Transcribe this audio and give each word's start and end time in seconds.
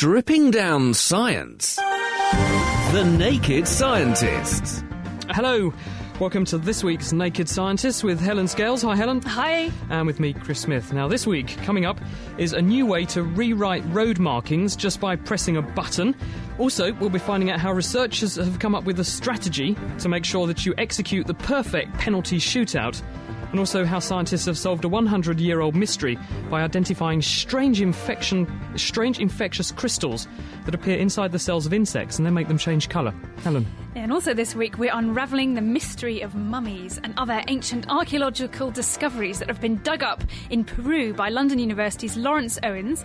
Stripping 0.00 0.52
down 0.52 0.94
science. 0.94 1.74
The 1.74 3.16
Naked 3.18 3.66
Scientists. 3.66 4.84
Hello, 5.30 5.74
welcome 6.20 6.44
to 6.44 6.56
this 6.56 6.84
week's 6.84 7.12
Naked 7.12 7.48
Scientists 7.48 8.04
with 8.04 8.20
Helen 8.20 8.46
Scales. 8.46 8.82
Hi, 8.82 8.94
Helen. 8.94 9.20
Hi. 9.22 9.72
And 9.90 10.06
with 10.06 10.20
me, 10.20 10.34
Chris 10.34 10.60
Smith. 10.60 10.92
Now, 10.92 11.08
this 11.08 11.26
week, 11.26 11.48
coming 11.64 11.84
up, 11.84 12.00
is 12.38 12.52
a 12.52 12.62
new 12.62 12.86
way 12.86 13.06
to 13.06 13.24
rewrite 13.24 13.82
road 13.86 14.20
markings 14.20 14.76
just 14.76 15.00
by 15.00 15.16
pressing 15.16 15.56
a 15.56 15.62
button. 15.62 16.14
Also, 16.58 16.92
we'll 16.92 17.10
be 17.10 17.18
finding 17.18 17.50
out 17.50 17.58
how 17.58 17.72
researchers 17.72 18.36
have 18.36 18.60
come 18.60 18.76
up 18.76 18.84
with 18.84 19.00
a 19.00 19.04
strategy 19.04 19.76
to 19.98 20.08
make 20.08 20.24
sure 20.24 20.46
that 20.46 20.64
you 20.64 20.74
execute 20.78 21.26
the 21.26 21.34
perfect 21.34 21.92
penalty 21.94 22.38
shootout 22.38 23.02
and 23.50 23.58
also 23.58 23.84
how 23.84 23.98
scientists 23.98 24.46
have 24.46 24.58
solved 24.58 24.84
a 24.84 24.88
100 24.88 25.40
year 25.40 25.60
old 25.60 25.74
mystery 25.74 26.18
by 26.50 26.62
identifying 26.62 27.22
strange 27.22 27.80
infection 27.80 28.46
strange 28.76 29.18
infectious 29.18 29.72
crystals 29.72 30.28
that 30.64 30.74
appear 30.74 30.98
inside 30.98 31.32
the 31.32 31.38
cells 31.38 31.66
of 31.66 31.72
insects 31.72 32.18
and 32.18 32.26
then 32.26 32.34
make 32.34 32.48
them 32.48 32.58
change 32.58 32.88
colour. 32.88 33.14
Helen. 33.42 33.66
And 33.94 34.12
also 34.12 34.32
this 34.32 34.54
week, 34.54 34.78
we're 34.78 34.94
unravelling 34.94 35.54
the 35.54 35.60
mystery 35.60 36.20
of 36.20 36.34
mummies 36.34 37.00
and 37.02 37.14
other 37.16 37.42
ancient 37.48 37.88
archaeological 37.90 38.70
discoveries 38.70 39.40
that 39.40 39.48
have 39.48 39.60
been 39.60 39.78
dug 39.82 40.02
up 40.02 40.22
in 40.50 40.64
Peru 40.64 41.12
by 41.12 41.30
London 41.30 41.58
University's 41.58 42.16
Lawrence 42.16 42.58
Owens. 42.62 43.04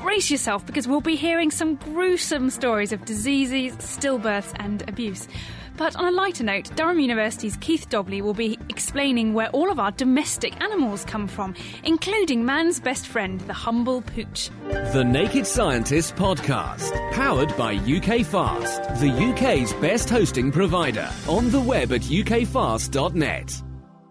Brace 0.00 0.30
yourself 0.30 0.66
because 0.66 0.88
we'll 0.88 1.00
be 1.00 1.16
hearing 1.16 1.50
some 1.50 1.76
gruesome 1.76 2.50
stories 2.50 2.92
of 2.92 3.04
diseases, 3.04 3.76
stillbirths, 3.76 4.52
and 4.56 4.88
abuse. 4.88 5.28
But 5.76 5.96
on 5.96 6.04
a 6.04 6.10
lighter 6.10 6.44
note, 6.44 6.74
Durham 6.76 7.00
University's 7.00 7.56
Keith 7.56 7.88
Dobney 7.88 8.20
will 8.22 8.34
be 8.34 8.58
explaining 8.68 9.32
where 9.32 9.48
all 9.50 9.70
of 9.70 9.78
our 9.78 9.90
domestic 9.92 10.60
animals 10.60 11.04
come 11.04 11.26
from, 11.26 11.54
including 11.84 12.44
man's 12.44 12.78
best 12.78 13.06
friend, 13.06 13.40
the 13.42 13.52
humble 13.52 14.02
pooch. 14.02 14.50
The 14.92 15.04
Naked 15.04 15.46
Scientist 15.46 16.14
podcast, 16.16 16.92
powered 17.12 17.56
by 17.56 17.74
UK 17.74 18.24
Fast, 18.26 18.82
the 19.00 19.10
UK's 19.10 19.72
best 19.74 20.10
hosting 20.10 20.52
provider, 20.52 21.08
on 21.26 21.50
the 21.50 21.60
web 21.60 21.92
at 21.92 22.02
ukfast.net. 22.02 23.62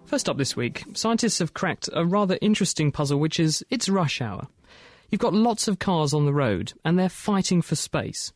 First 0.06 0.28
up 0.28 0.38
this 0.38 0.56
week, 0.58 0.84
scientists 0.94 1.40
have 1.40 1.54
cracked 1.54 1.88
a 1.94 2.04
rather 2.06 2.38
interesting 2.42 2.92
puzzle, 2.92 3.20
which 3.20 3.40
is 3.40 3.64
it's 3.70 3.88
rush 3.88 4.20
hour. 4.20 4.48
You've 5.10 5.22
got 5.22 5.34
lots 5.34 5.68
of 5.68 5.80
cars 5.80 6.14
on 6.14 6.26
the 6.26 6.34
road, 6.34 6.74
and 6.84 6.98
they're 6.98 7.08
fighting 7.08 7.62
for 7.62 7.76
space. 7.76 8.34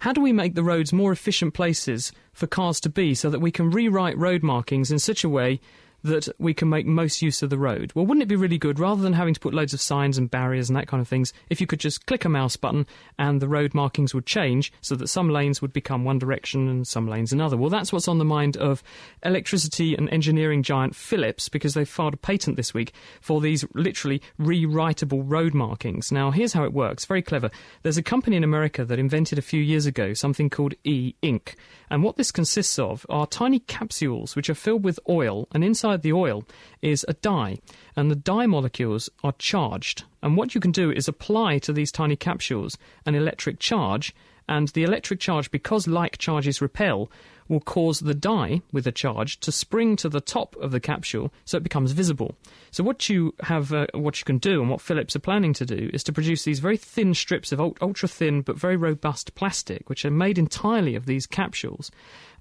How 0.00 0.12
do 0.12 0.20
we 0.20 0.32
make 0.32 0.54
the 0.54 0.62
roads 0.62 0.92
more 0.92 1.10
efficient 1.10 1.54
places 1.54 2.12
for 2.32 2.46
cars 2.46 2.80
to 2.80 2.88
be 2.88 3.14
so 3.14 3.30
that 3.30 3.40
we 3.40 3.50
can 3.50 3.70
rewrite 3.70 4.16
road 4.16 4.42
markings 4.42 4.92
in 4.92 4.98
such 4.98 5.24
a 5.24 5.28
way 5.28 5.60
that 6.08 6.28
we 6.38 6.52
can 6.52 6.68
make 6.68 6.86
most 6.86 7.22
use 7.22 7.42
of 7.42 7.50
the 7.50 7.58
road. 7.58 7.92
Well, 7.94 8.06
wouldn't 8.06 8.22
it 8.22 8.28
be 8.28 8.36
really 8.36 8.58
good, 8.58 8.78
rather 8.78 9.02
than 9.02 9.12
having 9.12 9.34
to 9.34 9.40
put 9.40 9.54
loads 9.54 9.74
of 9.74 9.80
signs 9.80 10.18
and 10.18 10.30
barriers 10.30 10.68
and 10.68 10.76
that 10.76 10.88
kind 10.88 11.00
of 11.00 11.08
things, 11.08 11.32
if 11.48 11.60
you 11.60 11.66
could 11.66 11.80
just 11.80 12.06
click 12.06 12.24
a 12.24 12.28
mouse 12.28 12.56
button 12.56 12.86
and 13.18 13.40
the 13.40 13.48
road 13.48 13.74
markings 13.74 14.14
would 14.14 14.26
change 14.26 14.72
so 14.80 14.94
that 14.96 15.08
some 15.08 15.30
lanes 15.30 15.62
would 15.62 15.72
become 15.72 16.04
one 16.04 16.18
direction 16.18 16.68
and 16.68 16.86
some 16.86 17.06
lanes 17.06 17.32
another? 17.32 17.56
Well, 17.56 17.70
that's 17.70 17.92
what's 17.92 18.08
on 18.08 18.18
the 18.18 18.24
mind 18.24 18.56
of 18.56 18.82
electricity 19.22 19.94
and 19.94 20.08
engineering 20.10 20.62
giant 20.62 20.96
Philips 20.96 21.48
because 21.48 21.74
they 21.74 21.84
filed 21.84 22.14
a 22.14 22.18
patent 22.18 22.56
this 22.56 22.74
week 22.74 22.92
for 23.20 23.40
these 23.40 23.64
literally 23.74 24.22
rewritable 24.40 25.22
road 25.24 25.54
markings. 25.54 26.10
Now, 26.10 26.30
here's 26.30 26.52
how 26.52 26.64
it 26.64 26.72
works 26.72 27.04
very 27.04 27.22
clever. 27.22 27.50
There's 27.82 27.98
a 27.98 28.02
company 28.02 28.36
in 28.36 28.44
America 28.44 28.84
that 28.84 28.98
invented 28.98 29.38
a 29.38 29.42
few 29.42 29.62
years 29.62 29.86
ago 29.86 30.14
something 30.14 30.50
called 30.50 30.74
e 30.84 31.14
ink. 31.22 31.56
And 31.90 32.02
what 32.02 32.16
this 32.16 32.30
consists 32.30 32.78
of 32.78 33.06
are 33.08 33.26
tiny 33.26 33.60
capsules 33.60 34.36
which 34.36 34.50
are 34.50 34.54
filled 34.54 34.84
with 34.84 35.00
oil, 35.08 35.48
and 35.52 35.64
inside 35.64 35.97
the 36.02 36.12
oil 36.12 36.44
is 36.82 37.04
a 37.08 37.14
dye. 37.14 37.58
And 37.96 38.10
the 38.10 38.16
dye 38.16 38.46
molecules 38.46 39.10
are 39.22 39.34
charged. 39.38 40.04
And 40.22 40.36
what 40.36 40.54
you 40.54 40.60
can 40.60 40.72
do 40.72 40.90
is 40.90 41.08
apply 41.08 41.58
to 41.60 41.72
these 41.72 41.92
tiny 41.92 42.16
capsules 42.16 42.78
an 43.06 43.14
electric 43.14 43.58
charge, 43.58 44.14
and 44.48 44.68
the 44.68 44.82
electric 44.82 45.20
charge, 45.20 45.50
because 45.50 45.86
like 45.86 46.18
charges 46.18 46.62
repel, 46.62 47.10
will 47.48 47.60
cause 47.60 48.00
the 48.00 48.14
dye 48.14 48.60
with 48.72 48.86
a 48.86 48.92
charge 48.92 49.40
to 49.40 49.50
spring 49.50 49.96
to 49.96 50.08
the 50.08 50.20
top 50.20 50.54
of 50.56 50.70
the 50.70 50.80
capsule 50.80 51.32
so 51.44 51.56
it 51.56 51.62
becomes 51.62 51.92
visible. 51.92 52.34
So 52.70 52.84
what 52.84 53.08
you 53.08 53.34
have, 53.40 53.72
uh, 53.72 53.86
what 53.94 54.18
you 54.18 54.24
can 54.24 54.38
do, 54.38 54.60
and 54.60 54.70
what 54.70 54.80
Philips 54.80 55.16
are 55.16 55.20
planning 55.20 55.54
to 55.54 55.66
do, 55.66 55.90
is 55.92 56.04
to 56.04 56.12
produce 56.12 56.44
these 56.44 56.60
very 56.60 56.76
thin 56.76 57.14
strips 57.14 57.52
of 57.52 57.60
ultra 57.60 58.08
thin 58.08 58.42
but 58.42 58.58
very 58.58 58.76
robust 58.76 59.34
plastic, 59.34 59.88
which 59.88 60.04
are 60.04 60.10
made 60.10 60.38
entirely 60.38 60.94
of 60.94 61.06
these 61.06 61.26
capsules 61.26 61.90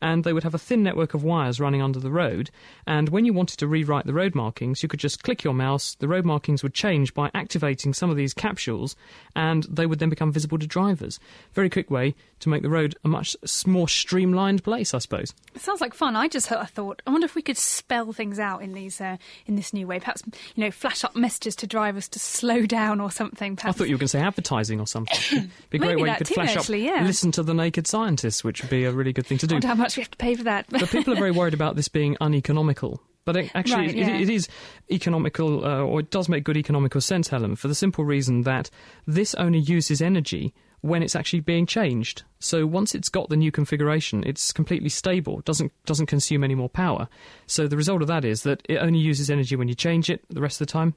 and 0.02 0.24
they 0.24 0.34
would 0.34 0.44
have 0.44 0.54
a 0.54 0.60
thin 0.60 0.84
network 0.84 1.14
of 1.14 1.24
wires 1.24 1.60
running 1.60 1.82
under 1.82 2.00
the 2.00 2.12
road. 2.12 2.50
And 2.86 3.10
when 3.10 3.26
you 3.26 3.34
wanted 3.34 3.58
to 3.60 3.68
rewrite 3.68 4.06
the 4.06 4.14
road 4.14 4.36
markings, 4.36 4.84
you 4.84 4.90
could 4.90 5.00
just 5.00 5.24
click 5.24 5.44
your 5.44 5.54
mouse, 5.54 5.96
the 5.96 6.08
road 6.08 6.26
markings 6.26 6.64
would 6.64 6.74
change 6.74 7.14
by 7.14 7.32
activating 7.34 7.94
some 7.94 8.10
of 8.10 8.18
these 8.18 8.34
capsules, 8.34 8.96
and 9.36 9.64
they 9.64 9.86
would 9.86 10.00
then 10.00 10.10
become 10.10 10.32
visible 10.32 10.58
to 10.60 10.68
drivers. 10.68 11.20
Very 11.54 11.70
quick 11.70 11.90
way 11.92 12.16
to 12.40 12.50
make 12.50 12.62
the 12.62 12.70
road 12.70 12.96
a 13.04 13.08
much 13.08 13.36
more 13.66 13.88
streamlined 13.88 14.64
place, 14.64 14.94
I 14.94 15.00
suppose. 15.00 15.34
It 15.56 15.62
sounds 15.62 15.82
like 15.82 15.94
fun. 15.94 16.16
I 16.16 16.28
just 16.28 16.48
thought, 16.48 17.02
I 17.06 17.10
wonder 17.10 17.26
if 17.26 17.36
we 17.36 17.42
could 17.42 17.58
spell 17.58 18.14
things 18.14 18.40
out 18.40 18.62
in 18.62 18.74
these 18.74 19.02
uh, 19.02 19.18
in 19.46 19.56
this 19.56 19.74
new 19.74 19.88
way. 19.88 20.00
Perhaps 20.00 20.24
you 20.56 20.64
know, 20.64 20.72
flash 20.72 21.04
up 21.04 21.16
messages 21.16 21.56
to 21.58 21.68
drivers 21.68 22.08
to 22.10 22.20
slow 22.20 22.66
down 22.66 23.02
or 23.02 23.12
something. 23.12 23.56
Perhaps. 23.56 23.76
I 23.76 23.78
thought 23.78 23.88
you 23.88 23.96
were 23.96 24.00
going 24.00 24.08
to 24.08 24.10
say 24.10 24.22
advertising 24.22 24.80
or 24.80 24.88
something. 24.88 25.18
It'd 25.32 25.52
be 25.70 25.78
a 25.78 25.82
great 25.82 26.00
way 26.00 26.10
you 26.10 26.16
could 26.16 26.28
too, 26.28 26.34
flash 26.36 26.56
actually, 26.56 26.88
up, 26.88 26.98
yeah. 26.98 27.06
listen 27.06 27.32
to 27.34 27.44
the 27.44 27.54
naked 27.54 27.88
scientists, 27.88 28.44
which 28.44 28.62
would 28.62 28.70
be 28.70 28.86
a 28.86 28.92
really 28.92 29.14
good 29.14 29.26
thing 29.26 29.38
to 29.40 29.48
do. 29.48 29.60
Much 29.88 29.98
we 29.98 30.02
have 30.04 30.12
to 30.12 30.18
pay 30.18 30.36
for 30.36 30.44
that. 30.44 30.66
but 30.70 30.90
people 30.90 31.14
are 31.14 31.18
very 31.18 31.32
worried 31.32 31.54
about 31.54 31.76
this 31.76 31.88
being 31.88 32.16
uneconomical. 32.22 33.02
But 33.26 33.36
it, 33.36 33.52
actually, 33.56 33.88
Right, 33.88 33.90
it- 33.90 33.96
yeah. 33.98 34.18
it 34.20 34.30
is 34.30 34.48
economical, 34.90 35.66
uh, 35.66 35.82
or 35.82 36.00
it 36.00 36.12
does 36.12 36.30
make 36.30 36.44
good 36.46 36.56
economical 36.58 37.02
sense, 37.02 37.28
Helen, 37.28 37.56
for 37.56 37.68
the 37.68 37.76
simple 37.76 38.06
reason 38.06 38.44
that 38.44 38.70
this 39.06 39.36
only 39.36 39.60
uses 39.60 40.02
energy 40.02 40.54
when 40.82 41.04
it's 41.04 41.16
actually 41.16 41.42
being 41.42 41.66
changed. 41.66 42.24
So 42.40 42.66
once 42.66 42.96
it's 42.96 43.10
got 43.10 43.28
the 43.30 43.36
new 43.36 43.52
configuration, 43.52 44.24
it's 44.26 44.54
completely 44.54 44.90
stable, 44.90 45.42
doesn't 45.42 45.72
doesn't 45.86 46.06
consume 46.06 46.44
any 46.44 46.56
more 46.56 46.70
power. 46.70 47.10
So 47.48 47.68
the 47.68 47.76
result 47.76 48.02
of 48.02 48.08
that 48.08 48.24
is 48.24 48.44
that 48.44 48.62
it 48.70 48.78
only 48.78 49.00
uses 49.00 49.30
energy 49.30 49.56
when 49.56 49.68
you 49.68 49.76
change 49.76 50.10
it. 50.10 50.24
The 50.30 50.40
rest 50.42 50.62
of 50.62 50.68
the 50.68 50.72
time, 50.72 50.94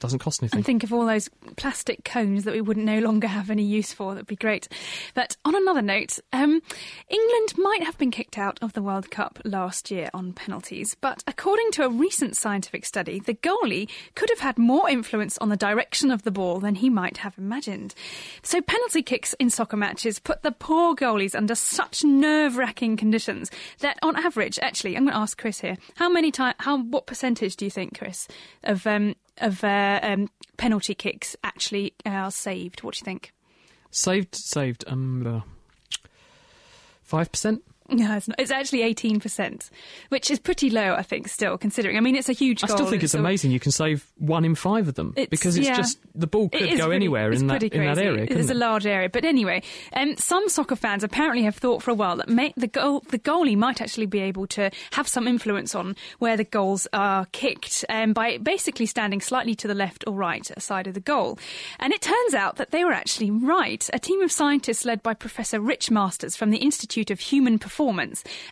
doesn't 0.00 0.18
cost 0.20 0.42
anything. 0.42 0.58
and 0.58 0.66
think 0.66 0.84
of 0.84 0.92
all 0.92 1.06
those 1.06 1.28
plastic 1.56 2.04
cones 2.04 2.44
that 2.44 2.54
we 2.54 2.60
would 2.60 2.76
no 2.76 2.98
longer 3.00 3.26
have 3.26 3.50
any 3.50 3.64
use 3.64 3.92
for. 3.92 4.14
That'd 4.14 4.26
be 4.26 4.36
great. 4.36 4.68
But 5.14 5.36
on 5.44 5.54
another 5.54 5.82
note, 5.82 6.18
um, 6.32 6.60
England 7.08 7.58
might 7.58 7.82
have 7.82 7.98
been 7.98 8.10
kicked 8.10 8.38
out 8.38 8.58
of 8.62 8.72
the 8.72 8.82
World 8.82 9.10
Cup 9.10 9.38
last 9.44 9.90
year 9.90 10.10
on 10.14 10.32
penalties, 10.32 10.96
but 11.00 11.22
according 11.26 11.70
to 11.72 11.84
a 11.84 11.88
recent 11.88 12.36
scientific 12.36 12.84
study, 12.84 13.20
the 13.20 13.34
goalie 13.34 13.88
could 14.14 14.30
have 14.30 14.40
had 14.40 14.58
more 14.58 14.88
influence 14.88 15.38
on 15.38 15.48
the 15.48 15.56
direction 15.56 16.10
of 16.10 16.22
the 16.22 16.30
ball 16.30 16.60
than 16.60 16.76
he 16.76 16.88
might 16.90 17.18
have 17.18 17.36
imagined. 17.38 17.94
So 18.42 18.60
penalty 18.60 19.02
kicks 19.02 19.34
in 19.34 19.50
soccer 19.50 19.76
matches 19.76 20.18
put 20.18 20.42
the 20.42 20.52
poor 20.52 20.94
goalies 20.94 21.34
under 21.34 21.54
such 21.54 22.04
nerve-wracking 22.04 22.96
conditions 22.96 23.50
that, 23.80 23.98
on 24.02 24.16
average, 24.16 24.58
actually, 24.60 24.96
I'm 24.96 25.04
going 25.04 25.12
to 25.14 25.18
ask 25.18 25.38
Chris 25.38 25.60
here, 25.60 25.76
how 25.96 26.08
many 26.08 26.30
time, 26.30 26.54
how 26.58 26.78
what 26.78 27.06
percentage 27.06 27.56
do 27.56 27.64
you 27.64 27.70
think, 27.70 27.98
Chris, 27.98 28.28
of 28.64 28.86
um, 28.86 29.14
of 29.40 29.62
uh, 29.64 30.00
um, 30.02 30.28
penalty 30.56 30.94
kicks 30.94 31.36
actually 31.42 31.94
are 32.04 32.30
saved. 32.30 32.82
What 32.82 32.94
do 32.94 32.98
you 33.00 33.04
think? 33.04 33.32
saved, 33.90 34.34
saved. 34.34 34.84
Um, 34.86 35.42
five 37.02 37.32
percent. 37.32 37.62
No, 37.98 38.16
it's, 38.16 38.28
not. 38.28 38.38
it's 38.38 38.50
actually 38.50 38.82
18%, 38.94 39.70
which 40.10 40.30
is 40.30 40.38
pretty 40.38 40.68
low, 40.68 40.94
I 40.94 41.00
think, 41.02 41.26
still, 41.26 41.56
considering. 41.56 41.96
I 41.96 42.00
mean, 42.00 42.16
it's 42.16 42.28
a 42.28 42.34
huge 42.34 42.62
I 42.62 42.66
goal. 42.66 42.76
still 42.76 42.86
think 42.90 43.02
it's 43.02 43.14
amazing 43.14 43.50
you 43.50 43.58
can 43.58 43.72
save 43.72 44.06
one 44.18 44.44
in 44.44 44.54
five 44.54 44.88
of 44.88 44.94
them 44.94 45.14
It's- 45.16 45.28
because 45.30 45.56
it's 45.56 45.66
yeah. 45.66 45.76
just 45.76 45.98
the 46.14 46.26
ball 46.26 46.50
could 46.50 46.60
go 46.60 46.66
pretty- 46.66 46.94
anywhere 46.94 47.32
it's 47.32 47.40
in 47.40 47.46
that 47.46 47.62
in 47.62 47.84
that 47.86 47.96
area. 47.98 48.24
It 48.24 48.50
a 48.50 48.54
large 48.54 48.84
area, 48.86 49.08
but 49.08 49.24
anyway, 49.24 49.62
um, 49.94 50.16
some 50.18 50.50
soccer 50.50 50.76
fans 50.76 51.02
apparently 51.02 51.44
have 51.44 51.56
thought 51.56 51.82
for 51.82 51.90
a 51.90 51.94
while 51.94 52.16
that 52.16 52.28
may, 52.28 52.52
the 52.58 52.66
goal, 52.66 53.00
the 53.08 53.18
goalie 53.18 53.56
might 53.56 53.80
actually 53.80 54.06
be 54.06 54.20
able 54.20 54.46
to 54.48 54.70
have 54.92 55.08
some 55.08 55.26
influence 55.26 55.74
on 55.74 55.96
where 56.18 56.36
the 56.36 56.44
goals 56.44 56.86
are 56.92 57.24
kicked 57.32 57.86
um, 57.88 58.12
by 58.12 58.36
basically 58.36 58.84
standing 58.84 59.22
slightly 59.22 59.54
to 59.54 59.66
the 59.66 59.74
left 59.74 60.04
or 60.06 60.12
right 60.12 60.50
side 60.60 60.86
of 60.86 60.92
the 60.92 61.00
goal. 61.00 61.38
And 61.80 61.94
it 61.94 62.02
turns 62.02 62.34
out 62.34 62.56
that 62.56 62.70
they 62.70 62.84
were 62.84 62.92
actually 62.92 63.30
right. 63.30 63.88
A 63.94 63.98
team 63.98 64.20
of 64.20 64.30
scientists 64.30 64.84
led 64.84 65.02
by 65.02 65.14
Professor 65.14 65.58
Rich 65.58 65.90
Masters 65.90 66.36
from 66.36 66.50
the 66.50 66.58
Institute 66.58 67.10
of 67.10 67.20
Human 67.20 67.58
performance 67.58 67.77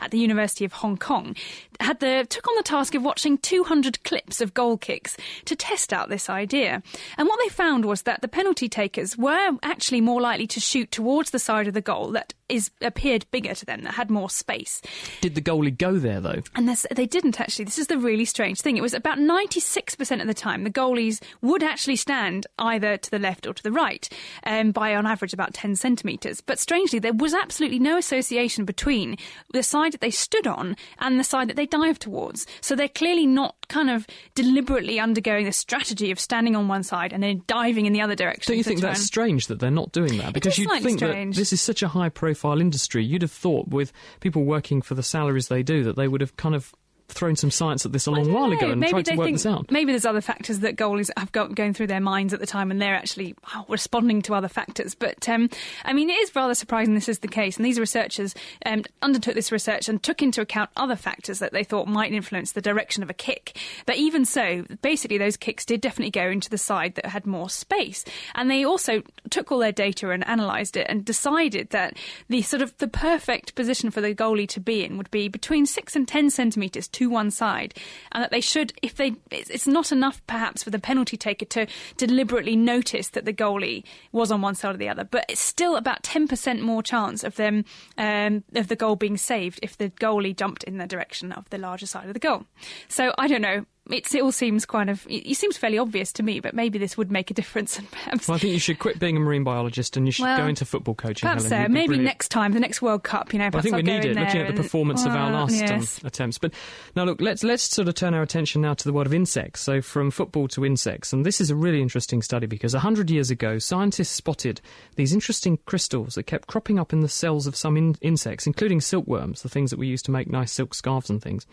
at 0.01 0.11
the 0.11 0.19
University 0.19 0.65
of 0.65 0.73
Hong 0.73 0.97
Kong 0.97 1.35
had 1.81 2.01
the 2.01 2.27
took 2.29 2.47
on 2.49 2.57
the 2.57 2.63
task 2.63 2.95
of 2.95 3.03
watching 3.03 3.39
200 3.39 4.03
clips 4.05 4.41
of 4.41 4.55
goal 4.55 4.77
kicks 4.77 5.17
to 5.45 5.57
test 5.57 5.93
out 5.93 6.09
this 6.09 6.31
idea. 6.31 6.83
And 7.19 7.29
what 7.29 7.39
they 7.43 7.49
found 7.49 7.85
was 7.85 8.03
that 8.03 8.23
the 8.23 8.29
penalty 8.29 8.69
takers 8.69 9.17
were 9.17 9.53
actually 9.63 10.01
more 10.01 10.21
likely 10.21 10.47
to 10.49 10.61
shoot 10.61 10.91
towards 10.91 11.31
the 11.31 11.39
side 11.39 11.69
of 11.69 11.75
the 11.75 11.81
goal 11.81 12.11
that 12.13 12.35
is 12.49 12.71
appeared 12.81 13.27
bigger 13.31 13.55
to 13.55 13.67
them, 13.67 13.83
that 13.83 13.95
had 13.95 14.11
more 14.11 14.31
space. 14.31 14.81
Did 15.21 15.35
the 15.35 15.43
goalie 15.43 15.77
go 15.77 15.99
there 15.99 16.21
though? 16.21 16.43
And 16.55 16.69
this, 16.69 16.87
they 16.95 17.07
didn't 17.07 17.41
actually. 17.41 17.65
This 17.65 17.79
is 17.79 17.89
the 17.89 17.99
really 17.99 18.25
strange 18.25 18.61
thing. 18.61 18.77
It 18.77 18.83
was 18.83 18.95
about 18.95 19.19
96% 19.19 20.21
of 20.21 20.27
the 20.27 20.35
time 20.35 20.65
the 20.65 20.71
goalies 20.71 21.21
would 21.43 21.63
actually 21.63 21.97
stand 21.97 22.47
either 22.59 22.97
to 22.97 23.11
the 23.11 23.19
left 23.19 23.47
or 23.47 23.55
to 23.55 23.63
the 23.63 23.73
right 23.73 24.09
um, 24.45 24.71
by 24.71 24.95
on 24.95 25.07
average 25.07 25.33
about 25.33 25.55
10 25.55 25.77
centimetres. 25.77 26.41
But 26.41 26.59
strangely, 26.59 26.99
there 26.99 27.13
was 27.13 27.35
absolutely 27.35 27.79
no 27.79 27.97
association 27.97 28.65
between 28.65 29.16
the 29.53 29.63
side 29.63 29.93
that 29.93 30.01
they 30.01 30.11
stood 30.11 30.47
on 30.47 30.77
and 30.99 31.19
the 31.19 31.25
side 31.25 31.49
that 31.49 31.57
they 31.57 31.67
dived 31.67 32.03
towards. 32.03 32.47
So 32.61 32.75
they're 32.75 32.89
clearly 32.89 33.27
not 33.27 33.57
kind 33.69 33.91
of 33.91 34.07
deliberately 34.35 35.01
undergoing 35.01 35.47
the 35.47 35.53
strategy 35.53 36.11
of 36.11 36.21
standing 36.21 36.57
on 36.57 36.69
one 36.69 36.83
side 36.83 37.13
and 37.13 37.23
then 37.23 37.43
diving 37.47 37.87
in 37.87 37.93
the 37.93 38.01
other 38.01 38.15
direction. 38.15 38.53
Don't 38.53 38.59
you 38.59 38.65
think 38.65 38.81
that's 38.81 39.03
strange 39.03 39.47
that 39.49 39.61
they're 39.61 39.71
not 39.71 39.93
doing 39.93 40.19
that? 40.19 40.33
Because 40.33 40.59
you'd 40.59 40.71
think 40.83 40.99
strange. 40.99 41.35
that 41.35 41.41
this 41.41 41.53
is 41.53 41.61
such 41.61 41.83
a 41.83 41.89
high 41.89 42.09
profile 42.09 42.61
industry. 42.61 43.05
You'd 43.05 43.23
have 43.23 43.33
thought 43.33 43.69
with 43.69 43.93
people 44.21 44.45
working 44.45 44.83
for 44.83 44.95
the 44.95 45.03
salaries 45.03 45.49
they 45.49 45.63
do 45.63 45.85
that 45.85 45.97
they 45.97 46.09
would 46.09 46.21
have 46.21 46.37
kind 46.37 46.55
of 46.55 46.75
thrown 47.09 47.37
some 47.37 47.51
science 47.51 47.87
at 47.87 47.93
this 47.93 48.07
a 48.07 48.11
long 48.11 48.33
while 48.33 48.49
know. 48.49 48.57
ago 48.57 48.71
and 48.71 48.81
maybe 48.81 48.91
tried 48.91 49.07
to 49.07 49.17
work 49.17 49.27
think, 49.27 49.37
this 49.37 49.47
out. 49.47 49.71
Maybe 49.71 49.93
there's 49.93 50.05
other 50.05 50.21
factors 50.21 50.61
that 50.61 50.77
goalies 50.77 51.11
have 51.17 51.33
got 51.33 51.55
going 51.55 51.75
through 51.75 51.87
their 51.87 52.01
minds 52.01 52.33
at 52.33 52.41
the 52.41 52.47
time, 52.47 52.71
and 52.71 52.81
they're 52.81 52.95
actually 52.95 53.35
oh, 53.55 53.65
responding 53.69 54.23
to 54.23 54.35
other 54.35 54.49
factors. 54.49 54.95
But 54.95 55.29
um, 55.29 55.49
I 55.85 55.93
mean, 55.93 56.11
it 56.11 56.15
is 56.15 56.35
rather 56.35 56.55
surprising 56.55 56.95
this 56.95 57.09
is 57.09 57.21
the 57.21 57.29
case. 57.29 57.57
And 57.57 57.65
these 57.65 57.79
researchers 57.79 58.35
um, 58.65 58.85
undertook 59.03 59.35
this 59.35 59.53
research 59.53 59.89
and 59.89 60.03
took 60.03 60.23
into 60.23 60.41
account 60.41 60.71
other 60.77 60.97
factors 60.97 61.39
that 61.39 61.53
they 61.53 61.65
thought 61.65 61.89
might 61.89 62.13
influence 62.13 62.53
the 62.53 62.61
direction 62.61 63.03
of 63.03 63.11
a 63.11 63.15
kick. 63.15 63.57
But 63.87 63.97
even 63.97 64.25
so, 64.25 64.65
basically, 64.83 65.19
those 65.19 65.37
kicks 65.37 65.65
did 65.65 65.81
definitely 65.81 66.11
go 66.11 66.29
into 66.29 66.51
the 66.51 66.59
side 66.59 66.95
that 66.97 67.07
had 67.07 67.27
more 67.27 67.49
space. 67.49 68.05
And 68.35 68.51
they 68.51 68.65
also 68.65 69.03
took 69.31 69.53
all 69.53 69.59
their 69.59 69.73
data 69.73 70.11
and 70.11 70.25
analysed 70.27 70.77
it 70.77 70.87
and 70.89 71.05
decided 71.05 71.71
that 71.71 71.97
the 72.29 72.43
sort 72.43 72.63
of 72.63 72.77
the 72.79 72.89
perfect 72.89 73.55
position 73.55 73.91
for 73.91 74.01
the 74.01 74.15
goalie 74.15 74.49
to 74.49 74.61
be 74.61 74.85
in 74.85 74.97
would 74.97 75.11
be 75.11 75.29
between 75.29 75.67
six 75.67 75.95
and 75.97 76.07
ten 76.07 76.31
centimetres 76.31 76.89
to 76.97 77.09
one 77.11 77.31
side, 77.31 77.75
and 78.13 78.23
that 78.23 78.31
they 78.31 78.41
should, 78.41 78.73
if 78.83 78.95
they, 78.95 79.15
it's 79.31 79.67
not 79.67 79.93
enough 79.93 80.21
perhaps 80.27 80.63
for 80.63 80.71
the 80.71 80.79
penalty 80.79 81.17
taker 81.17 81.47
to 81.47 81.67
deliberately 81.97 82.57
notice 82.57 83.09
that 83.11 83.25
the 83.25 83.33
goalie 83.33 83.85
was 84.13 84.31
on 84.31 84.43
one 84.43 84.55
side 84.55 84.75
or 84.75 84.79
the 84.79 84.89
other, 84.89 85.05
but 85.05 85.25
it's 85.29 85.41
still 85.41 85.77
about 85.77 86.03
ten 86.03 86.29
percent 86.29 86.63
more 86.63 86.83
chance 86.83 87.25
of 87.25 87.37
them 87.37 87.65
um, 87.99 88.45
of 88.55 88.69
the 88.69 88.77
goal 88.77 88.97
being 88.97 89.17
saved 89.17 89.61
if 89.63 89.77
the 89.77 89.91
goalie 89.91 90.37
jumped 90.37 90.65
in 90.65 90.79
the 90.79 90.87
direction 90.87 91.33
of 91.33 91.49
the 91.51 91.59
larger 91.59 91.87
side 91.87 92.09
of 92.09 92.15
the 92.15 92.21
goal. 92.21 92.45
So 92.89 93.13
I 93.19 93.29
don't 93.29 93.43
know. 93.43 93.67
It's, 93.89 94.15
it 94.15 94.23
all 94.23 94.33
seems 94.33 94.67
kind 94.67 94.91
of 94.91 95.07
it, 95.09 95.37
seems 95.37 95.57
fairly 95.57 95.79
obvious 95.79 96.13
to 96.15 96.23
me, 96.23 96.41
but 96.41 96.55
maybe 96.55 96.79
this 96.79 96.97
would 96.97 97.11
make 97.11 97.31
a 97.31 97.35
difference. 97.35 97.79
And 97.79 97.91
perhaps 97.91 98.27
Well, 98.29 98.35
I 98.35 98.39
think 98.39 98.53
you 98.53 98.59
should 98.59 98.79
quit 98.79 98.99
being 98.99 99.17
a 99.17 99.21
marine 99.21 99.45
biologist 99.45 99.97
and 99.97 100.07
you 100.07 100.13
should 100.13 100.25
Well, 100.25 100.39
go 100.39 100.47
into 100.47 100.65
football 100.65 100.95
coaching. 100.95 101.27
Perhaps 101.29 101.49
Helen. 101.49 101.67
so. 101.67 101.73
Maybe 101.73 101.87
brilliant. 101.89 102.05
next 102.07 102.29
time, 102.31 102.53
the 102.53 102.61
next 102.61 102.83
World 102.83 103.05
Cup, 103.05 103.33
you 103.33 103.39
know. 103.39 103.47
I 103.47 103.61
think 103.61 103.75
I'll 103.75 103.79
we 103.79 103.83
need 103.85 104.05
it, 104.05 104.17
looking 104.17 104.41
at 104.41 104.47
the 104.49 104.55
and- 104.55 104.57
performance 104.57 105.05
of 105.07 105.13
our 105.13 105.31
last 105.31 105.63
um, 105.63 105.87
attempts. 106.07 106.39
But 106.39 106.53
now, 106.97 107.05
look, 107.05 107.21
let's 107.21 107.45
let's 107.45 107.63
sort 107.63 107.87
of 107.89 107.95
turn 107.95 108.13
our 108.15 108.23
attention 108.23 108.63
now 108.63 108.75
to 108.75 108.85
the 108.85 108.93
world 108.93 109.07
of 109.07 109.15
insects. 109.15 109.61
So, 109.61 109.81
from 109.81 110.11
football 110.11 110.49
to 110.49 110.65
insects, 110.67 111.13
and 111.13 111.25
this 111.25 111.41
is 111.41 111.51
a 111.51 111.57
really 111.57 111.81
interesting 111.81 112.23
study 112.23 112.47
because 112.47 112.75
hundred 112.75 113.11
years 113.11 113.31
ago, 113.31 113.59
scientists 113.59 114.11
spotted 114.11 114.61
these 114.97 115.13
interesting 115.13 115.59
crystals 115.67 116.17
that 116.17 116.25
kept 116.25 116.49
cropping 116.49 116.79
up 116.79 116.93
in 116.93 117.01
the 117.01 117.09
cells 117.09 117.47
of 117.47 117.55
some 117.57 117.77
in- 117.77 117.97
insects, 118.01 118.47
including 118.47 118.81
silkworms, 118.81 119.43
the 119.43 119.49
things 119.49 119.71
that 119.71 119.79
we 119.79 119.87
use 119.87 120.03
to 120.03 120.11
make 120.11 120.29
nice 120.29 120.51
silk 120.53 120.75
scarves 120.75 121.09
and 121.11 121.23
things. 121.23 121.47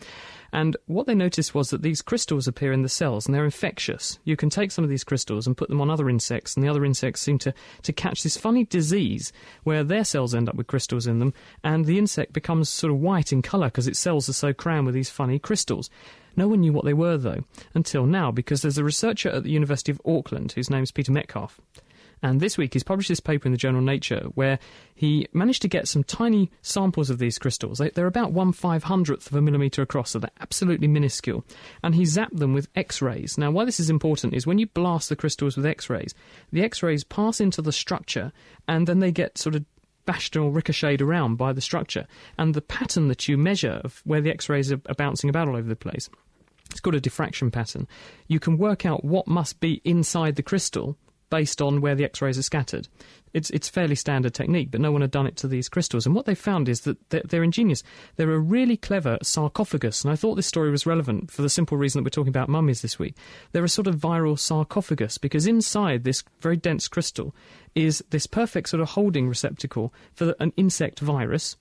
And 0.53 0.77
what 0.85 1.07
they 1.07 1.15
noticed 1.15 1.55
was 1.55 1.71
that 1.71 1.81
these 1.81 2.03
crystals 2.03 2.47
appear 2.47 2.71
in 2.71 2.83
the 2.83 2.87
cells 2.89 3.25
and 3.25 3.33
they're 3.33 3.43
infectious. 3.43 4.19
You 4.23 4.37
can 4.37 4.51
take 4.51 4.71
some 4.71 4.83
of 4.83 4.89
these 4.89 5.03
crystals 5.03 5.47
and 5.47 5.57
put 5.57 5.67
them 5.67 5.81
on 5.81 5.89
other 5.89 6.07
insects, 6.09 6.55
and 6.55 6.63
the 6.63 6.69
other 6.69 6.85
insects 6.85 7.21
seem 7.21 7.39
to, 7.39 7.55
to 7.81 7.91
catch 7.91 8.21
this 8.21 8.37
funny 8.37 8.63
disease 8.63 9.33
where 9.63 9.83
their 9.83 10.05
cells 10.05 10.35
end 10.35 10.47
up 10.47 10.53
with 10.53 10.67
crystals 10.67 11.07
in 11.07 11.17
them, 11.17 11.33
and 11.63 11.85
the 11.85 11.97
insect 11.97 12.33
becomes 12.33 12.69
sort 12.69 12.93
of 12.93 12.99
white 12.99 13.33
in 13.33 13.41
colour 13.41 13.67
because 13.67 13.87
its 13.87 13.97
cells 13.97 14.29
are 14.29 14.33
so 14.33 14.53
crammed 14.53 14.85
with 14.85 14.95
these 14.95 15.09
funny 15.09 15.39
crystals. 15.39 15.89
No 16.35 16.47
one 16.47 16.61
knew 16.61 16.71
what 16.71 16.85
they 16.85 16.93
were, 16.93 17.17
though, 17.17 17.43
until 17.73 18.05
now, 18.05 18.31
because 18.31 18.61
there's 18.61 18.77
a 18.77 18.83
researcher 18.83 19.29
at 19.29 19.43
the 19.43 19.51
University 19.51 19.91
of 19.91 20.01
Auckland 20.05 20.51
whose 20.51 20.69
name's 20.69 20.91
Peter 20.91 21.11
Metcalf. 21.11 21.59
And 22.23 22.39
this 22.39 22.57
week 22.57 22.73
he's 22.73 22.83
published 22.83 23.09
this 23.09 23.19
paper 23.19 23.47
in 23.47 23.51
the 23.51 23.57
journal 23.57 23.81
Nature 23.81 24.27
where 24.33 24.57
he 24.95 25.27
managed 25.33 25.61
to 25.63 25.67
get 25.67 25.89
some 25.89 26.03
tiny 26.05 26.49
samples 26.61 27.09
of 27.09 27.19
these 27.19 27.37
crystals. 27.37 27.77
They, 27.77 27.89
they're 27.89 28.07
about 28.07 28.31
one 28.31 28.53
five 28.53 28.83
hundredth 28.83 29.27
of 29.27 29.35
a 29.35 29.41
millimetre 29.41 29.81
across, 29.81 30.11
so 30.11 30.19
they're 30.19 30.31
absolutely 30.39 30.87
minuscule. 30.87 31.43
And 31.83 31.93
he 31.93 32.03
zapped 32.03 32.39
them 32.39 32.53
with 32.53 32.69
X 32.75 33.01
rays. 33.01 33.37
Now, 33.37 33.51
why 33.51 33.65
this 33.65 33.79
is 33.79 33.89
important 33.89 34.33
is 34.33 34.47
when 34.47 34.57
you 34.57 34.67
blast 34.67 35.09
the 35.09 35.17
crystals 35.17 35.57
with 35.57 35.65
X 35.65 35.89
rays, 35.89 36.15
the 36.51 36.63
X 36.63 36.81
rays 36.81 37.03
pass 37.03 37.41
into 37.41 37.61
the 37.61 37.73
structure 37.73 38.31
and 38.67 38.87
then 38.87 38.99
they 38.99 39.11
get 39.11 39.37
sort 39.37 39.55
of 39.55 39.65
bashed 40.05 40.35
or 40.35 40.49
ricocheted 40.49 41.01
around 41.01 41.35
by 41.35 41.53
the 41.53 41.61
structure. 41.61 42.07
And 42.37 42.53
the 42.53 42.61
pattern 42.61 43.09
that 43.09 43.27
you 43.27 43.37
measure 43.37 43.81
of 43.83 44.01
where 44.05 44.21
the 44.21 44.31
X 44.31 44.47
rays 44.47 44.71
are, 44.71 44.81
are 44.87 44.95
bouncing 44.95 45.29
about 45.29 45.47
all 45.49 45.57
over 45.57 45.67
the 45.67 45.75
place 45.75 46.09
it's 46.73 46.79
called 46.79 46.95
a 46.95 46.99
diffraction 46.99 47.51
pattern. 47.51 47.87
You 48.27 48.39
can 48.39 48.57
work 48.57 48.83
out 48.83 49.05
what 49.05 49.27
must 49.27 49.59
be 49.59 49.79
inside 49.83 50.35
the 50.35 50.43
crystal 50.43 50.97
based 51.33 51.63
on 51.63 51.81
where 51.81 51.95
the 51.95 52.03
X-rays 52.03 52.37
are 52.37 52.43
scattered. 52.43 52.87
It's 53.33 53.49
it's 53.49 53.67
fairly 53.67 53.95
standard 53.95 54.35
technique, 54.35 54.69
but 54.69 54.79
no 54.79 54.91
one 54.91 55.01
had 55.01 55.09
done 55.09 55.25
it 55.25 55.35
to 55.37 55.47
these 55.47 55.67
crystals. 55.67 56.05
And 56.05 56.13
what 56.13 56.27
they 56.27 56.35
found 56.35 56.69
is 56.69 56.81
that 56.81 57.09
they're, 57.09 57.23
they're 57.27 57.43
ingenious. 57.43 57.81
They're 58.17 58.31
a 58.31 58.37
really 58.37 58.77
clever 58.77 59.17
sarcophagus, 59.23 60.03
and 60.03 60.13
I 60.13 60.15
thought 60.15 60.35
this 60.35 60.45
story 60.45 60.69
was 60.69 60.85
relevant 60.85 61.31
for 61.31 61.41
the 61.41 61.49
simple 61.49 61.75
reason 61.75 61.97
that 61.97 62.05
we're 62.05 62.11
talking 62.11 62.29
about 62.29 62.49
mummies 62.49 62.83
this 62.83 62.99
week. 62.99 63.15
They're 63.51 63.63
a 63.63 63.67
sort 63.67 63.87
of 63.87 63.95
viral 63.95 64.37
sarcophagus 64.37 65.17
because 65.17 65.47
inside 65.47 66.03
this 66.03 66.23
very 66.39 66.55
dense 66.55 66.87
crystal 66.87 67.33
is 67.73 68.03
this 68.11 68.27
perfect 68.27 68.69
sort 68.69 68.81
of 68.81 68.89
holding 68.89 69.27
receptacle 69.27 69.91
for 70.13 70.35
an 70.39 70.53
insect 70.55 70.99
virus 70.99 71.57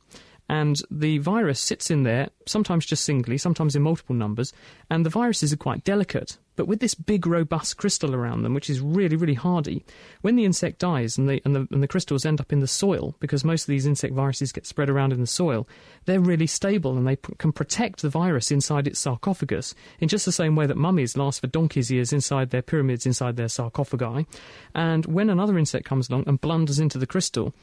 and 0.50 0.82
the 0.90 1.16
virus 1.16 1.58
sits 1.58 1.90
in 1.90 2.02
there, 2.02 2.28
sometimes 2.44 2.84
just 2.84 3.04
singly, 3.04 3.38
sometimes 3.38 3.74
in 3.74 3.80
multiple 3.80 4.14
numbers, 4.14 4.52
and 4.90 5.06
the 5.06 5.08
viruses 5.08 5.50
are 5.50 5.56
quite 5.56 5.82
delicate. 5.82 6.36
But 6.54 6.68
with 6.68 6.80
this 6.80 6.94
big, 6.94 7.26
robust 7.26 7.78
crystal 7.78 8.14
around 8.14 8.42
them, 8.42 8.52
which 8.52 8.68
is 8.68 8.80
really, 8.80 9.16
really 9.16 9.34
hardy, 9.34 9.84
when 10.20 10.36
the 10.36 10.44
insect 10.44 10.78
dies 10.78 11.16
and 11.16 11.28
the, 11.28 11.40
and, 11.44 11.56
the, 11.56 11.66
and 11.70 11.82
the 11.82 11.88
crystals 11.88 12.26
end 12.26 12.40
up 12.40 12.52
in 12.52 12.60
the 12.60 12.66
soil, 12.66 13.14
because 13.20 13.44
most 13.44 13.62
of 13.62 13.68
these 13.68 13.86
insect 13.86 14.12
viruses 14.12 14.52
get 14.52 14.66
spread 14.66 14.90
around 14.90 15.12
in 15.12 15.20
the 15.20 15.26
soil, 15.26 15.66
they're 16.04 16.20
really 16.20 16.46
stable 16.46 16.96
and 16.96 17.06
they 17.06 17.16
p- 17.16 17.34
can 17.38 17.52
protect 17.52 18.02
the 18.02 18.10
virus 18.10 18.50
inside 18.50 18.86
its 18.86 19.00
sarcophagus 19.00 19.74
in 19.98 20.08
just 20.08 20.26
the 20.26 20.32
same 20.32 20.54
way 20.54 20.66
that 20.66 20.76
mummies 20.76 21.16
last 21.16 21.40
for 21.40 21.46
donkey's 21.46 21.90
years 21.90 22.12
inside 22.12 22.50
their 22.50 22.62
pyramids, 22.62 23.06
inside 23.06 23.36
their 23.36 23.48
sarcophagi. 23.48 24.26
And 24.74 25.06
when 25.06 25.30
another 25.30 25.58
insect 25.58 25.86
comes 25.86 26.10
along 26.10 26.24
and 26.26 26.40
blunders 26.40 26.78
into 26.78 26.98
the 26.98 27.06
crystal, 27.06 27.54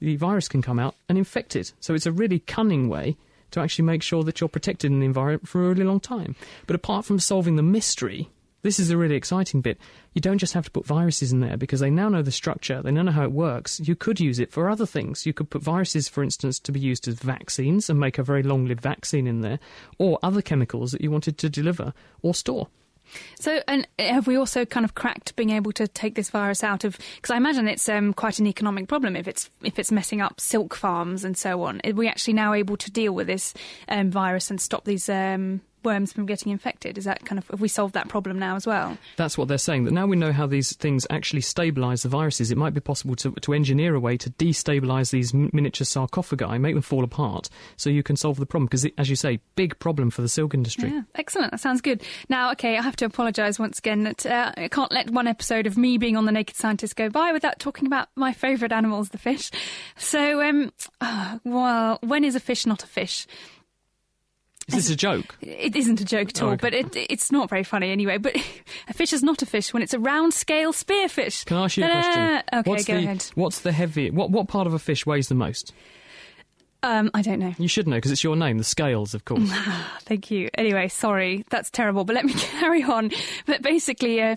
the 0.00 0.16
virus 0.16 0.48
can 0.48 0.62
come 0.62 0.78
out 0.78 0.94
and 1.08 1.18
infect 1.18 1.54
it. 1.54 1.72
So 1.80 1.94
it's 1.94 2.06
a 2.06 2.12
really 2.12 2.38
cunning 2.38 2.88
way 2.88 3.16
to 3.50 3.60
actually 3.60 3.84
make 3.84 4.02
sure 4.02 4.22
that 4.24 4.40
you're 4.40 4.48
protected 4.48 4.90
in 4.90 5.00
the 5.00 5.06
environment 5.06 5.48
for 5.48 5.64
a 5.64 5.68
really 5.68 5.84
long 5.84 6.00
time. 6.00 6.36
But 6.66 6.76
apart 6.76 7.04
from 7.04 7.18
solving 7.18 7.56
the 7.56 7.62
mystery, 7.62 8.28
this 8.62 8.78
is 8.78 8.88
the 8.88 8.96
really 8.96 9.14
exciting 9.14 9.60
bit. 9.60 9.78
You 10.14 10.20
don't 10.20 10.38
just 10.38 10.54
have 10.54 10.64
to 10.64 10.70
put 10.70 10.86
viruses 10.86 11.32
in 11.32 11.40
there 11.40 11.56
because 11.56 11.80
they 11.80 11.90
now 11.90 12.08
know 12.08 12.22
the 12.22 12.32
structure, 12.32 12.82
they 12.82 12.90
now 12.90 13.02
know 13.02 13.12
how 13.12 13.24
it 13.24 13.32
works. 13.32 13.80
You 13.80 13.94
could 13.94 14.20
use 14.20 14.38
it 14.38 14.50
for 14.50 14.68
other 14.68 14.86
things. 14.86 15.26
You 15.26 15.32
could 15.32 15.50
put 15.50 15.62
viruses, 15.62 16.08
for 16.08 16.22
instance, 16.22 16.58
to 16.60 16.72
be 16.72 16.80
used 16.80 17.06
as 17.08 17.14
vaccines 17.16 17.88
and 17.88 18.00
make 18.00 18.18
a 18.18 18.22
very 18.22 18.42
long 18.42 18.66
lived 18.66 18.80
vaccine 18.80 19.26
in 19.26 19.42
there, 19.42 19.58
or 19.98 20.18
other 20.22 20.42
chemicals 20.42 20.92
that 20.92 21.00
you 21.00 21.10
wanted 21.10 21.38
to 21.38 21.48
deliver 21.48 21.92
or 22.22 22.34
store. 22.34 22.68
So, 23.38 23.62
and 23.66 23.86
have 23.98 24.26
we 24.26 24.36
also 24.36 24.64
kind 24.64 24.84
of 24.84 24.94
cracked 24.94 25.34
being 25.36 25.50
able 25.50 25.72
to 25.72 25.88
take 25.88 26.14
this 26.14 26.30
virus 26.30 26.62
out 26.62 26.84
of? 26.84 26.98
Because 27.16 27.30
I 27.30 27.36
imagine 27.36 27.68
it's 27.68 27.88
um, 27.88 28.12
quite 28.12 28.38
an 28.38 28.46
economic 28.46 28.88
problem 28.88 29.16
if 29.16 29.26
it's 29.26 29.50
if 29.62 29.78
it's 29.78 29.92
messing 29.92 30.20
up 30.20 30.40
silk 30.40 30.74
farms 30.74 31.24
and 31.24 31.36
so 31.36 31.62
on. 31.62 31.80
Are 31.84 31.92
we 31.92 32.08
actually 32.08 32.34
now 32.34 32.52
able 32.52 32.76
to 32.76 32.90
deal 32.90 33.14
with 33.14 33.26
this 33.26 33.54
um, 33.88 34.10
virus 34.10 34.50
and 34.50 34.60
stop 34.60 34.84
these 34.84 35.08
um, 35.08 35.60
worms 35.88 36.12
from 36.12 36.26
getting 36.26 36.52
infected? 36.52 36.98
Is 36.98 37.04
that 37.04 37.24
kind 37.24 37.38
of 37.38 37.48
have 37.48 37.60
we 37.60 37.68
solved 37.68 37.94
that 37.94 38.08
problem 38.08 38.38
now 38.38 38.56
as 38.56 38.66
well? 38.66 38.98
That's 39.16 39.38
what 39.38 39.48
they're 39.48 39.56
saying. 39.56 39.84
That 39.84 39.92
now 39.92 40.06
we 40.06 40.16
know 40.16 40.32
how 40.32 40.46
these 40.46 40.76
things 40.76 41.06
actually 41.08 41.40
stabilise 41.40 42.02
the 42.02 42.10
viruses. 42.10 42.50
It 42.50 42.58
might 42.58 42.74
be 42.74 42.80
possible 42.80 43.16
to, 43.16 43.32
to 43.32 43.54
engineer 43.54 43.94
a 43.94 44.00
way 44.00 44.18
to 44.18 44.30
destabilise 44.30 45.10
these 45.10 45.32
miniature 45.32 45.86
sarcophagi, 45.86 46.58
make 46.58 46.74
them 46.74 46.82
fall 46.82 47.04
apart, 47.04 47.48
so 47.76 47.88
you 47.88 48.02
can 48.02 48.16
solve 48.16 48.38
the 48.38 48.46
problem. 48.46 48.66
Because, 48.66 48.86
as 48.98 49.08
you 49.08 49.16
say, 49.16 49.40
big 49.56 49.78
problem 49.78 50.10
for 50.10 50.20
the 50.20 50.28
silk 50.28 50.52
industry. 50.52 50.90
Yeah, 50.90 51.02
excellent. 51.14 51.52
That 51.52 51.60
sounds 51.60 51.80
good. 51.80 52.02
Now, 52.28 52.52
okay, 52.52 52.76
I 52.76 52.82
have 52.82 52.96
to 52.96 53.06
apologise 53.06 53.58
once 53.58 53.78
again 53.78 54.04
that 54.04 54.26
uh, 54.26 54.52
I 54.56 54.68
can't 54.68 54.92
let 54.92 55.10
one 55.10 55.26
episode 55.26 55.66
of 55.66 55.78
me 55.78 55.96
being 55.96 56.16
on 56.16 56.26
the 56.26 56.32
Naked 56.32 56.56
Scientist 56.56 56.96
go 56.96 57.08
by 57.08 57.32
without 57.32 57.58
talking 57.58 57.86
about 57.86 58.08
my 58.14 58.32
favourite 58.32 58.72
animals, 58.72 59.08
the 59.08 59.18
fish. 59.18 59.50
So, 59.96 60.42
um, 60.42 60.72
ah, 61.00 61.40
well, 61.44 61.98
when 62.02 62.24
is 62.24 62.34
a 62.34 62.40
fish 62.40 62.66
not 62.66 62.84
a 62.84 62.86
fish? 62.86 63.26
Is 64.68 64.74
this 64.74 64.90
a 64.90 64.96
joke? 64.96 65.36
It 65.40 65.74
isn't 65.74 66.00
a 66.00 66.04
joke 66.04 66.28
at 66.28 66.42
Oh, 66.42 66.46
all, 66.46 66.52
okay. 66.52 66.60
but 66.60 66.74
it, 66.74 66.94
it's 66.94 67.32
not 67.32 67.48
very 67.48 67.64
funny 67.64 67.90
anyway. 67.90 68.18
But 68.18 68.36
a 68.88 68.92
fish 68.92 69.12
is 69.12 69.22
not 69.22 69.40
a 69.42 69.46
fish 69.46 69.72
when 69.72 69.82
it's 69.82 69.94
a 69.94 69.98
round 69.98 70.34
scale 70.34 70.72
spearfish. 70.72 71.44
Can 71.46 71.56
I 71.56 71.64
ask 71.64 71.76
you 71.78 71.84
a 71.84 71.90
question? 71.90 72.42
Okay, 72.52 72.70
what's 72.70 72.84
go 72.84 72.92
the, 72.94 72.98
ahead. 73.00 73.24
What's 73.34 73.60
the 73.60 73.72
heavy? 73.72 74.10
What 74.10 74.30
what 74.30 74.46
part 74.48 74.66
of 74.66 74.74
a 74.74 74.78
fish 74.78 75.06
weighs 75.06 75.28
the 75.28 75.34
most? 75.34 75.72
Um, 76.82 77.10
I 77.12 77.22
don't 77.22 77.40
know. 77.40 77.54
You 77.58 77.66
should 77.66 77.88
know 77.88 77.96
because 77.96 78.12
it's 78.12 78.22
your 78.22 78.36
name, 78.36 78.58
the 78.58 78.62
Scales, 78.64 79.12
of 79.12 79.24
course. 79.24 79.50
Thank 80.02 80.30
you. 80.30 80.48
Anyway, 80.54 80.86
sorry, 80.86 81.44
that's 81.50 81.70
terrible, 81.70 82.04
but 82.04 82.14
let 82.14 82.24
me 82.24 82.32
carry 82.36 82.84
on. 82.84 83.10
But 83.46 83.62
basically, 83.62 84.22
uh, 84.22 84.36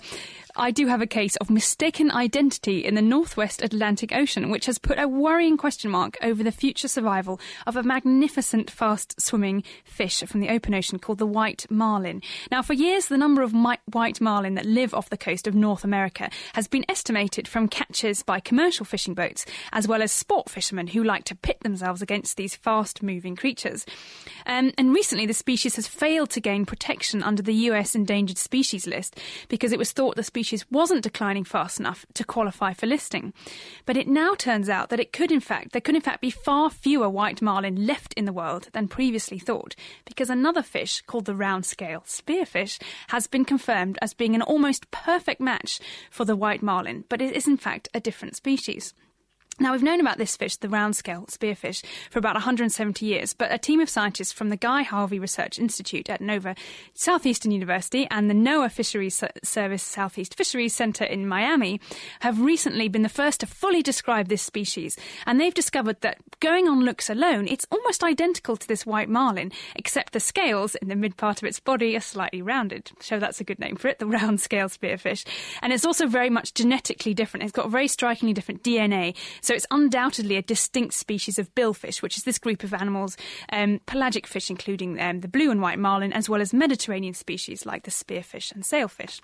I 0.55 0.71
do 0.71 0.87
have 0.87 1.01
a 1.01 1.07
case 1.07 1.35
of 1.37 1.49
mistaken 1.49 2.11
identity 2.11 2.83
in 2.83 2.95
the 2.95 3.01
northwest 3.01 3.61
Atlantic 3.61 4.11
Ocean, 4.13 4.49
which 4.49 4.65
has 4.65 4.77
put 4.77 4.99
a 4.99 5.07
worrying 5.07 5.57
question 5.57 5.91
mark 5.91 6.17
over 6.21 6.43
the 6.43 6.51
future 6.51 6.87
survival 6.87 7.39
of 7.65 7.75
a 7.75 7.83
magnificent 7.83 8.69
fast 8.69 9.19
swimming 9.21 9.63
fish 9.83 10.21
from 10.27 10.41
the 10.41 10.49
open 10.49 10.73
ocean 10.73 10.99
called 10.99 11.19
the 11.19 11.25
white 11.25 11.65
marlin. 11.69 12.21
Now, 12.51 12.61
for 12.61 12.73
years, 12.73 13.07
the 13.07 13.17
number 13.17 13.41
of 13.41 13.53
white 13.53 14.21
marlin 14.21 14.55
that 14.55 14.65
live 14.65 14.93
off 14.93 15.09
the 15.09 15.17
coast 15.17 15.47
of 15.47 15.55
North 15.55 15.83
America 15.83 16.29
has 16.53 16.67
been 16.67 16.85
estimated 16.89 17.47
from 17.47 17.67
catches 17.67 18.21
by 18.21 18.39
commercial 18.39 18.85
fishing 18.85 19.13
boats, 19.13 19.45
as 19.71 19.87
well 19.87 20.01
as 20.01 20.11
sport 20.11 20.49
fishermen 20.49 20.87
who 20.87 21.03
like 21.03 21.23
to 21.25 21.35
pit 21.35 21.59
themselves 21.61 22.01
against 22.01 22.37
these 22.37 22.55
fast 22.55 23.01
moving 23.01 23.35
creatures. 23.35 23.85
Um, 24.45 24.71
and 24.77 24.93
recently, 24.93 25.25
the 25.25 25.33
species 25.33 25.77
has 25.77 25.87
failed 25.87 26.29
to 26.31 26.41
gain 26.41 26.65
protection 26.65 27.23
under 27.23 27.41
the 27.41 27.53
US 27.53 27.95
endangered 27.95 28.37
species 28.37 28.85
list 28.85 29.19
because 29.47 29.71
it 29.71 29.79
was 29.79 29.91
thought 29.91 30.15
the 30.15 30.23
species 30.23 30.40
species 30.41 30.65
wasn't 30.71 31.03
declining 31.03 31.43
fast 31.43 31.79
enough 31.79 32.03
to 32.15 32.23
qualify 32.23 32.73
for 32.73 32.87
listing. 32.87 33.31
But 33.85 33.95
it 33.95 34.07
now 34.07 34.33
turns 34.33 34.69
out 34.69 34.89
that 34.89 34.99
it 34.99 35.13
could 35.13 35.31
in 35.31 35.39
fact 35.39 35.71
there 35.71 35.81
could 35.81 35.93
in 35.93 36.01
fact 36.01 36.19
be 36.19 36.31
far 36.31 36.71
fewer 36.71 37.07
white 37.07 37.43
marlin 37.43 37.85
left 37.85 38.11
in 38.15 38.25
the 38.25 38.33
world 38.33 38.67
than 38.73 38.87
previously 38.87 39.37
thought, 39.37 39.75
because 40.03 40.31
another 40.31 40.63
fish 40.63 41.01
called 41.01 41.25
the 41.25 41.35
round 41.35 41.63
scale 41.63 42.03
spearfish 42.07 42.81
has 43.09 43.27
been 43.27 43.45
confirmed 43.45 43.99
as 44.01 44.15
being 44.15 44.33
an 44.33 44.41
almost 44.41 44.89
perfect 44.89 45.39
match 45.39 45.79
for 46.09 46.25
the 46.25 46.35
white 46.35 46.63
marlin, 46.63 47.03
but 47.07 47.21
it 47.21 47.35
is 47.35 47.47
in 47.47 47.57
fact 47.57 47.87
a 47.93 47.99
different 47.99 48.35
species. 48.35 48.95
Now, 49.61 49.73
we've 49.73 49.83
known 49.83 49.99
about 49.99 50.17
this 50.17 50.35
fish, 50.35 50.55
the 50.55 50.69
round 50.69 50.95
scale 50.95 51.27
spearfish, 51.27 51.83
for 52.09 52.17
about 52.17 52.33
170 52.33 53.05
years, 53.05 53.35
but 53.35 53.51
a 53.51 53.59
team 53.59 53.79
of 53.79 53.91
scientists 53.91 54.31
from 54.31 54.49
the 54.49 54.57
Guy 54.57 54.81
Harvey 54.81 55.19
Research 55.19 55.59
Institute 55.59 56.09
at 56.09 56.19
Nova 56.19 56.55
Southeastern 56.95 57.51
University 57.51 58.07
and 58.09 58.27
the 58.27 58.33
NOAA 58.33 58.71
Fisheries 58.71 59.23
Service 59.43 59.83
Southeast 59.83 60.35
Fisheries 60.35 60.73
Center 60.73 61.03
in 61.03 61.27
Miami 61.27 61.79
have 62.21 62.41
recently 62.41 62.87
been 62.87 63.03
the 63.03 63.07
first 63.07 63.41
to 63.41 63.45
fully 63.45 63.83
describe 63.83 64.29
this 64.29 64.41
species. 64.41 64.97
And 65.27 65.39
they've 65.39 65.53
discovered 65.53 66.01
that 66.01 66.17
going 66.39 66.67
on 66.67 66.81
looks 66.83 67.07
alone, 67.07 67.47
it's 67.47 67.67
almost 67.69 68.03
identical 68.03 68.57
to 68.57 68.67
this 68.67 68.83
white 68.83 69.09
marlin, 69.09 69.51
except 69.75 70.13
the 70.13 70.19
scales 70.19 70.73
in 70.73 70.87
the 70.87 70.95
mid 70.95 71.17
part 71.17 71.39
of 71.39 71.47
its 71.47 71.59
body 71.59 71.95
are 71.95 72.01
slightly 72.01 72.41
rounded. 72.41 72.89
So 72.99 73.19
that's 73.19 73.39
a 73.39 73.43
good 73.43 73.59
name 73.59 73.75
for 73.75 73.89
it, 73.89 73.99
the 73.99 74.07
round 74.07 74.41
scale 74.41 74.69
spearfish. 74.69 75.23
And 75.61 75.71
it's 75.71 75.85
also 75.85 76.07
very 76.07 76.31
much 76.31 76.55
genetically 76.55 77.13
different. 77.13 77.43
It's 77.43 77.51
got 77.51 77.69
very 77.69 77.87
strikingly 77.87 78.33
different 78.33 78.63
DNA. 78.63 79.15
So 79.41 79.50
so 79.51 79.55
it's 79.55 79.67
undoubtedly 79.69 80.37
a 80.37 80.41
distinct 80.41 80.93
species 80.93 81.37
of 81.37 81.53
billfish, 81.55 82.01
which 82.01 82.15
is 82.15 82.23
this 82.23 82.39
group 82.39 82.63
of 82.63 82.73
animals, 82.73 83.17
um, 83.51 83.81
pelagic 83.85 84.25
fish, 84.25 84.49
including 84.49 84.97
um, 84.97 85.19
the 85.19 85.27
blue 85.27 85.51
and 85.51 85.61
white 85.61 85.77
marlin, 85.77 86.13
as 86.13 86.29
well 86.29 86.39
as 86.39 86.53
Mediterranean 86.53 87.13
species 87.13 87.65
like 87.65 87.83
the 87.83 87.91
spearfish 87.91 88.53
and 88.53 88.65
sailfish. 88.65 89.19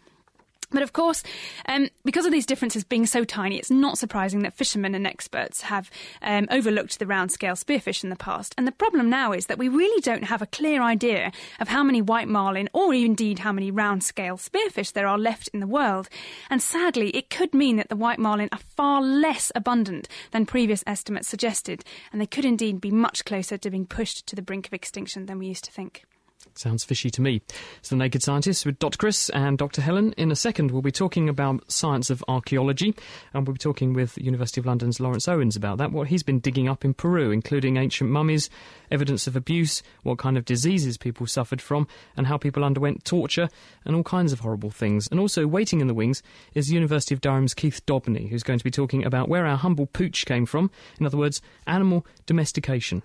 But 0.69 0.83
of 0.83 0.91
course, 0.91 1.23
um, 1.69 1.87
because 2.03 2.25
of 2.25 2.33
these 2.33 2.45
differences 2.45 2.83
being 2.83 3.05
so 3.05 3.23
tiny, 3.23 3.57
it's 3.57 3.71
not 3.71 3.97
surprising 3.97 4.41
that 4.41 4.53
fishermen 4.53 4.95
and 4.95 5.07
experts 5.07 5.61
have 5.61 5.89
um, 6.21 6.45
overlooked 6.51 6.99
the 6.99 7.07
round 7.07 7.31
scale 7.31 7.53
spearfish 7.53 8.03
in 8.03 8.09
the 8.09 8.17
past. 8.17 8.53
And 8.57 8.67
the 8.67 8.73
problem 8.73 9.09
now 9.09 9.31
is 9.31 9.45
that 9.45 9.57
we 9.57 9.69
really 9.69 10.01
don't 10.01 10.25
have 10.25 10.41
a 10.41 10.47
clear 10.47 10.81
idea 10.81 11.31
of 11.61 11.69
how 11.69 11.83
many 11.83 12.01
white 12.01 12.27
marlin 12.27 12.67
or 12.73 12.93
indeed 12.93 13.39
how 13.39 13.53
many 13.53 13.71
round 13.71 14.03
scale 14.03 14.35
spearfish 14.35 14.91
there 14.91 15.07
are 15.07 15.17
left 15.17 15.47
in 15.53 15.61
the 15.61 15.67
world. 15.67 16.09
And 16.49 16.61
sadly, 16.61 17.11
it 17.11 17.29
could 17.29 17.53
mean 17.53 17.77
that 17.77 17.87
the 17.87 17.95
white 17.95 18.19
marlin 18.19 18.49
are 18.51 18.59
far 18.75 19.01
less 19.01 19.53
abundant 19.55 20.09
than 20.31 20.45
previous 20.45 20.83
estimates 20.85 21.29
suggested, 21.29 21.85
and 22.11 22.19
they 22.19 22.25
could 22.25 22.43
indeed 22.45 22.81
be 22.81 22.91
much 22.91 23.23
closer 23.23 23.57
to 23.57 23.69
being 23.69 23.85
pushed 23.85 24.27
to 24.27 24.35
the 24.35 24.41
brink 24.41 24.67
of 24.67 24.73
extinction 24.73 25.27
than 25.27 25.39
we 25.39 25.47
used 25.47 25.63
to 25.63 25.71
think. 25.71 26.03
Sounds 26.57 26.83
fishy 26.83 27.11
to 27.11 27.21
me. 27.21 27.41
It's 27.77 27.89
the 27.89 27.95
Naked 27.95 28.23
Scientists 28.23 28.65
with 28.65 28.79
Dr. 28.79 28.97
Chris 28.97 29.29
and 29.29 29.59
Dr. 29.59 29.79
Helen. 29.79 30.13
In 30.13 30.31
a 30.31 30.35
second, 30.35 30.71
we'll 30.71 30.81
be 30.81 30.91
talking 30.91 31.29
about 31.29 31.71
science 31.71 32.09
of 32.09 32.23
archaeology, 32.27 32.95
and 33.33 33.45
we'll 33.45 33.53
be 33.53 33.59
talking 33.59 33.93
with 33.93 34.17
University 34.17 34.59
of 34.59 34.65
London's 34.65 34.99
Lawrence 34.99 35.27
Owens 35.27 35.55
about 35.55 35.77
that, 35.77 35.91
what 35.91 36.07
he's 36.07 36.23
been 36.23 36.39
digging 36.39 36.67
up 36.67 36.83
in 36.83 36.95
Peru, 36.95 37.29
including 37.29 37.77
ancient 37.77 38.09
mummies, 38.09 38.49
evidence 38.89 39.27
of 39.27 39.35
abuse, 39.35 39.83
what 40.01 40.17
kind 40.17 40.35
of 40.35 40.45
diseases 40.45 40.97
people 40.97 41.27
suffered 41.27 41.61
from, 41.61 41.87
and 42.15 42.25
how 42.25 42.37
people 42.37 42.63
underwent 42.63 43.05
torture, 43.05 43.49
and 43.85 43.95
all 43.95 44.03
kinds 44.03 44.33
of 44.33 44.39
horrible 44.39 44.71
things. 44.71 45.07
And 45.11 45.19
also, 45.19 45.45
waiting 45.45 45.79
in 45.79 45.87
the 45.87 45.93
wings 45.93 46.23
is 46.55 46.71
University 46.71 47.13
of 47.13 47.21
Durham's 47.21 47.53
Keith 47.53 47.85
Dobney, 47.85 48.29
who's 48.29 48.43
going 48.43 48.59
to 48.59 48.65
be 48.65 48.71
talking 48.71 49.05
about 49.05 49.29
where 49.29 49.45
our 49.45 49.57
humble 49.57 49.85
pooch 49.85 50.25
came 50.25 50.47
from. 50.47 50.71
In 50.99 51.05
other 51.05 51.17
words, 51.17 51.39
animal 51.67 52.05
domestication. 52.25 53.03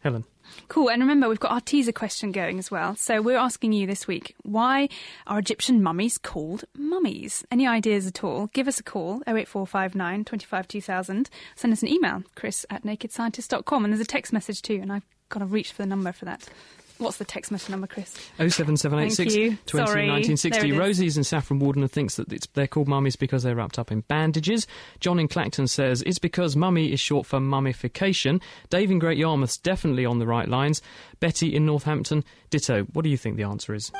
Helen. 0.00 0.24
Cool. 0.68 0.90
And 0.90 1.02
remember, 1.02 1.28
we've 1.28 1.40
got 1.40 1.52
our 1.52 1.60
teaser 1.60 1.92
question 1.92 2.32
going 2.32 2.58
as 2.58 2.70
well. 2.70 2.94
So 2.96 3.22
we're 3.22 3.36
asking 3.36 3.72
you 3.72 3.86
this 3.86 4.06
week 4.06 4.34
why 4.42 4.88
are 5.26 5.38
Egyptian 5.38 5.82
mummies 5.82 6.18
called 6.18 6.64
mummies? 6.76 7.44
Any 7.50 7.66
ideas 7.66 8.06
at 8.06 8.22
all? 8.24 8.48
Give 8.48 8.68
us 8.68 8.78
a 8.78 8.82
call 8.82 9.22
08459 9.26 10.24
25 10.24 10.68
2000. 10.68 11.30
Send 11.56 11.72
us 11.72 11.82
an 11.82 11.88
email, 11.88 12.22
chris 12.34 12.66
at 12.70 12.84
nakedscientist.com. 12.84 13.84
And 13.84 13.92
there's 13.92 14.00
a 14.00 14.06
text 14.06 14.32
message 14.32 14.62
too, 14.62 14.78
and 14.80 14.92
I've 14.92 15.06
got 15.28 15.40
to 15.40 15.46
reach 15.46 15.72
for 15.72 15.82
the 15.82 15.88
number 15.88 16.12
for 16.12 16.24
that. 16.24 16.48
What's 16.98 17.18
the 17.18 17.24
text 17.24 17.52
message 17.52 17.70
number, 17.70 17.86
Chris? 17.86 18.10
07786 18.38 19.62
20 19.66 20.72
Rosie's 20.72 21.16
in 21.16 21.22
Saffron 21.22 21.60
Walden 21.60 21.86
thinks 21.86 22.16
that 22.16 22.28
they're 22.54 22.66
called 22.66 22.88
mummies 22.88 23.14
because 23.14 23.44
they're 23.44 23.54
wrapped 23.54 23.78
up 23.78 23.92
in 23.92 24.00
bandages. 24.00 24.66
John 24.98 25.20
in 25.20 25.28
Clacton 25.28 25.68
says 25.68 26.02
it's 26.02 26.18
because 26.18 26.56
mummy 26.56 26.92
is 26.92 26.98
short 26.98 27.26
for 27.26 27.38
mummification. 27.38 28.40
Dave 28.68 28.90
in 28.90 28.98
Great 28.98 29.18
Yarmouth's 29.18 29.58
definitely 29.58 30.04
on 30.04 30.18
the 30.18 30.26
right 30.26 30.48
lines. 30.48 30.82
Betty 31.20 31.54
in 31.54 31.64
Northampton, 31.66 32.24
ditto. 32.50 32.82
What 32.92 33.02
do 33.02 33.10
you 33.10 33.16
think 33.16 33.36
the 33.36 33.44
answer 33.44 33.74
is? 33.74 33.92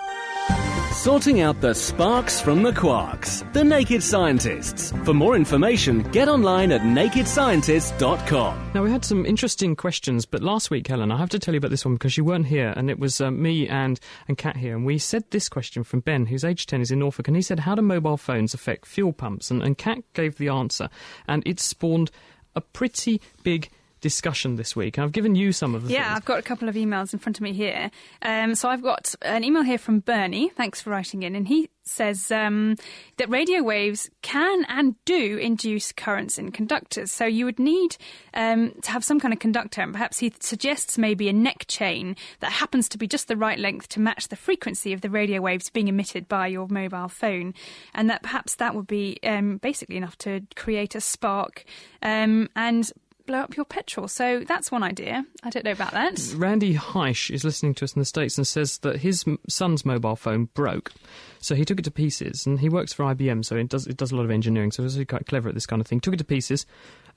Sorting 0.93 1.40
out 1.43 1.61
the 1.61 1.75
sparks 1.75 2.40
from 2.40 2.62
the 2.62 2.73
quarks. 2.73 3.50
The 3.52 3.62
Naked 3.62 4.02
Scientists. 4.02 4.93
For 5.05 5.12
more 5.14 5.37
information, 5.37 6.02
get 6.11 6.28
online 6.28 6.73
at 6.73 6.81
nakedscientists.com. 6.81 8.71
Now, 8.75 8.83
we 8.83 8.90
had 8.90 9.05
some 9.05 9.26
interesting 9.26 9.76
questions, 9.76 10.25
but 10.26 10.43
last 10.43 10.71
week, 10.71 10.87
Helen, 10.87 11.12
I 11.12 11.19
have 11.19 11.28
to 11.31 11.38
tell 11.38 11.55
you 11.55 11.59
about 11.59 11.71
this 11.71 11.85
one 11.85 11.95
because 11.95 12.17
you 12.17 12.25
weren't 12.25 12.47
here, 12.47 12.73
and 12.76 12.88
it 12.90 12.99
was 12.99 13.21
uh, 13.21 13.30
me 13.30 13.68
and, 13.68 13.99
and 14.26 14.38
Kat 14.38 14.57
here, 14.57 14.76
and 14.76 14.85
we 14.85 14.99
said 14.99 15.25
this 15.30 15.49
question 15.49 15.85
from 15.85 16.00
Ben, 16.00 16.26
who's 16.26 16.45
age 16.45 16.66
10, 16.66 16.80
is 16.80 16.90
in 16.90 16.99
Norfolk, 16.99 17.28
and 17.28 17.37
he 17.37 17.42
said, 17.42 17.61
How 17.61 17.75
do 17.75 17.83
mobile 17.83 18.16
phones 18.16 18.54
affect 18.54 18.87
fuel 18.87 19.12
pumps? 19.12 19.50
And, 19.50 19.62
and 19.62 19.76
Kat 19.76 19.99
gave 20.14 20.38
the 20.38 20.49
answer, 20.49 20.88
and 21.26 21.42
it 21.47 21.61
spawned 21.61 22.11
a 22.54 22.61
pretty 22.61 23.21
big 23.42 23.71
discussion 24.00 24.57
this 24.57 24.75
week. 24.76 24.97
And 24.97 25.05
I've 25.05 25.12
given 25.12 25.35
you 25.35 25.52
some 25.52 25.75
of 25.75 25.87
the 25.87 25.93
Yeah, 25.93 26.05
things. 26.05 26.17
I've 26.17 26.25
got 26.25 26.38
a 26.38 26.43
couple 26.43 26.69
of 26.69 26.75
emails 26.75 27.12
in 27.12 27.19
front 27.19 27.38
of 27.38 27.43
me 27.43 27.52
here. 27.52 27.90
Um, 28.23 28.55
so 28.55 28.69
I've 28.69 28.83
got 28.83 29.14
an 29.23 29.45
email 29.45 29.62
here 29.62 29.78
from 29.78 30.00
Bernie. 30.00 30.50
Thanks 30.50 30.81
for 30.81 30.90
writing 30.90 31.23
in. 31.23 31.35
And 31.35 31.49
he 31.49 31.71
says 31.83 32.31
um, 32.31 32.76
that 33.17 33.28
radio 33.31 33.62
waves 33.62 34.11
can 34.23 34.64
and 34.69 34.95
do 35.05 35.38
induce 35.38 35.90
currents 35.93 36.38
in 36.38 36.52
conductors. 36.52 37.11
So 37.11 37.25
you 37.25 37.45
would 37.47 37.59
need 37.59 37.97
um, 38.35 38.73
to 38.83 38.90
have 38.90 39.02
some 39.02 39.19
kind 39.19 39.33
of 39.33 39.40
conductor. 39.40 39.81
And 39.81 39.93
perhaps 39.93 40.19
he 40.19 40.33
suggests 40.40 40.99
maybe 40.99 41.28
a 41.28 41.33
neck 41.33 41.64
chain 41.67 42.14
that 42.40 42.52
happens 42.52 42.88
to 42.90 42.99
be 42.99 43.07
just 43.07 43.28
the 43.28 43.37
right 43.37 43.59
length 43.59 43.88
to 43.90 44.00
match 44.00 44.28
the 44.28 44.37
frequency 44.37 44.93
of 44.93 45.00
the 45.00 45.11
radio 45.11 45.40
waves 45.40 45.71
being 45.71 45.88
emitted 45.88 46.28
by 46.28 46.47
your 46.47 46.69
mobile 46.69 47.09
phone. 47.09 47.55
And 47.95 48.11
that 48.11 48.23
perhaps 48.23 48.57
that 48.57 48.75
would 48.75 48.87
be 48.87 49.19
um, 49.23 49.57
basically 49.57 49.97
enough 49.97 50.19
to 50.19 50.43
create 50.57 50.95
a 50.95 51.00
spark. 51.00 51.64
Um, 52.02 52.49
and 52.55 52.90
blow 53.29 53.41
up 53.41 53.57
your 53.57 53.65
petrol. 53.67 54.09
So 54.09 54.41
that's 54.41 54.73
one 54.73 54.83
idea. 54.83 55.25
I 55.45 55.51
don't 55.51 55.65
know 55.65 55.73
about 55.73 55.93
that. 55.93 56.35
Randy 56.35 56.75
Heish 56.75 57.31
is 57.31 57.45
listening 57.45 57.75
to 57.75 57.85
us 57.85 57.93
in 57.93 58.01
the 58.01 58.07
States 58.07 58.37
and 58.39 58.47
says 58.47 58.79
that 58.79 58.97
his 58.97 59.25
son's 59.49 59.85
mobile 59.85 60.17
phone 60.17 60.47
broke. 60.55 60.93
So 61.41 61.55
he 61.55 61.65
took 61.65 61.79
it 61.79 61.85
to 61.85 61.91
pieces, 61.91 62.47
and 62.47 62.59
he 62.59 62.69
works 62.69 62.93
for 62.93 63.05
IBM, 63.05 63.45
so 63.45 63.55
it 63.55 63.69
does 63.69 63.87
it 63.87 63.97
does 63.97 64.11
a 64.11 64.17
lot 64.17 64.25
of 64.25 64.31
engineering. 64.31 64.73
So 64.73 64.83
he's 64.83 64.99
quite 65.07 65.27
clever 65.27 65.49
at 65.49 65.55
this 65.55 65.67
kind 65.67 65.81
of 65.81 65.87
thing. 65.87 66.01
Took 66.01 66.15
it 66.15 66.17
to 66.17 66.25
pieces, 66.25 66.67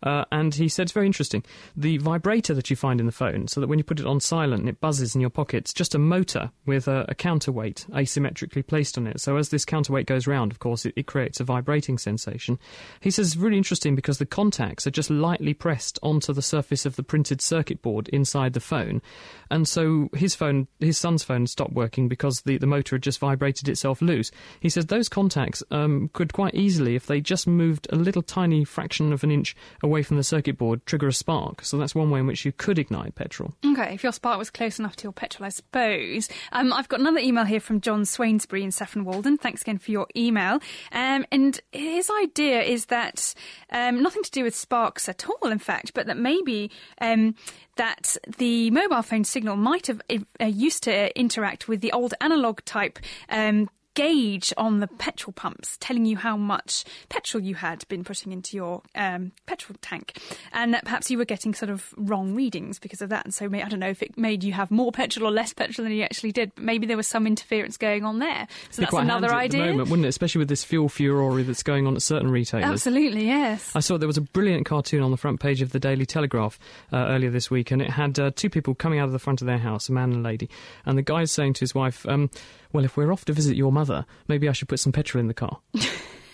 uh, 0.03 0.25
and 0.31 0.55
he 0.55 0.67
said 0.67 0.83
it's 0.83 0.91
very 0.91 1.05
interesting. 1.05 1.43
The 1.75 1.97
vibrator 1.97 2.53
that 2.53 2.69
you 2.69 2.75
find 2.75 2.99
in 2.99 3.05
the 3.05 3.11
phone, 3.11 3.47
so 3.47 3.61
that 3.61 3.67
when 3.67 3.77
you 3.77 3.83
put 3.83 3.99
it 3.99 4.05
on 4.05 4.19
silent 4.19 4.61
and 4.61 4.69
it 4.69 4.81
buzzes 4.81 5.15
in 5.15 5.21
your 5.21 5.29
pocket, 5.29 5.57
it's 5.57 5.73
just 5.73 5.95
a 5.95 5.99
motor 5.99 6.51
with 6.65 6.87
a, 6.87 7.05
a 7.09 7.15
counterweight 7.15 7.85
asymmetrically 7.91 8.65
placed 8.65 8.97
on 8.97 9.07
it. 9.07 9.19
So 9.19 9.37
as 9.37 9.49
this 9.49 9.65
counterweight 9.65 10.07
goes 10.07 10.27
round, 10.27 10.51
of 10.51 10.59
course, 10.59 10.85
it, 10.85 10.93
it 10.95 11.07
creates 11.07 11.39
a 11.39 11.43
vibrating 11.43 11.97
sensation. 11.97 12.57
He 12.99 13.11
says 13.11 13.27
it's 13.27 13.35
really 13.35 13.57
interesting 13.57 13.95
because 13.95 14.17
the 14.17 14.25
contacts 14.25 14.87
are 14.87 14.91
just 14.91 15.09
lightly 15.09 15.53
pressed 15.53 15.99
onto 16.01 16.33
the 16.33 16.41
surface 16.41 16.85
of 16.85 16.95
the 16.95 17.03
printed 17.03 17.41
circuit 17.41 17.81
board 17.81 18.07
inside 18.09 18.53
the 18.53 18.59
phone, 18.59 19.01
and 19.49 19.67
so 19.67 20.09
his 20.13 20.33
phone, 20.33 20.67
his 20.79 20.97
son's 20.97 21.23
phone, 21.23 21.45
stopped 21.45 21.73
working 21.73 22.07
because 22.07 22.41
the, 22.41 22.57
the 22.57 22.65
motor 22.65 22.95
had 22.95 23.03
just 23.03 23.19
vibrated 23.19 23.67
itself 23.67 24.01
loose. 24.01 24.31
He 24.59 24.69
says 24.69 24.85
those 24.85 25.09
contacts 25.09 25.61
um, 25.71 26.09
could 26.13 26.33
quite 26.33 26.55
easily, 26.55 26.95
if 26.95 27.05
they 27.05 27.21
just 27.21 27.47
moved 27.47 27.87
a 27.91 27.95
little 27.95 28.21
tiny 28.21 28.63
fraction 28.63 29.11
of 29.13 29.23
an 29.23 29.31
inch 29.31 29.55
away 29.83 29.90
from 30.01 30.17
the 30.17 30.23
circuit 30.23 30.57
board, 30.57 30.85
trigger 30.85 31.09
a 31.09 31.13
spark. 31.13 31.63
So 31.63 31.77
that's 31.77 31.93
one 31.93 32.09
way 32.09 32.21
in 32.21 32.27
which 32.27 32.45
you 32.45 32.51
could 32.51 32.79
ignite 32.79 33.15
petrol. 33.15 33.53
Okay, 33.65 33.93
if 33.93 34.03
your 34.03 34.13
spark 34.13 34.37
was 34.37 34.49
close 34.49 34.79
enough 34.79 34.95
to 34.97 35.03
your 35.03 35.11
petrol, 35.11 35.45
I 35.45 35.49
suppose. 35.49 36.29
Um, 36.53 36.71
I've 36.71 36.87
got 36.87 37.01
another 37.01 37.19
email 37.19 37.43
here 37.43 37.59
from 37.59 37.81
John 37.81 38.05
Swainsbury 38.05 38.63
in 38.63 38.71
Saffron 38.71 39.03
Walden. 39.03 39.37
Thanks 39.37 39.61
again 39.61 39.77
for 39.77 39.91
your 39.91 40.07
email. 40.15 40.59
Um, 40.91 41.25
and 41.31 41.59
his 41.71 42.09
idea 42.21 42.61
is 42.61 42.85
that 42.85 43.33
um, 43.71 44.01
nothing 44.01 44.23
to 44.23 44.31
do 44.31 44.43
with 44.43 44.55
sparks 44.55 45.09
at 45.09 45.25
all, 45.27 45.51
in 45.51 45.59
fact, 45.59 45.93
but 45.93 46.05
that 46.07 46.17
maybe 46.17 46.71
um, 47.01 47.35
that 47.75 48.15
the 48.37 48.71
mobile 48.71 49.01
phone 49.01 49.23
signal 49.23 49.55
might 49.55 49.87
have 49.87 50.01
uh, 50.09 50.45
used 50.45 50.83
to 50.83 51.19
interact 51.19 51.67
with 51.67 51.81
the 51.81 51.91
old 51.91 52.13
analog 52.21 52.63
type 52.65 52.99
um, 53.29 53.69
gauge 53.93 54.53
on 54.57 54.79
the 54.79 54.87
petrol 54.87 55.33
pumps 55.33 55.77
telling 55.79 56.05
you 56.05 56.17
how 56.17 56.37
much 56.37 56.83
petrol 57.09 57.43
you 57.43 57.55
had 57.55 57.87
been 57.87 58.03
putting 58.03 58.31
into 58.31 58.55
your 58.55 58.81
um, 58.95 59.31
petrol 59.45 59.77
tank. 59.81 60.17
And 60.53 60.73
that 60.73 60.85
perhaps 60.85 61.09
you 61.11 61.17
were 61.17 61.25
getting 61.25 61.53
sort 61.53 61.69
of 61.69 61.93
wrong 61.97 62.33
readings 62.33 62.79
because 62.79 63.01
of 63.01 63.09
that. 63.09 63.25
And 63.25 63.33
so, 63.33 63.45
I 63.45 63.67
don't 63.67 63.79
know 63.79 63.89
if 63.89 64.01
it 64.01 64.17
made 64.17 64.43
you 64.43 64.53
have 64.53 64.71
more 64.71 64.91
petrol 64.91 65.27
or 65.27 65.31
less 65.31 65.53
petrol 65.53 65.83
than 65.83 65.93
you 65.93 66.03
actually 66.03 66.31
did, 66.31 66.53
but 66.55 66.63
maybe 66.63 66.85
there 66.85 66.97
was 66.97 67.07
some 67.07 67.27
interference 67.27 67.77
going 67.77 68.05
on 68.05 68.19
there. 68.19 68.47
So 68.69 68.81
that's 68.81 68.93
another 68.93 69.33
idea. 69.33 69.65
Moment, 69.67 69.89
wouldn't 69.89 70.05
it? 70.05 70.09
Especially 70.09 70.39
with 70.39 70.49
this 70.49 70.63
fuel 70.63 70.89
furore 70.89 71.41
that's 71.43 71.63
going 71.63 71.87
on 71.87 71.95
at 71.95 72.01
certain 72.01 72.31
retailers. 72.31 72.65
Absolutely, 72.65 73.25
yes. 73.25 73.71
I 73.75 73.79
saw 73.79 73.97
there 73.97 74.07
was 74.07 74.17
a 74.17 74.21
brilliant 74.21 74.65
cartoon 74.65 75.01
on 75.01 75.11
the 75.11 75.17
front 75.17 75.39
page 75.39 75.61
of 75.61 75.71
the 75.71 75.79
Daily 75.79 76.05
Telegraph 76.05 76.59
uh, 76.91 76.97
earlier 76.97 77.29
this 77.29 77.49
week, 77.49 77.71
and 77.71 77.81
it 77.81 77.89
had 77.89 78.19
uh, 78.19 78.31
two 78.35 78.49
people 78.49 78.75
coming 78.75 78.99
out 78.99 79.05
of 79.05 79.11
the 79.11 79.19
front 79.19 79.41
of 79.41 79.47
their 79.47 79.57
house, 79.57 79.89
a 79.89 79.91
man 79.91 80.11
and 80.11 80.25
a 80.25 80.29
lady. 80.29 80.49
And 80.85 80.97
the 80.97 81.01
guy's 81.01 81.31
saying 81.31 81.53
to 81.53 81.59
his 81.61 81.75
wife, 81.75 82.05
um, 82.07 82.29
well, 82.73 82.85
if 82.85 82.97
we're 82.97 83.11
off 83.11 83.25
to 83.25 83.33
visit 83.33 83.55
your 83.55 83.71
mother, 83.71 84.05
maybe 84.27 84.47
I 84.47 84.51
should 84.53 84.69
put 84.69 84.79
some 84.79 84.91
petrol 84.91 85.19
in 85.19 85.27
the 85.27 85.33
car. 85.33 85.59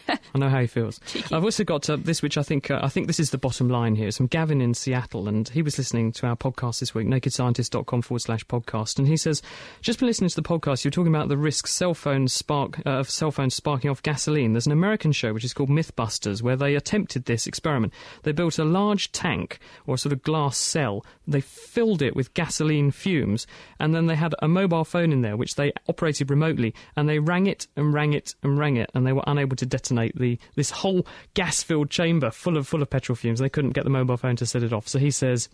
I 0.36 0.38
know 0.38 0.50
how 0.50 0.62
he 0.62 0.68
feels. 0.68 1.00
Cheeky. 1.08 1.34
I've 1.34 1.44
also 1.44 1.64
got 1.64 1.90
uh, 1.90 1.98
this, 2.00 2.22
which 2.22 2.38
I 2.38 2.44
think 2.44 2.72
uh, 2.72 2.80
I 2.82 2.90
think 2.90 3.08
this 3.08 3.20
is 3.20 3.32
the 3.32 3.38
bottom 3.38 3.70
line 3.70 3.96
here. 3.96 4.08
It's 4.08 4.18
from 4.18 4.28
Gavin 4.28 4.62
in 4.62 4.74
Seattle, 4.74 5.28
and 5.28 5.48
he 5.50 5.62
was 5.62 5.78
listening 5.78 6.12
to 6.14 6.28
our 6.28 6.36
podcast 6.36 6.80
this 6.80 6.96
week, 6.96 7.08
nakedscientist.com 7.08 8.02
forward 8.02 8.22
slash 8.22 8.46
podcast, 8.46 9.00
and 9.00 9.08
he 9.08 9.18
says, 9.18 9.42
just 9.82 10.00
been 10.00 10.08
listening 10.08 10.30
to 10.30 10.36
the 10.36 10.42
podcast, 10.42 10.84
you're 10.84 10.92
talking 10.92 11.14
about 11.14 11.28
the 11.28 11.38
risk 11.38 11.68
cell 11.68 11.94
phones 11.94 12.34
spark 12.34 12.80
uh, 12.86 12.92
of 12.92 13.10
cell 13.10 13.32
phones 13.32 13.54
sparking 13.56 13.90
off 13.90 14.02
gasoline. 14.02 14.54
There's 14.54 14.66
an 14.66 14.72
American 14.72 15.12
show 15.12 15.34
which 15.34 15.44
is 15.44 15.54
called 15.54 15.70
Mythbusters 15.70 16.42
where 16.42 16.56
they 16.56 16.76
attempted 16.76 17.26
this 17.26 17.48
experiment. 17.48 17.94
They 18.24 18.32
built 18.32 18.58
a 18.60 18.64
large 18.64 19.12
tank 19.12 19.60
or 19.86 19.96
a 19.96 19.98
sort 19.98 20.14
of 20.14 20.24
glass 20.24 20.58
cell. 20.58 21.06
They 21.28 21.42
filled 21.42 22.02
it 22.02 22.16
with 22.16 22.34
gasoline 22.34 22.92
fumes, 22.92 23.48
and 23.80 23.94
then 23.94 24.08
they 24.08 24.16
had 24.16 24.36
a 24.40 24.48
mobile 24.48 24.86
phone 24.86 25.12
in 25.12 25.22
there 25.22 25.36
which 25.38 25.56
they 25.56 25.74
operated 25.90 26.30
remotely, 26.30 26.74
and 26.96 27.10
they 27.10 27.20
rang 27.20 27.48
it 27.48 27.68
and 27.76 27.94
rang 27.94 28.14
it 28.14 28.36
and 28.44 28.58
rang 28.58 28.78
it, 28.78 28.90
and 28.94 29.06
they 29.06 29.14
were 29.14 29.24
unable 29.28 29.56
to 29.58 29.66
detonate 29.66 29.97
the 30.16 30.40
this 30.56 30.72
whole 30.72 31.06
gas-filled 31.34 31.90
chamber 31.90 32.32
full 32.32 32.58
of 32.58 32.68
full 32.68 32.82
of 32.82 32.90
petrol 32.90 33.16
fumes. 33.16 33.40
They 33.40 33.50
couldn't 33.50 33.72
get 33.72 33.84
the 33.84 33.90
mobile 33.90 34.18
phone 34.18 34.36
to 34.38 34.46
set 34.46 34.64
it 34.64 34.74
off. 34.74 34.88
So 34.88 35.00
he 35.00 35.12
says, 35.12 35.50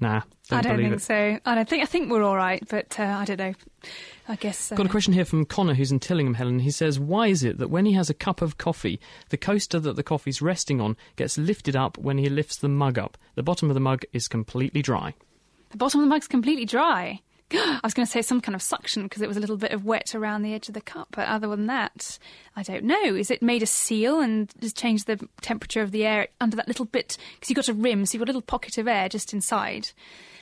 "Nah, 0.00 0.22
don't 0.48 0.58
I 0.58 0.62
don't 0.62 0.76
think 0.76 0.94
it." 0.94 1.02
so. 1.02 1.38
I 1.44 1.54
don't 1.54 1.68
think. 1.68 1.82
I 1.82 1.86
think 1.86 2.10
we're 2.10 2.22
all 2.22 2.36
right, 2.36 2.62
but 2.68 2.98
uh, 2.98 3.04
I 3.04 3.24
don't 3.24 3.38
know. 3.38 3.54
I 4.28 4.36
guess. 4.36 4.72
Uh, 4.72 4.76
Got 4.76 4.86
a 4.86 4.90
question 4.90 5.12
here 5.12 5.24
from 5.24 5.44
Connor, 5.44 5.74
who's 5.74 5.92
in 5.92 6.00
Tillingham, 6.00 6.34
Helen. 6.34 6.60
He 6.60 6.70
says, 6.70 6.98
Why 6.98 7.26
is 7.26 7.44
it 7.44 7.58
that 7.58 7.68
when 7.68 7.84
he 7.84 7.92
has 7.92 8.08
a 8.08 8.14
cup 8.14 8.40
of 8.40 8.56
coffee, 8.56 8.98
the 9.28 9.36
coaster 9.36 9.78
that 9.80 9.96
the 9.96 10.02
coffee's 10.02 10.40
resting 10.40 10.80
on 10.80 10.96
gets 11.16 11.36
lifted 11.36 11.76
up 11.76 11.98
when 11.98 12.16
he 12.16 12.28
lifts 12.30 12.56
the 12.56 12.68
mug 12.70 12.98
up? 12.98 13.18
The 13.34 13.42
bottom 13.42 13.68
of 13.68 13.74
the 13.74 13.80
mug 13.80 14.04
is 14.14 14.26
completely 14.26 14.80
dry. 14.80 15.14
The 15.70 15.76
bottom 15.76 16.00
of 16.00 16.06
the 16.06 16.08
mug's 16.10 16.26
completely 16.28 16.64
dry. 16.64 17.20
I 17.52 17.80
was 17.82 17.94
going 17.94 18.06
to 18.06 18.10
say 18.10 18.22
some 18.22 18.40
kind 18.40 18.54
of 18.54 18.62
suction 18.62 19.04
because 19.04 19.22
it 19.22 19.28
was 19.28 19.36
a 19.36 19.40
little 19.40 19.56
bit 19.56 19.72
of 19.72 19.84
wet 19.84 20.14
around 20.14 20.42
the 20.42 20.54
edge 20.54 20.68
of 20.68 20.74
the 20.74 20.80
cup, 20.80 21.08
but 21.10 21.28
other 21.28 21.48
than 21.48 21.66
that, 21.66 22.18
I 22.56 22.62
don't 22.62 22.84
know. 22.84 23.14
Is 23.14 23.30
it 23.30 23.42
made 23.42 23.62
a 23.62 23.66
seal 23.66 24.20
and 24.20 24.52
just 24.60 24.76
changed 24.76 25.06
the 25.06 25.28
temperature 25.40 25.82
of 25.82 25.90
the 25.90 26.04
air 26.04 26.28
under 26.40 26.56
that 26.56 26.68
little 26.68 26.86
bit? 26.86 27.16
Because 27.34 27.50
you've 27.50 27.56
got 27.56 27.68
a 27.68 27.74
rim, 27.74 28.06
so 28.06 28.14
you've 28.14 28.20
got 28.20 28.28
a 28.28 28.32
little 28.32 28.42
pocket 28.42 28.78
of 28.78 28.88
air 28.88 29.08
just 29.08 29.32
inside, 29.32 29.90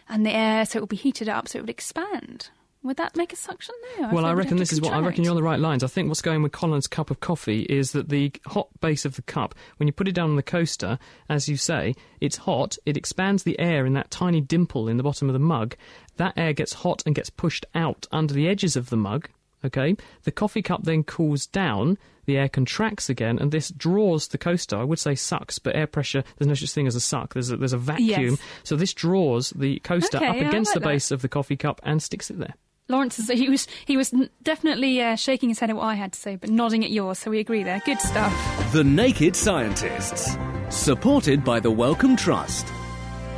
and 0.08 0.24
the 0.24 0.32
air, 0.32 0.64
so 0.64 0.78
it 0.78 0.80
will 0.80 0.86
be 0.86 0.96
heated 0.96 1.28
up, 1.28 1.48
so 1.48 1.58
it 1.58 1.62
would 1.62 1.70
expand. 1.70 2.50
Would 2.84 2.96
that 2.96 3.16
make 3.16 3.32
a 3.32 3.36
suction? 3.36 3.74
No. 3.98 4.08
Well, 4.12 4.24
I 4.24 4.32
reckon 4.32 4.56
this 4.56 4.72
is 4.72 4.80
what 4.80 4.92
I 4.92 4.98
reckon 4.98 5.22
you're 5.22 5.30
on 5.30 5.36
the 5.36 5.42
right 5.42 5.60
lines. 5.60 5.84
I 5.84 5.86
think 5.86 6.08
what's 6.08 6.20
going 6.22 6.42
with 6.42 6.50
Colin's 6.50 6.88
cup 6.88 7.10
of 7.10 7.20
coffee 7.20 7.62
is 7.62 7.92
that 7.92 8.08
the 8.08 8.32
hot 8.46 8.68
base 8.80 9.04
of 9.04 9.14
the 9.14 9.22
cup, 9.22 9.54
when 9.76 9.86
you 9.86 9.92
put 9.92 10.08
it 10.08 10.14
down 10.14 10.30
on 10.30 10.36
the 10.36 10.42
coaster, 10.42 10.98
as 11.28 11.48
you 11.48 11.56
say, 11.56 11.94
it's 12.20 12.38
hot. 12.38 12.76
It 12.84 12.96
expands 12.96 13.44
the 13.44 13.58
air 13.60 13.86
in 13.86 13.92
that 13.92 14.10
tiny 14.10 14.40
dimple 14.40 14.88
in 14.88 14.96
the 14.96 15.04
bottom 15.04 15.28
of 15.28 15.32
the 15.32 15.38
mug. 15.38 15.76
That 16.16 16.34
air 16.36 16.52
gets 16.52 16.72
hot 16.72 17.04
and 17.06 17.14
gets 17.14 17.30
pushed 17.30 17.66
out 17.74 18.06
under 18.10 18.34
the 18.34 18.48
edges 18.48 18.74
of 18.74 18.90
the 18.90 18.96
mug. 18.96 19.28
Okay, 19.64 19.94
the 20.24 20.32
coffee 20.32 20.62
cup 20.62 20.82
then 20.82 21.04
cools 21.04 21.46
down. 21.46 21.96
The 22.24 22.36
air 22.36 22.48
contracts 22.48 23.08
again, 23.08 23.38
and 23.38 23.50
this 23.52 23.70
draws 23.70 24.28
the 24.28 24.38
coaster. 24.38 24.76
I 24.76 24.84
would 24.84 24.98
say 24.98 25.14
sucks, 25.14 25.58
but 25.60 25.74
air 25.76 25.86
pressure. 25.88 26.22
There's 26.36 26.48
no 26.48 26.54
such 26.54 26.72
thing 26.72 26.86
as 26.88 26.96
a 26.96 27.00
suck. 27.00 27.34
There's 27.34 27.50
a, 27.50 27.56
there's 27.56 27.72
a 27.72 27.78
vacuum. 27.78 28.30
Yes. 28.30 28.38
So 28.64 28.74
this 28.76 28.92
draws 28.94 29.50
the 29.50 29.78
coaster 29.80 30.18
Okay, 30.18 30.26
up 30.26 30.36
yeah, 30.36 30.48
against 30.48 30.70
like 30.70 30.74
the 30.74 30.80
that. 30.80 30.86
base 30.86 31.10
of 31.12 31.22
the 31.22 31.28
coffee 31.28 31.56
cup 31.56 31.80
and 31.84 32.02
sticks 32.02 32.30
it 32.30 32.38
there. 32.38 32.54
Lawrence 32.92 33.18
is 33.18 33.28
he 33.28 33.48
was 33.48 33.66
he 33.86 33.96
was 33.96 34.14
definitely 34.42 35.00
uh, 35.00 35.16
shaking 35.16 35.48
his 35.48 35.58
head 35.58 35.70
at 35.70 35.76
what 35.76 35.84
I 35.84 35.94
had 35.94 36.12
to 36.12 36.20
say, 36.20 36.36
but 36.36 36.50
nodding 36.50 36.84
at 36.84 36.90
yours. 36.90 37.18
So 37.18 37.30
we 37.30 37.40
agree 37.40 37.64
there. 37.64 37.80
Good 37.84 38.00
stuff. 38.00 38.32
The 38.72 38.84
Naked 38.84 39.34
Scientists. 39.34 40.36
Supported 40.68 41.44
by 41.44 41.58
the 41.60 41.70
Wellcome 41.70 42.16
Trust. 42.16 42.66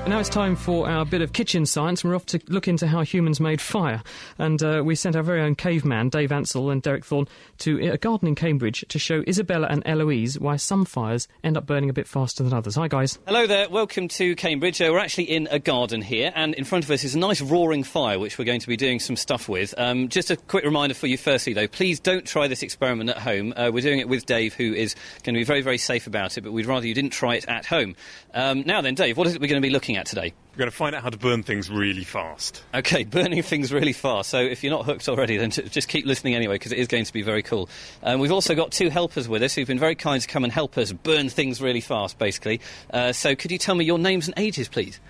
Now 0.07 0.19
it's 0.19 0.29
time 0.29 0.55
for 0.55 0.87
our 0.87 1.07
bit 1.07 1.23
of 1.23 1.33
kitchen 1.33 1.65
science. 1.65 2.05
We're 2.05 2.15
off 2.15 2.27
to 2.27 2.41
look 2.49 2.69
into 2.69 2.87
how 2.87 3.01
humans 3.01 3.41
made 3.41 3.59
fire. 3.59 4.03
And 4.37 4.63
uh, 4.63 4.83
we 4.85 4.97
sent 4.97 5.17
our 5.17 5.23
very 5.23 5.41
own 5.41 5.55
caveman, 5.55 6.11
Dave 6.11 6.31
Ansell 6.31 6.69
and 6.69 6.83
Derek 6.83 7.07
Thorne, 7.07 7.27
to 7.61 7.91
a 7.91 7.97
garden 7.97 8.29
in 8.29 8.35
Cambridge 8.35 8.85
to 8.91 8.99
show 8.99 9.25
Isabella 9.27 9.67
and 9.71 9.83
Eloise 9.87 10.39
why 10.39 10.57
some 10.57 10.85
fires 10.85 11.27
end 11.43 11.57
up 11.57 11.65
burning 11.65 11.89
a 11.89 11.95
bit 11.95 12.07
faster 12.07 12.45
than 12.45 12.53
others. 12.53 12.75
Hi, 12.75 12.87
guys. 12.87 13.19
Hello 13.27 13.47
there, 13.47 13.71
welcome 13.71 14.09
to 14.09 14.37
Cambridge. 14.37 14.79
Uh, 14.83 14.91
we're 14.93 14.99
actually 14.99 15.25
in 15.25 15.49
a 15.51 15.59
garden 15.59 16.03
here, 16.03 16.31
and 16.37 16.53
in 16.55 16.65
front 16.65 16.85
of 16.85 16.91
us 16.91 17.03
is 17.03 17.15
a 17.15 17.19
nice 17.19 17.41
roaring 17.41 17.83
fire, 17.83 18.19
which 18.19 18.39
we're 18.39 18.45
going 18.45 18.61
to 18.61 18.69
be 18.69 18.77
doing 18.77 19.01
some 19.01 19.17
stuff 19.17 19.49
with. 19.49 19.75
Um, 19.79 20.11
just 20.11 20.31
a 20.31 20.37
quick 20.37 20.65
reminder 20.65 20.95
for 20.95 21.07
you, 21.07 21.17
firstly, 21.17 21.55
though, 21.55 21.67
please 21.67 21.99
don't 21.99 22.27
try 22.27 22.47
this 22.47 22.63
experiment 22.63 23.09
at 23.09 23.19
home. 23.19 23.55
Uh, 23.57 23.71
we're 23.73 23.81
doing 23.81 24.01
it 24.01 24.09
with 24.09 24.27
Dave, 24.27 24.53
who 24.53 24.75
is 24.75 24.95
going 25.23 25.35
to 25.35 25.41
be 25.41 25.45
very, 25.45 25.63
very 25.63 25.79
safe 25.79 26.07
about 26.07 26.37
it, 26.37 26.43
but 26.43 26.53
we'd 26.53 26.67
rather 26.67 26.87
you 26.87 26.95
didn't 26.95 27.15
try 27.15 27.37
it 27.37 27.49
at 27.49 27.65
home. 27.65 27.97
Um, 28.35 28.65
now 28.67 28.83
then, 28.83 28.95
Dave, 28.95 29.17
what 29.17 29.27
is 29.27 29.35
it 29.35 29.41
we're 29.41 29.49
going 29.49 29.63
to 29.63 29.67
be 29.67 29.73
looking 29.73 29.94
at 29.97 30.07
today? 30.07 30.33
We're 30.53 30.59
going 30.59 30.71
to 30.71 30.77
find 30.77 30.95
out 30.95 31.03
how 31.03 31.11
to 31.11 31.19
burn 31.19 31.43
things 31.43 31.69
really 31.69 32.05
fast. 32.05 32.63
Okay, 32.73 33.05
burning 33.05 33.43
things 33.43 33.73
really 33.73 33.93
fast. 33.93 34.31
So 34.31 34.39
if 34.39 34.63
you're 34.63 34.73
not 34.73 34.85
hooked 34.85 35.09
already, 35.09 35.37
then 35.37 35.51
j- 35.53 35.69
just 35.69 35.89
keep 35.89 36.07
listening 36.07 36.35
anyway, 36.35 36.55
because 36.55 36.73
it 36.73 36.79
is 36.79 36.87
going 36.87 37.05
to 37.05 37.13
be 37.13 37.23
very 37.23 37.43
cool. 37.43 37.69
Um, 38.03 38.21
we've 38.21 38.33
also 38.33 38.55
got 38.55 38.71
two 38.71 38.89
helpers 38.89 39.29
with 39.29 39.43
us 39.43 39.55
who've 39.55 39.67
been 39.67 39.79
very 39.79 39.95
kind 39.95 40.23
to 40.23 40.29
come 40.29 40.45
and 40.45 40.53
help 40.53 40.79
us 40.79 40.93
burn 40.93 41.29
things 41.29 41.61
really 41.61 41.81
fast, 41.81 42.19
basically. 42.19 42.61
Uh, 42.93 43.13
so 43.13 43.35
could 43.35 43.51
you 43.51 43.59
tell 43.59 43.75
me 43.75 43.85
your 43.85 43.99
names 43.99 44.29
and 44.29 44.39
ages, 44.39 44.69
please? 44.69 45.01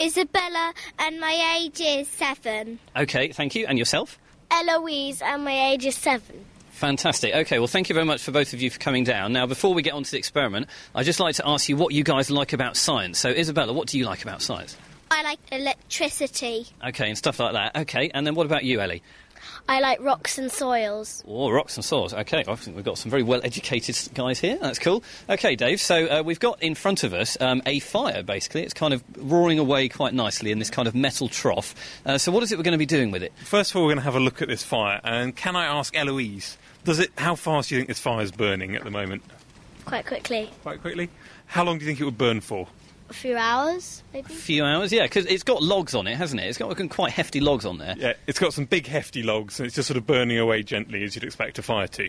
Isabella, 0.00 0.74
and 0.98 1.20
my 1.20 1.58
age 1.58 1.80
is 1.80 2.08
seven. 2.08 2.78
Okay, 2.96 3.28
thank 3.28 3.54
you. 3.54 3.66
And 3.66 3.78
yourself? 3.78 4.18
Eloise, 4.50 5.22
and 5.22 5.44
my 5.44 5.70
age 5.70 5.86
is 5.86 5.94
seven. 5.94 6.44
Fantastic. 6.82 7.32
Okay, 7.32 7.60
well, 7.60 7.68
thank 7.68 7.88
you 7.88 7.94
very 7.94 8.04
much 8.04 8.24
for 8.24 8.32
both 8.32 8.54
of 8.54 8.60
you 8.60 8.68
for 8.68 8.80
coming 8.80 9.04
down. 9.04 9.32
Now, 9.32 9.46
before 9.46 9.72
we 9.72 9.82
get 9.82 9.92
on 9.92 10.02
to 10.02 10.10
the 10.10 10.18
experiment, 10.18 10.66
I'd 10.96 11.04
just 11.04 11.20
like 11.20 11.36
to 11.36 11.46
ask 11.48 11.68
you 11.68 11.76
what 11.76 11.94
you 11.94 12.02
guys 12.02 12.28
like 12.28 12.52
about 12.52 12.76
science. 12.76 13.20
So, 13.20 13.28
Isabella, 13.28 13.72
what 13.72 13.86
do 13.86 13.96
you 13.98 14.04
like 14.04 14.24
about 14.24 14.42
science? 14.42 14.76
I 15.08 15.22
like 15.22 15.38
electricity. 15.52 16.66
Okay, 16.84 17.06
and 17.08 17.16
stuff 17.16 17.38
like 17.38 17.52
that. 17.52 17.76
Okay, 17.82 18.10
and 18.12 18.26
then 18.26 18.34
what 18.34 18.46
about 18.46 18.64
you, 18.64 18.80
Ellie? 18.80 19.00
I 19.68 19.78
like 19.78 20.00
rocks 20.00 20.38
and 20.38 20.50
soils. 20.50 21.22
Oh, 21.24 21.52
rocks 21.52 21.76
and 21.76 21.84
soils. 21.84 22.12
Okay, 22.12 22.42
I 22.48 22.54
think 22.56 22.74
we've 22.74 22.84
got 22.84 22.98
some 22.98 23.12
very 23.12 23.22
well 23.22 23.40
educated 23.44 23.96
guys 24.12 24.40
here. 24.40 24.58
That's 24.60 24.80
cool. 24.80 25.04
Okay, 25.30 25.54
Dave, 25.54 25.80
so 25.80 26.06
uh, 26.06 26.22
we've 26.24 26.40
got 26.40 26.60
in 26.62 26.74
front 26.74 27.04
of 27.04 27.14
us 27.14 27.40
um, 27.40 27.62
a 27.64 27.78
fire, 27.78 28.24
basically. 28.24 28.64
It's 28.64 28.74
kind 28.74 28.92
of 28.92 29.04
roaring 29.16 29.60
away 29.60 29.88
quite 29.88 30.14
nicely 30.14 30.50
in 30.50 30.58
this 30.58 30.70
kind 30.70 30.88
of 30.88 30.96
metal 30.96 31.28
trough. 31.28 31.76
Uh, 32.04 32.18
so, 32.18 32.32
what 32.32 32.42
is 32.42 32.50
it 32.50 32.58
we're 32.58 32.64
going 32.64 32.72
to 32.72 32.78
be 32.78 32.86
doing 32.86 33.12
with 33.12 33.22
it? 33.22 33.32
First 33.44 33.70
of 33.70 33.76
all, 33.76 33.82
we're 33.82 33.90
going 33.90 33.98
to 33.98 34.04
have 34.04 34.16
a 34.16 34.20
look 34.20 34.42
at 34.42 34.48
this 34.48 34.64
fire. 34.64 35.00
And 35.04 35.36
can 35.36 35.54
I 35.54 35.66
ask 35.66 35.96
Eloise, 35.96 36.58
does 36.84 36.98
it? 36.98 37.10
How 37.16 37.34
fast 37.34 37.68
do 37.68 37.74
you 37.74 37.80
think 37.80 37.88
this 37.88 37.98
fire 37.98 38.22
is 38.22 38.32
burning 38.32 38.76
at 38.76 38.84
the 38.84 38.90
moment? 38.90 39.22
Quite 39.84 40.06
quickly. 40.06 40.50
Quite 40.62 40.80
quickly. 40.80 41.10
How 41.46 41.64
long 41.64 41.78
do 41.78 41.84
you 41.84 41.90
think 41.90 42.00
it 42.00 42.04
would 42.04 42.18
burn 42.18 42.40
for? 42.40 42.68
A 43.10 43.14
few 43.14 43.36
hours, 43.36 44.02
maybe? 44.14 44.32
A 44.32 44.36
few 44.36 44.64
hours, 44.64 44.90
yeah, 44.90 45.02
because 45.02 45.26
it's 45.26 45.42
got 45.42 45.62
logs 45.62 45.94
on 45.94 46.06
it, 46.06 46.16
hasn't 46.16 46.40
it? 46.40 46.46
It's 46.46 46.56
got 46.56 46.74
quite 46.88 47.12
hefty 47.12 47.40
logs 47.40 47.66
on 47.66 47.76
there. 47.76 47.94
Yeah, 47.98 48.14
it's 48.26 48.38
got 48.38 48.54
some 48.54 48.64
big 48.64 48.86
hefty 48.86 49.22
logs, 49.22 49.60
and 49.60 49.66
it's 49.66 49.76
just 49.76 49.88
sort 49.88 49.98
of 49.98 50.06
burning 50.06 50.38
away 50.38 50.62
gently 50.62 51.04
as 51.04 51.14
you'd 51.14 51.24
expect 51.24 51.58
a 51.58 51.62
fire 51.62 51.88
to. 51.88 52.08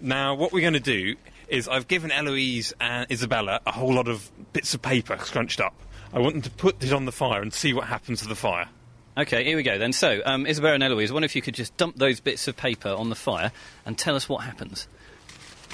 Now, 0.00 0.34
what 0.34 0.52
we're 0.52 0.60
going 0.60 0.74
to 0.74 0.80
do 0.80 1.16
is 1.48 1.68
I've 1.68 1.88
given 1.88 2.10
Eloise 2.10 2.74
and 2.80 3.10
Isabella 3.10 3.60
a 3.66 3.72
whole 3.72 3.94
lot 3.94 4.08
of 4.08 4.30
bits 4.52 4.74
of 4.74 4.82
paper 4.82 5.16
scrunched 5.22 5.60
up. 5.60 5.74
I 6.12 6.18
want 6.18 6.34
them 6.34 6.42
to 6.42 6.50
put 6.50 6.82
it 6.82 6.92
on 6.92 7.06
the 7.06 7.12
fire 7.12 7.40
and 7.40 7.52
see 7.52 7.72
what 7.72 7.84
happens 7.84 8.20
to 8.20 8.28
the 8.28 8.34
fire. 8.34 8.68
Okay, 9.18 9.44
here 9.44 9.56
we 9.56 9.62
go 9.62 9.78
then. 9.78 9.92
So, 9.92 10.20
um, 10.26 10.46
Isabella 10.46 10.74
and 10.74 10.82
Eloise, 10.82 11.10
I 11.10 11.14
wonder 11.14 11.24
if 11.24 11.34
you 11.34 11.42
could 11.42 11.54
just 11.54 11.74
dump 11.76 11.96
those 11.96 12.20
bits 12.20 12.48
of 12.48 12.56
paper 12.56 12.90
on 12.90 13.08
the 13.08 13.14
fire 13.14 13.50
and 13.86 13.96
tell 13.96 14.14
us 14.14 14.28
what 14.28 14.44
happens. 14.44 14.86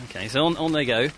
Okay, 0.05 0.29
so 0.29 0.45
on, 0.45 0.57
on 0.57 0.73
they 0.73 0.85
go. 0.85 1.09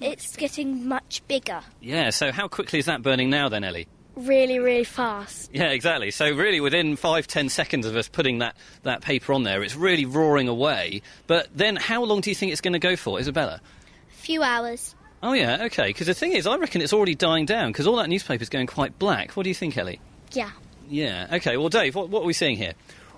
It's 0.00 0.34
getting 0.36 0.88
much 0.88 1.22
bigger. 1.28 1.60
Yeah, 1.80 2.10
so 2.10 2.32
how 2.32 2.48
quickly 2.48 2.78
is 2.78 2.86
that 2.86 3.02
burning 3.02 3.30
now 3.30 3.48
then, 3.48 3.62
Ellie? 3.62 3.86
Really, 4.16 4.58
really 4.58 4.84
fast. 4.84 5.50
Yeah, 5.54 5.70
exactly. 5.70 6.10
So 6.10 6.34
really, 6.34 6.60
within 6.60 6.96
five, 6.96 7.26
ten 7.26 7.48
seconds 7.48 7.86
of 7.86 7.94
us 7.94 8.08
putting 8.08 8.38
that, 8.38 8.56
that 8.82 9.02
paper 9.02 9.32
on 9.32 9.44
there, 9.44 9.62
it's 9.62 9.76
really 9.76 10.06
roaring 10.06 10.48
away. 10.48 11.02
But 11.26 11.48
then, 11.54 11.76
how 11.76 12.02
long 12.02 12.22
do 12.22 12.30
you 12.30 12.34
think 12.34 12.50
it's 12.50 12.60
going 12.60 12.72
to 12.72 12.80
go 12.80 12.96
for, 12.96 13.20
Isabella? 13.20 13.60
A 14.08 14.16
few 14.16 14.42
hours. 14.42 14.96
Oh 15.22 15.32
yeah, 15.32 15.64
okay. 15.66 15.88
Because 15.88 16.06
the 16.06 16.14
thing 16.14 16.32
is, 16.32 16.46
I 16.46 16.56
reckon 16.56 16.80
it's 16.80 16.92
already 16.92 17.14
dying 17.14 17.46
down 17.46 17.70
because 17.70 17.86
all 17.86 17.96
that 17.96 18.08
newspaper's 18.08 18.48
going 18.48 18.66
quite 18.66 18.98
black. 18.98 19.36
What 19.36 19.44
do 19.44 19.50
you 19.50 19.54
think, 19.54 19.76
Ellie? 19.78 20.00
Yeah. 20.32 20.50
Yeah. 20.90 21.28
Okay. 21.32 21.56
Well, 21.56 21.68
Dave, 21.68 21.94
what, 21.94 22.10
what 22.10 22.22
are 22.22 22.26
we 22.26 22.32
seeing 22.32 22.56
here? 22.56 22.74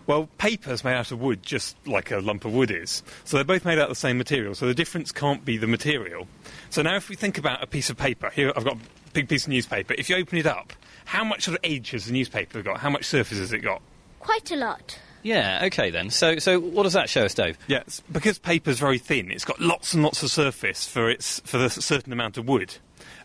Well, 0.07 0.29
paper's 0.39 0.83
made 0.83 0.95
out 0.95 1.13
of 1.13 1.21
wood, 1.21 1.43
just 1.43 1.77
like 1.87 2.11
a 2.11 2.19
lump 2.19 2.45
of 2.45 2.53
wood 2.53 2.71
is. 2.71 3.03
So 3.25 3.37
they're 3.37 3.45
both 3.45 3.65
made 3.65 3.79
out 3.79 3.85
of 3.85 3.91
the 3.91 3.95
same 3.95 4.19
material, 4.19 4.55
so 4.55 4.67
the 4.67 4.75
difference 4.75 5.13
can't 5.13 5.45
be 5.45 5.57
the 5.57 5.69
material. 5.69 6.27
So 6.71 6.83
now 6.83 6.97
if 6.97 7.09
we 7.09 7.15
think 7.15 7.39
about 7.39 7.63
a 7.63 7.67
piece 7.67 7.89
of 7.89 7.97
paper, 7.97 8.29
here 8.31 8.53
I've 8.57 8.65
got 8.65 8.77
a 8.77 8.81
big 9.13 9.29
piece 9.29 9.45
of 9.45 9.51
newspaper. 9.51 9.95
If 9.97 10.11
you 10.11 10.17
open 10.17 10.39
it 10.39 10.47
up, 10.47 10.73
how 11.05 11.23
much 11.23 11.45
sort 11.45 11.57
of 11.57 11.61
edge 11.65 11.91
has 11.91 12.07
the 12.07 12.13
newspaper 12.13 12.63
got? 12.63 12.79
How 12.81 12.91
much 12.91 13.05
surface 13.05 13.39
has 13.39 13.53
it 13.53 13.61
got? 13.61 13.81
Quite 14.19 14.51
a 14.51 14.57
lot. 14.57 14.99
Yeah, 15.23 15.63
okay 15.67 15.91
then. 15.91 16.11
So, 16.11 16.39
so 16.39 16.59
what 16.59 16.83
does 16.83 16.95
that 16.95 17.09
show 17.09 17.25
us, 17.25 17.35
Dave? 17.35 17.57
Yes, 17.69 18.03
because 18.11 18.41
paper's 18.41 18.81
very 18.81 18.99
thin, 18.99 19.31
it's 19.31 19.45
got 19.45 19.61
lots 19.61 19.95
and 19.95 20.03
lots 20.03 20.23
of 20.25 20.31
surface 20.31 20.87
for 20.87 21.09
its 21.09 21.41
for 21.41 21.59
the 21.59 21.71
certain 21.71 22.13
amount 22.13 22.39
of 22.39 22.49
wood. 22.49 22.75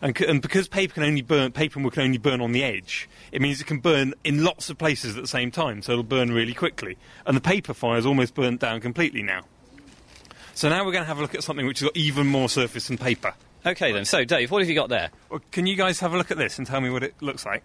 And, 0.00 0.16
c- 0.16 0.26
and 0.26 0.40
because 0.40 0.68
paper 0.68 0.94
can 0.94 1.02
only 1.02 1.22
burn, 1.22 1.50
paper 1.52 1.78
and 1.78 1.84
wood 1.84 1.94
can 1.94 2.04
only 2.04 2.18
burn 2.18 2.40
on 2.40 2.52
the 2.52 2.62
edge, 2.62 3.08
it 3.32 3.42
means 3.42 3.60
it 3.60 3.66
can 3.66 3.78
burn 3.78 4.14
in 4.22 4.44
lots 4.44 4.70
of 4.70 4.78
places 4.78 5.16
at 5.16 5.22
the 5.22 5.28
same 5.28 5.50
time, 5.50 5.82
so 5.82 5.92
it'll 5.92 6.04
burn 6.04 6.32
really 6.32 6.54
quickly. 6.54 6.96
And 7.26 7.36
the 7.36 7.40
paper 7.40 7.74
fire 7.74 7.88
fire's 7.88 8.06
almost 8.06 8.34
burnt 8.34 8.60
down 8.60 8.80
completely 8.80 9.22
now. 9.22 9.42
So 10.54 10.68
now 10.68 10.84
we're 10.84 10.92
going 10.92 11.04
to 11.04 11.08
have 11.08 11.18
a 11.18 11.22
look 11.22 11.34
at 11.34 11.42
something 11.42 11.66
which 11.66 11.80
has 11.80 11.88
got 11.88 11.96
even 11.96 12.26
more 12.26 12.48
surface 12.48 12.88
than 12.88 12.98
paper. 12.98 13.34
Okay 13.64 13.92
then. 13.92 14.04
So, 14.04 14.24
Dave, 14.24 14.50
what 14.50 14.60
have 14.60 14.68
you 14.68 14.74
got 14.74 14.88
there? 14.88 15.10
Well, 15.30 15.40
can 15.52 15.66
you 15.66 15.74
guys 15.76 16.00
have 16.00 16.14
a 16.14 16.16
look 16.16 16.30
at 16.30 16.36
this 16.36 16.58
and 16.58 16.66
tell 16.66 16.80
me 16.80 16.90
what 16.90 17.02
it 17.02 17.14
looks 17.20 17.46
like? 17.46 17.64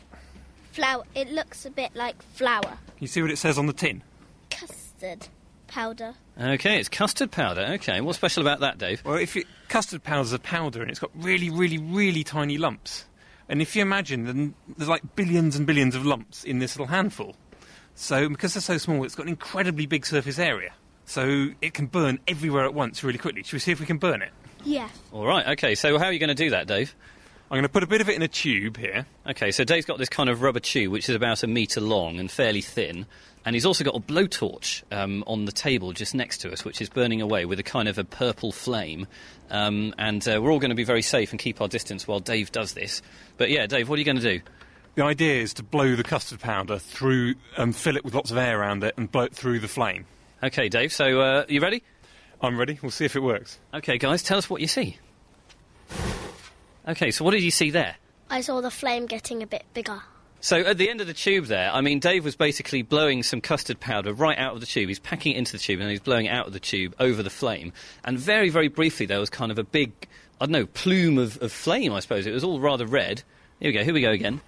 Flour. 0.72 1.04
It 1.14 1.30
looks 1.30 1.66
a 1.66 1.70
bit 1.70 1.96
like 1.96 2.22
flour. 2.22 2.62
Can 2.62 2.78
you 3.00 3.08
see 3.08 3.22
what 3.22 3.32
it 3.32 3.38
says 3.38 3.58
on 3.58 3.68
the 3.68 3.74
tin? 3.74 4.02
Custard 4.50 5.28
powder. 5.74 6.14
Okay, 6.40 6.80
it's 6.80 6.88
custard 6.88 7.32
powder. 7.32 7.62
Okay, 7.74 8.00
what's 8.00 8.18
special 8.18 8.42
about 8.42 8.60
that, 8.60 8.78
Dave? 8.78 9.04
Well, 9.04 9.16
if 9.16 9.36
you, 9.36 9.44
custard 9.70 10.04
powder's 10.04 10.32
a 10.32 10.40
powder 10.40 10.82
and 10.82 10.92
it's 10.92 11.00
got 11.00 11.10
really, 11.16 11.50
really, 11.50 11.80
really 11.80 12.24
tiny 12.24 12.60
lumps. 12.60 13.06
And 13.50 13.62
if 13.62 13.76
you 13.76 13.82
imagine, 13.82 14.26
then 14.26 14.54
there's 14.78 14.88
like 14.88 15.16
billions 15.16 15.56
and 15.56 15.66
billions 15.66 15.96
of 15.96 16.06
lumps 16.06 16.44
in 16.44 16.60
this 16.60 16.76
little 16.76 16.88
handful. 16.88 17.36
So, 17.96 18.30
because 18.30 18.54
they're 18.54 18.62
so 18.62 18.78
small, 18.78 19.04
it's 19.04 19.16
got 19.16 19.24
an 19.24 19.30
incredibly 19.30 19.86
big 19.86 20.06
surface 20.06 20.40
area. 20.40 20.74
So, 21.06 21.50
it 21.62 21.74
can 21.74 21.88
burn 21.88 22.20
everywhere 22.28 22.66
at 22.66 22.74
once 22.74 23.04
really 23.04 23.20
quickly. 23.20 23.44
Should 23.44 23.54
we 23.54 23.60
see 23.60 23.72
if 23.72 23.80
we 23.80 23.86
can 23.86 23.98
burn 23.98 24.22
it? 24.22 24.32
Yeah. 24.64 24.90
All 25.12 25.26
right. 25.26 25.48
Okay. 25.50 25.76
So, 25.76 25.98
how 25.98 26.06
are 26.06 26.12
you 26.14 26.20
going 26.20 26.30
to 26.30 26.36
do 26.36 26.52
that, 26.52 26.68
Dave? 26.68 26.96
I'm 27.52 27.58
going 27.58 27.64
to 27.64 27.70
put 27.70 27.84
a 27.84 27.88
bit 27.88 28.02
of 28.02 28.10
it 28.10 28.16
in 28.16 28.24
a 28.24 28.28
tube 28.28 28.78
here. 28.78 29.06
Okay, 29.30 29.52
so 29.52 29.64
Dave's 29.64 29.86
got 29.86 30.00
this 30.00 30.10
kind 30.10 30.28
of 30.28 30.42
rubber 30.42 30.60
tube 30.60 30.92
which 30.92 31.08
is 31.08 31.14
about 31.14 31.44
a 31.44 31.48
metre 31.48 31.82
long 31.82 32.20
and 32.20 32.32
fairly 32.32 32.62
thin. 32.62 33.06
And 33.46 33.56
he's 33.56 33.66
also 33.66 33.84
got 33.84 33.96
a 33.96 34.00
blowtorch 34.00 34.84
um, 34.92 35.24
on 35.28 35.46
the 35.46 35.52
table 35.52 35.92
just 35.92 36.16
next 36.16 36.38
to 36.40 36.52
us, 36.52 36.64
which 36.64 36.82
is 36.82 36.90
burning 36.90 37.22
away 37.22 37.46
with 37.46 37.60
a 37.60 37.64
kind 37.64 37.88
of 37.90 37.98
a 37.98 38.04
purple 38.04 38.52
flame. 38.52 39.08
Um, 39.50 39.94
and 39.98 40.26
uh, 40.28 40.42
we're 40.42 40.52
all 40.52 40.60
going 40.60 40.70
to 40.70 40.76
be 40.76 40.86
very 40.86 41.02
safe 41.02 41.32
and 41.32 41.40
keep 41.40 41.60
our 41.60 41.68
distance 41.68 42.08
while 42.08 42.20
Dave 42.20 42.52
does 42.52 42.74
this. 42.74 43.02
But 43.38 43.50
yeah, 43.50 43.68
Dave, 43.68 43.90
what 43.90 43.96
are 43.96 44.00
you 44.00 44.06
going 44.06 44.20
to 44.20 44.38
do? 44.38 44.42
The 44.96 45.04
idea 45.04 45.42
is 45.42 45.56
to 45.56 45.64
blow 45.64 45.96
the 45.96 46.04
custard 46.04 46.40
powder 46.40 46.78
through 46.78 47.36
and 47.58 47.76
fill 47.76 47.98
it 47.98 48.06
with 48.06 48.14
lots 48.14 48.32
of 48.32 48.38
air 48.38 48.60
around 48.60 48.84
it 48.84 48.94
and 48.96 49.12
blow 49.12 49.24
it 49.24 49.34
through 49.34 49.60
the 49.60 49.68
flame. 49.68 50.06
Okay, 50.42 50.70
Dave, 50.70 50.94
so 50.94 51.20
uh, 51.20 51.46
you 51.50 51.62
ready? 51.62 51.84
I'm 52.42 52.60
ready. 52.60 52.78
We'll 52.82 52.92
see 52.92 53.06
if 53.06 53.16
it 53.16 53.22
works. 53.22 53.60
Okay, 53.74 53.98
guys, 53.98 54.22
tell 54.22 54.38
us 54.38 54.50
what 54.50 54.62
you 54.62 54.68
see. 54.68 54.98
Okay, 56.88 57.12
so 57.12 57.24
what 57.24 57.32
did 57.32 57.44
you 57.44 57.52
see 57.52 57.72
there? 57.72 57.96
I 58.30 58.42
saw 58.42 58.62
the 58.62 58.72
flame 58.72 59.06
getting 59.06 59.42
a 59.42 59.48
bit 59.48 59.64
bigger. 59.74 60.02
So 60.44 60.58
at 60.58 60.78
the 60.78 60.90
end 60.90 61.00
of 61.00 61.08
the 61.08 61.14
tube 61.14 61.46
there, 61.46 61.72
I 61.72 61.80
mean, 61.80 62.00
Dave 62.00 62.26
was 62.26 62.36
basically 62.36 62.82
blowing 62.82 63.24
some 63.24 63.40
custard 63.40 63.80
powder 63.80 64.12
right 64.12 64.38
out 64.38 64.54
of 64.54 64.60
the 64.60 64.66
tube. 64.66 64.90
He's 64.90 65.00
packing 65.00 65.32
it 65.32 65.38
into 65.38 65.54
the 65.54 65.58
tube 65.58 65.80
and 65.80 65.90
he's 65.90 66.02
blowing 66.02 66.26
it 66.26 66.32
out 66.32 66.48
of 66.48 66.52
the 66.52 66.60
tube 66.60 66.94
over 67.00 67.24
the 67.24 67.30
flame. 67.30 67.72
And 68.04 68.20
very, 68.20 68.50
very 68.50 68.68
briefly, 68.68 69.06
there 69.06 69.22
was 69.22 69.30
kind 69.30 69.54
of 69.54 69.58
a 69.58 69.64
big, 69.64 69.94
I 70.42 70.46
don't 70.46 70.52
know, 70.52 70.66
plume 70.66 71.18
of, 71.18 71.42
of 71.42 71.54
flame, 71.54 71.94
I 71.94 72.02
suppose. 72.02 72.26
It 72.26 72.34
was 72.34 72.44
all 72.44 72.60
rather 72.60 72.86
red. 72.86 73.24
Here 73.62 73.70
we 73.70 73.72
go, 73.72 73.86
here 73.86 73.94
we 73.94 74.02
go 74.02 74.12
again. 74.12 74.42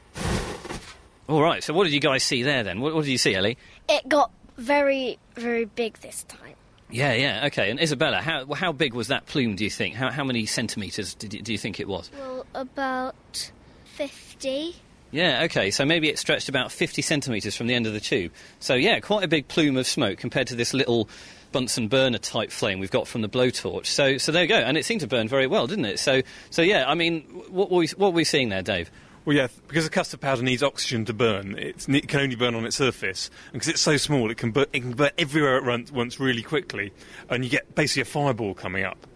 All 1.30 1.42
right, 1.42 1.64
so 1.64 1.74
what 1.74 1.86
did 1.86 1.94
you 1.94 2.02
guys 2.02 2.24
see 2.24 2.44
there 2.44 2.64
then? 2.64 2.82
What, 2.82 2.94
what 2.94 3.06
did 3.06 3.12
you 3.12 3.18
see, 3.18 3.34
Ellie? 3.34 3.58
It 3.88 4.10
got 4.10 4.32
very, 4.58 5.18
very 5.36 5.64
big 5.64 6.00
this 6.00 6.26
time. 6.26 6.56
Yeah, 6.90 7.14
yeah, 7.14 7.46
okay. 7.46 7.72
And 7.72 7.80
Isabella, 7.80 8.18
how, 8.18 8.54
how 8.54 8.74
big 8.74 8.94
was 8.94 9.08
that 9.08 9.28
plume, 9.28 9.56
do 9.56 9.64
you 9.64 9.70
think? 9.70 9.96
How, 9.96 10.12
how 10.12 10.26
many 10.26 10.46
centimetres 10.46 11.16
did 11.16 11.42
do 11.42 11.54
you 11.54 11.58
think 11.58 11.80
it 11.80 11.88
was? 11.88 12.12
Well, 12.20 12.46
about 12.54 13.52
50. 13.86 14.76
Yeah, 15.12 15.44
okay, 15.44 15.72
so 15.72 15.86
maybe 15.86 16.10
it 16.10 16.20
stretched 16.20 16.50
about 16.50 16.72
50 16.72 17.02
centimetres 17.02 17.56
from 17.56 17.68
the 17.68 17.74
end 17.74 17.88
of 17.88 17.94
the 17.94 18.00
tube. 18.00 18.32
So, 18.60 18.74
yeah, 18.74 19.00
quite 19.00 19.24
a 19.24 19.28
big 19.28 19.48
plume 19.48 19.78
of 19.78 19.88
smoke 19.88 20.18
compared 20.18 20.48
to 20.48 20.56
this 20.56 20.74
little 20.74 21.08
Bunsen 21.52 21.88
burner 21.88 22.18
type 22.18 22.52
flame 22.52 22.80
we've 22.80 22.92
got 22.92 23.08
from 23.08 23.22
the 23.22 23.30
blowtorch. 23.30 23.86
So, 23.86 24.18
so 24.18 24.34
there 24.34 24.42
you 24.42 24.50
go, 24.50 24.58
and 24.58 24.78
it 24.78 24.84
seemed 24.84 25.00
to 25.02 25.08
burn 25.08 25.30
very 25.30 25.48
well, 25.48 25.68
didn't 25.68 25.86
it? 25.86 26.00
So, 26.00 26.22
so 26.50 26.62
yeah, 26.62 26.84
I 26.86 26.96
mean, 26.96 27.22
what 27.50 27.72
were 27.72 27.78
we, 27.78 27.88
what 27.96 28.12
were 28.12 28.18
we 28.18 28.26
seeing 28.26 28.50
there, 28.50 28.62
Dave? 28.62 28.92
Well, 29.24 29.38
yeah, 29.38 29.48
because 29.68 29.86
the 29.86 29.90
custard 29.90 30.20
powder 30.20 30.44
needs 30.44 30.62
oxygen 30.62 31.06
to 31.06 31.14
burn, 31.14 31.58
it 31.58 32.08
can 32.10 32.20
only 32.20 32.36
burn 32.36 32.56
on 32.56 32.66
its 32.66 32.76
surface. 32.76 33.32
And 33.46 33.54
because 33.54 33.70
it's 33.70 33.82
so 33.82 33.96
small, 33.96 34.30
it 34.30 34.38
can, 34.38 34.52
burn, 34.52 34.66
it 34.74 34.82
can 34.82 34.92
burn 34.92 35.12
everywhere 35.18 35.58
at 35.58 35.92
once 35.92 36.20
really 36.20 36.44
quickly, 36.44 36.92
and 37.30 37.46
you 37.46 37.50
get 37.50 37.74
basically 37.74 38.02
a 38.02 38.06
fireball 38.06 38.54
coming 38.54 38.84
up. 38.84 39.08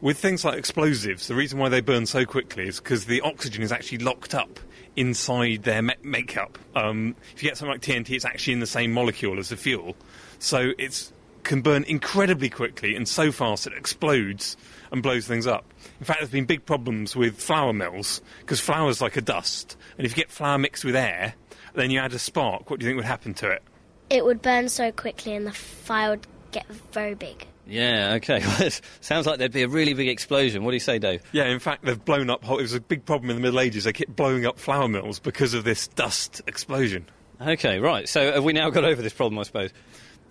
With 0.00 0.16
things 0.16 0.44
like 0.44 0.58
explosives, 0.58 1.26
the 1.26 1.34
reason 1.34 1.58
why 1.58 1.68
they 1.70 1.80
burn 1.80 2.06
so 2.06 2.24
quickly 2.24 2.68
is 2.68 2.78
because 2.78 3.06
the 3.06 3.20
oxygen 3.20 3.62
is 3.62 3.72
actually 3.72 3.98
locked 3.98 4.34
up 4.34 4.60
inside 4.96 5.62
their 5.62 5.82
me- 5.82 5.94
makeup. 6.02 6.58
Um, 6.74 7.14
if 7.34 7.42
you 7.42 7.48
get 7.48 7.56
something 7.56 7.72
like 7.72 7.82
TNT, 7.82 8.10
it's 8.16 8.24
actually 8.24 8.54
in 8.54 8.60
the 8.60 8.66
same 8.66 8.92
molecule 8.92 9.38
as 9.38 9.48
the 9.48 9.56
fuel, 9.56 9.96
so 10.38 10.72
it 10.78 11.12
can 11.42 11.62
burn 11.62 11.84
incredibly 11.84 12.50
quickly 12.50 12.94
and 12.94 13.08
so 13.08 13.32
fast 13.32 13.66
it 13.66 13.72
explodes 13.72 14.56
and 14.92 15.02
blows 15.02 15.26
things 15.26 15.46
up. 15.46 15.64
In 15.98 16.04
fact, 16.04 16.20
there's 16.20 16.30
been 16.30 16.44
big 16.44 16.66
problems 16.66 17.16
with 17.16 17.40
flour 17.40 17.72
mills 17.72 18.20
because 18.40 18.60
flour's 18.60 19.00
like 19.00 19.16
a 19.16 19.22
dust, 19.22 19.76
and 19.96 20.06
if 20.06 20.12
you 20.12 20.16
get 20.16 20.30
flour 20.30 20.58
mixed 20.58 20.84
with 20.84 20.96
air, 20.96 21.34
then 21.74 21.90
you 21.90 21.98
add 22.00 22.12
a 22.12 22.18
spark. 22.18 22.70
What 22.70 22.80
do 22.80 22.84
you 22.84 22.90
think 22.90 22.96
would 22.96 23.04
happen 23.04 23.34
to 23.34 23.50
it? 23.50 23.62
It 24.08 24.24
would 24.24 24.42
burn 24.42 24.68
so 24.68 24.90
quickly 24.90 25.34
and 25.34 25.46
the 25.46 25.52
fire 25.52 26.10
would 26.10 26.26
get 26.50 26.66
very 26.92 27.14
big. 27.14 27.46
Yeah, 27.70 28.14
okay. 28.14 28.40
Well, 28.50 28.62
it 28.62 28.80
sounds 29.00 29.26
like 29.26 29.38
there'd 29.38 29.52
be 29.52 29.62
a 29.62 29.68
really 29.68 29.94
big 29.94 30.08
explosion. 30.08 30.64
What 30.64 30.72
do 30.72 30.76
you 30.76 30.80
say, 30.80 30.98
Dave? 30.98 31.22
Yeah, 31.32 31.44
in 31.44 31.60
fact, 31.60 31.84
they've 31.84 32.04
blown 32.04 32.28
up. 32.28 32.44
Whole, 32.44 32.58
it 32.58 32.62
was 32.62 32.74
a 32.74 32.80
big 32.80 33.04
problem 33.04 33.30
in 33.30 33.36
the 33.36 33.42
Middle 33.42 33.60
Ages. 33.60 33.84
They 33.84 33.92
kept 33.92 34.14
blowing 34.16 34.44
up 34.44 34.58
flour 34.58 34.88
mills 34.88 35.20
because 35.20 35.54
of 35.54 35.64
this 35.64 35.86
dust 35.88 36.42
explosion. 36.46 37.06
Okay, 37.40 37.78
right. 37.78 38.08
So 38.08 38.32
have 38.32 38.44
we 38.44 38.52
now 38.52 38.68
got 38.70 38.84
over 38.84 39.00
this 39.00 39.12
problem, 39.12 39.38
I 39.38 39.44
suppose? 39.44 39.70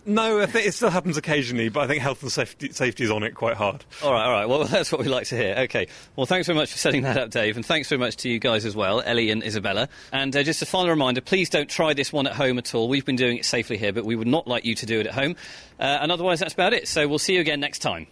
No, 0.05 0.39
I 0.39 0.45
think 0.45 0.67
it 0.67 0.73
still 0.73 0.89
happens 0.89 1.17
occasionally, 1.17 1.69
but 1.69 1.81
I 1.81 1.87
think 1.87 2.01
health 2.01 2.21
and 2.21 2.31
safety, 2.31 2.71
safety 2.71 3.03
is 3.03 3.11
on 3.11 3.23
it 3.23 3.35
quite 3.35 3.55
hard. 3.55 3.83
All 4.03 4.11
right, 4.11 4.25
all 4.25 4.31
right. 4.31 4.45
Well, 4.47 4.63
that's 4.65 4.91
what 4.91 5.01
we 5.01 5.07
like 5.07 5.27
to 5.27 5.35
hear. 5.37 5.55
Okay. 5.59 5.87
Well, 6.15 6.25
thanks 6.25 6.47
very 6.47 6.57
much 6.57 6.71
for 6.71 6.77
setting 6.77 7.03
that 7.03 7.17
up, 7.17 7.29
Dave, 7.29 7.55
and 7.55 7.65
thanks 7.65 7.89
very 7.89 7.99
much 7.99 8.17
to 8.17 8.29
you 8.29 8.39
guys 8.39 8.65
as 8.65 8.75
well, 8.75 9.01
Ellie 9.05 9.31
and 9.31 9.43
Isabella. 9.43 9.89
And 10.11 10.35
uh, 10.35 10.43
just 10.43 10.61
a 10.61 10.65
final 10.65 10.89
reminder: 10.89 11.21
please 11.21 11.49
don't 11.49 11.69
try 11.69 11.93
this 11.93 12.11
one 12.11 12.27
at 12.27 12.33
home 12.33 12.57
at 12.57 12.73
all. 12.73 12.87
We've 12.87 13.05
been 13.05 13.15
doing 13.15 13.37
it 13.37 13.45
safely 13.45 13.77
here, 13.77 13.93
but 13.93 14.05
we 14.05 14.15
would 14.15 14.27
not 14.27 14.47
like 14.47 14.65
you 14.65 14.75
to 14.75 14.85
do 14.85 14.99
it 14.99 15.07
at 15.07 15.13
home. 15.13 15.35
Uh, 15.79 15.83
and 15.83 16.11
otherwise, 16.11 16.39
that's 16.39 16.53
about 16.53 16.73
it. 16.73 16.87
So 16.87 17.07
we'll 17.07 17.19
see 17.19 17.35
you 17.35 17.41
again 17.41 17.59
next 17.59 17.79
time. 17.79 18.07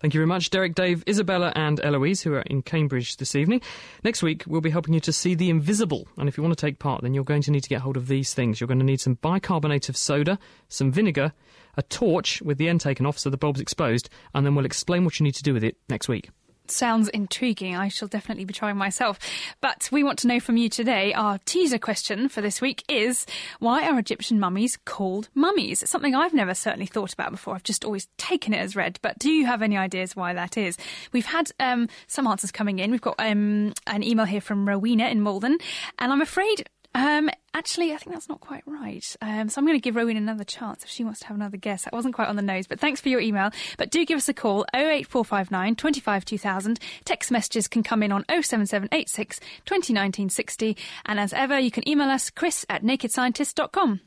Thank 0.00 0.14
you 0.14 0.18
very 0.18 0.28
much, 0.28 0.50
Derek, 0.50 0.76
Dave, 0.76 1.02
Isabella, 1.08 1.52
and 1.56 1.80
Eloise, 1.82 2.22
who 2.22 2.32
are 2.34 2.42
in 2.42 2.62
Cambridge 2.62 3.16
this 3.16 3.34
evening. 3.34 3.60
Next 4.04 4.22
week, 4.22 4.44
we'll 4.46 4.60
be 4.60 4.70
helping 4.70 4.94
you 4.94 5.00
to 5.00 5.12
see 5.12 5.34
the 5.34 5.50
invisible. 5.50 6.06
And 6.16 6.28
if 6.28 6.36
you 6.36 6.42
want 6.44 6.56
to 6.56 6.66
take 6.66 6.78
part, 6.78 7.02
then 7.02 7.14
you're 7.14 7.24
going 7.24 7.42
to 7.42 7.50
need 7.50 7.64
to 7.64 7.68
get 7.68 7.80
hold 7.80 7.96
of 7.96 8.06
these 8.06 8.32
things. 8.32 8.60
You're 8.60 8.68
going 8.68 8.78
to 8.78 8.84
need 8.84 9.00
some 9.00 9.14
bicarbonate 9.14 9.88
of 9.88 9.96
soda, 9.96 10.38
some 10.68 10.92
vinegar, 10.92 11.32
a 11.76 11.82
torch 11.82 12.40
with 12.42 12.58
the 12.58 12.68
end 12.68 12.80
taken 12.80 13.06
off 13.06 13.18
so 13.18 13.28
the 13.28 13.36
bulb's 13.36 13.60
exposed, 13.60 14.08
and 14.34 14.46
then 14.46 14.54
we'll 14.54 14.66
explain 14.66 15.04
what 15.04 15.18
you 15.18 15.24
need 15.24 15.34
to 15.34 15.42
do 15.42 15.52
with 15.52 15.64
it 15.64 15.76
next 15.88 16.08
week. 16.08 16.30
Sounds 16.70 17.08
intriguing. 17.08 17.76
I 17.76 17.88
shall 17.88 18.08
definitely 18.08 18.44
be 18.44 18.54
trying 18.54 18.76
myself. 18.76 19.18
But 19.60 19.88
we 19.90 20.04
want 20.04 20.18
to 20.20 20.28
know 20.28 20.40
from 20.40 20.56
you 20.56 20.68
today. 20.68 21.12
Our 21.14 21.38
teaser 21.44 21.78
question 21.78 22.28
for 22.28 22.40
this 22.40 22.60
week 22.60 22.84
is 22.88 23.26
why 23.58 23.88
are 23.88 23.98
Egyptian 23.98 24.38
mummies 24.38 24.78
called 24.84 25.28
mummies? 25.34 25.88
Something 25.88 26.14
I've 26.14 26.34
never 26.34 26.54
certainly 26.54 26.86
thought 26.86 27.12
about 27.12 27.30
before. 27.30 27.54
I've 27.54 27.62
just 27.62 27.84
always 27.84 28.08
taken 28.16 28.54
it 28.54 28.58
as 28.58 28.76
read. 28.76 28.98
But 29.02 29.18
do 29.18 29.30
you 29.30 29.46
have 29.46 29.62
any 29.62 29.76
ideas 29.76 30.14
why 30.14 30.34
that 30.34 30.56
is? 30.56 30.76
We've 31.12 31.26
had 31.26 31.50
um, 31.60 31.88
some 32.06 32.26
answers 32.26 32.52
coming 32.52 32.78
in. 32.78 32.90
We've 32.90 33.00
got 33.00 33.16
um, 33.18 33.72
an 33.86 34.02
email 34.02 34.26
here 34.26 34.40
from 34.40 34.68
Rowena 34.68 35.08
in 35.08 35.20
Malden. 35.20 35.58
And 35.98 36.12
I'm 36.12 36.22
afraid 36.22 36.68
um, 36.94 37.30
actually, 37.54 37.92
I 37.92 37.96
think 37.96 38.12
that's 38.12 38.28
not 38.28 38.40
quite 38.40 38.62
right. 38.66 39.16
Um, 39.20 39.48
so 39.48 39.60
I'm 39.60 39.66
going 39.66 39.78
to 39.78 39.82
give 39.82 39.96
Rowan 39.96 40.16
another 40.16 40.44
chance 40.44 40.84
if 40.84 40.90
she 40.90 41.04
wants 41.04 41.20
to 41.20 41.26
have 41.26 41.36
another 41.36 41.56
guess. 41.56 41.84
That 41.84 41.92
wasn't 41.92 42.14
quite 42.14 42.28
on 42.28 42.36
the 42.36 42.42
nose, 42.42 42.66
but 42.66 42.80
thanks 42.80 43.00
for 43.00 43.08
your 43.08 43.20
email. 43.20 43.50
But 43.76 43.90
do 43.90 44.04
give 44.04 44.16
us 44.16 44.28
a 44.28 44.34
call 44.34 44.64
08459 44.74 45.76
25 45.76 46.24
2000. 46.24 46.80
Text 47.04 47.30
messages 47.30 47.68
can 47.68 47.82
come 47.82 48.02
in 48.02 48.12
on 48.12 48.24
07786 48.28 49.40
201960. 49.64 50.76
And 51.06 51.20
as 51.20 51.32
ever, 51.32 51.58
you 51.58 51.70
can 51.70 51.88
email 51.88 52.08
us 52.08 52.30
chris 52.30 52.64
at 52.68 52.82
nakedscientist.com. 52.82 54.00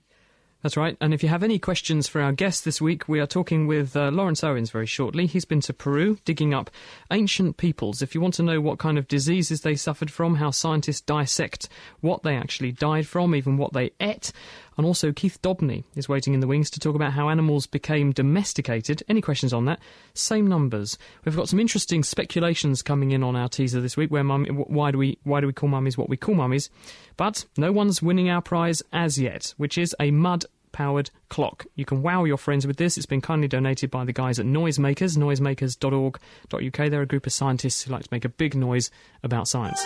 That's 0.62 0.78
right. 0.78 0.96
And 1.02 1.12
if 1.12 1.24
you 1.24 1.30
have 1.30 1.42
any 1.42 1.58
questions 1.58 2.08
for 2.08 2.22
our 2.22 2.32
guest 2.32 2.66
this 2.66 2.80
week, 2.80 3.08
we 3.08 3.20
are 3.20 3.26
talking 3.26 3.66
with 3.66 3.96
uh, 3.96 4.12
Lawrence 4.12 4.44
Owens 4.44 4.70
very 4.70 4.86
shortly. 4.86 5.26
He's 5.26 5.46
been 5.46 5.62
to 5.62 5.74
Peru 5.74 6.20
digging 6.24 6.54
up 6.54 6.70
ancient 7.12 7.58
peoples. 7.58 8.04
If 8.04 8.14
you 8.14 8.22
want 8.22 8.36
to 8.36 8.44
know 8.44 8.62
what 8.62 8.78
kind 8.78 9.00
of 9.00 9.08
diseases 9.08 9.62
they 9.62 9.76
suffered 9.76 10.12
from, 10.12 10.36
how 10.36 10.52
scientists 10.52 11.02
dissect 11.02 11.68
what 12.02 12.22
they 12.22 12.36
actually 12.36 12.74
died 12.74 13.08
from, 13.08 13.34
even 13.34 13.58
what 13.58 13.74
they 13.74 13.92
ate. 14.00 14.32
And 14.78 14.86
also, 14.86 15.12
Keith 15.12 15.42
Dobney 15.42 15.84
is 15.96 16.08
waiting 16.08 16.34
in 16.34 16.40
the 16.40 16.48
wings 16.48 16.70
to 16.72 16.80
talk 16.80 16.96
about 16.96 17.12
how 17.14 17.30
animals 17.30 17.68
became 17.68 18.12
domesticated. 18.12 19.04
Any 19.10 19.22
questions 19.22 19.54
on 19.54 19.66
that? 19.66 19.80
Same 20.14 20.48
numbers. 20.48 20.98
We've 21.26 21.36
got 21.36 21.50
some 21.50 21.60
interesting 21.60 22.04
speculations 22.04 22.82
coming 22.82 23.12
in 23.12 23.24
on 23.24 23.36
our 23.36 23.50
teaser 23.50 23.82
this 23.82 23.98
week. 23.98 24.12
Where 24.12 24.24
why 24.24 24.92
do 24.92 24.98
we 24.98 25.18
why 25.24 25.42
do 25.42 25.48
we 25.48 25.54
call 25.54 25.70
mummies 25.70 25.98
what 25.98 26.10
we 26.10 26.18
call 26.18 26.36
mummies? 26.36 26.70
But 27.18 27.46
no 27.58 27.72
one's 27.72 28.02
winning 28.02 28.30
our 28.30 28.42
prize 28.42 28.82
as 28.94 29.20
yet, 29.20 29.54
which 29.58 29.78
is 29.78 29.96
a 30.00 30.12
mud 30.12 30.46
powered 30.72 31.10
clock. 31.30 31.66
You 31.76 31.86
can 31.86 32.02
wow 32.02 32.24
your 32.24 32.38
friends 32.38 32.68
with 32.68 32.78
this. 32.78 32.98
It's 32.98 33.06
been 33.06 33.22
kindly 33.22 33.48
donated 33.48 33.92
by 33.92 34.06
the 34.06 34.14
guys 34.14 34.40
at 34.40 34.46
Noisemakers, 34.46 35.18
noisemakers.org.uk. 35.18 36.90
They're 36.92 37.02
a 37.02 37.06
group 37.06 37.26
of 37.26 37.34
scientists 37.34 37.84
who 37.84 37.92
like 37.92 38.04
to 38.04 38.10
make 38.12 38.26
a 38.26 38.30
big 38.30 38.56
noise 38.56 38.92
about 39.24 39.48
science. 39.48 39.86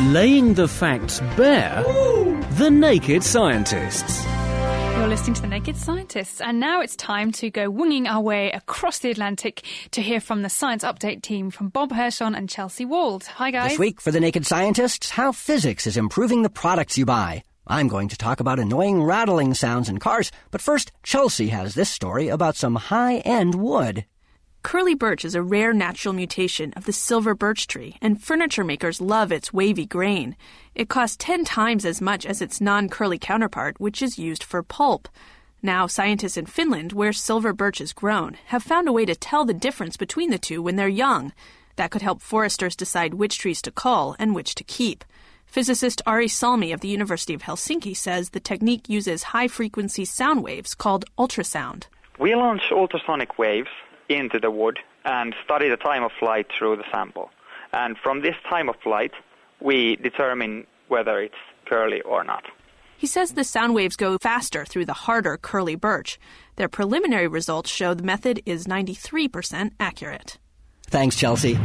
Laying 0.00 0.54
the 0.54 0.68
facts 0.68 1.20
bare, 1.36 1.82
the 2.52 2.70
naked 2.70 3.22
scientists. 3.22 4.24
You're 4.96 5.08
listening 5.08 5.34
to 5.34 5.42
The 5.42 5.48
Naked 5.48 5.76
Scientists, 5.76 6.40
and 6.40 6.58
now 6.58 6.80
it's 6.80 6.96
time 6.96 7.30
to 7.32 7.50
go 7.50 7.68
winging 7.68 8.06
our 8.06 8.22
way 8.22 8.50
across 8.50 9.00
the 9.00 9.10
Atlantic 9.10 9.62
to 9.90 10.00
hear 10.00 10.20
from 10.20 10.40
the 10.40 10.48
Science 10.48 10.82
Update 10.84 11.20
team 11.20 11.50
from 11.50 11.68
Bob 11.68 11.90
Hirshon 11.90 12.34
and 12.34 12.48
Chelsea 12.48 12.86
Wald. 12.86 13.24
Hi, 13.24 13.50
guys. 13.50 13.72
This 13.72 13.78
week 13.78 14.00
for 14.00 14.10
The 14.10 14.20
Naked 14.20 14.46
Scientists, 14.46 15.10
how 15.10 15.32
physics 15.32 15.86
is 15.86 15.98
improving 15.98 16.42
the 16.42 16.48
products 16.48 16.96
you 16.96 17.04
buy. 17.04 17.42
I'm 17.68 17.88
going 17.88 18.06
to 18.10 18.16
talk 18.16 18.38
about 18.38 18.60
annoying 18.60 19.02
rattling 19.02 19.52
sounds 19.52 19.88
in 19.88 19.98
cars, 19.98 20.30
but 20.52 20.60
first, 20.60 20.92
Chelsea 21.02 21.48
has 21.48 21.74
this 21.74 21.90
story 21.90 22.28
about 22.28 22.54
some 22.54 22.76
high 22.76 23.16
end 23.18 23.56
wood. 23.56 24.04
Curly 24.62 24.94
birch 24.94 25.24
is 25.24 25.34
a 25.34 25.42
rare 25.42 25.72
natural 25.72 26.14
mutation 26.14 26.72
of 26.74 26.84
the 26.84 26.92
silver 26.92 27.34
birch 27.34 27.66
tree, 27.66 27.96
and 28.00 28.22
furniture 28.22 28.62
makers 28.62 29.00
love 29.00 29.32
its 29.32 29.52
wavy 29.52 29.84
grain. 29.84 30.36
It 30.76 30.88
costs 30.88 31.16
10 31.18 31.44
times 31.44 31.84
as 31.84 32.00
much 32.00 32.24
as 32.24 32.40
its 32.40 32.60
non 32.60 32.88
curly 32.88 33.18
counterpart, 33.18 33.80
which 33.80 34.00
is 34.00 34.16
used 34.16 34.44
for 34.44 34.62
pulp. 34.62 35.08
Now, 35.60 35.88
scientists 35.88 36.36
in 36.36 36.46
Finland, 36.46 36.92
where 36.92 37.12
silver 37.12 37.52
birch 37.52 37.80
is 37.80 37.92
grown, 37.92 38.36
have 38.46 38.62
found 38.62 38.86
a 38.86 38.92
way 38.92 39.04
to 39.06 39.16
tell 39.16 39.44
the 39.44 39.52
difference 39.52 39.96
between 39.96 40.30
the 40.30 40.38
two 40.38 40.62
when 40.62 40.76
they're 40.76 40.86
young. 40.86 41.32
That 41.74 41.90
could 41.90 42.02
help 42.02 42.22
foresters 42.22 42.76
decide 42.76 43.14
which 43.14 43.38
trees 43.38 43.60
to 43.62 43.72
cull 43.72 44.14
and 44.20 44.36
which 44.36 44.54
to 44.54 44.62
keep. 44.62 45.04
Physicist 45.46 46.02
Ari 46.06 46.28
Salmi 46.28 46.72
of 46.72 46.80
the 46.80 46.88
University 46.88 47.34
of 47.34 47.42
Helsinki 47.42 47.96
says 47.96 48.30
the 48.30 48.40
technique 48.40 48.88
uses 48.88 49.22
high 49.22 49.48
frequency 49.48 50.04
sound 50.04 50.42
waves 50.42 50.74
called 50.74 51.04
ultrasound. 51.18 51.84
We 52.18 52.34
launch 52.34 52.62
ultrasonic 52.70 53.38
waves 53.38 53.70
into 54.08 54.38
the 54.38 54.50
wood 54.50 54.78
and 55.04 55.34
study 55.44 55.68
the 55.68 55.76
time 55.76 56.02
of 56.02 56.12
flight 56.18 56.46
through 56.56 56.76
the 56.76 56.84
sample. 56.92 57.30
And 57.72 57.96
from 57.98 58.22
this 58.22 58.36
time 58.48 58.68
of 58.68 58.76
flight, 58.82 59.12
we 59.60 59.96
determine 59.96 60.66
whether 60.88 61.20
it's 61.20 61.34
curly 61.66 62.02
or 62.02 62.24
not. 62.24 62.44
He 62.98 63.06
says 63.06 63.32
the 63.32 63.44
sound 63.44 63.74
waves 63.74 63.96
go 63.96 64.16
faster 64.18 64.64
through 64.64 64.86
the 64.86 64.94
harder 64.94 65.36
curly 65.36 65.74
birch. 65.74 66.18
Their 66.56 66.68
preliminary 66.68 67.28
results 67.28 67.70
show 67.70 67.92
the 67.94 68.02
method 68.02 68.42
is 68.46 68.66
93% 68.66 69.72
accurate. 69.78 70.38
Thanks, 70.86 71.16
Chelsea. 71.16 71.58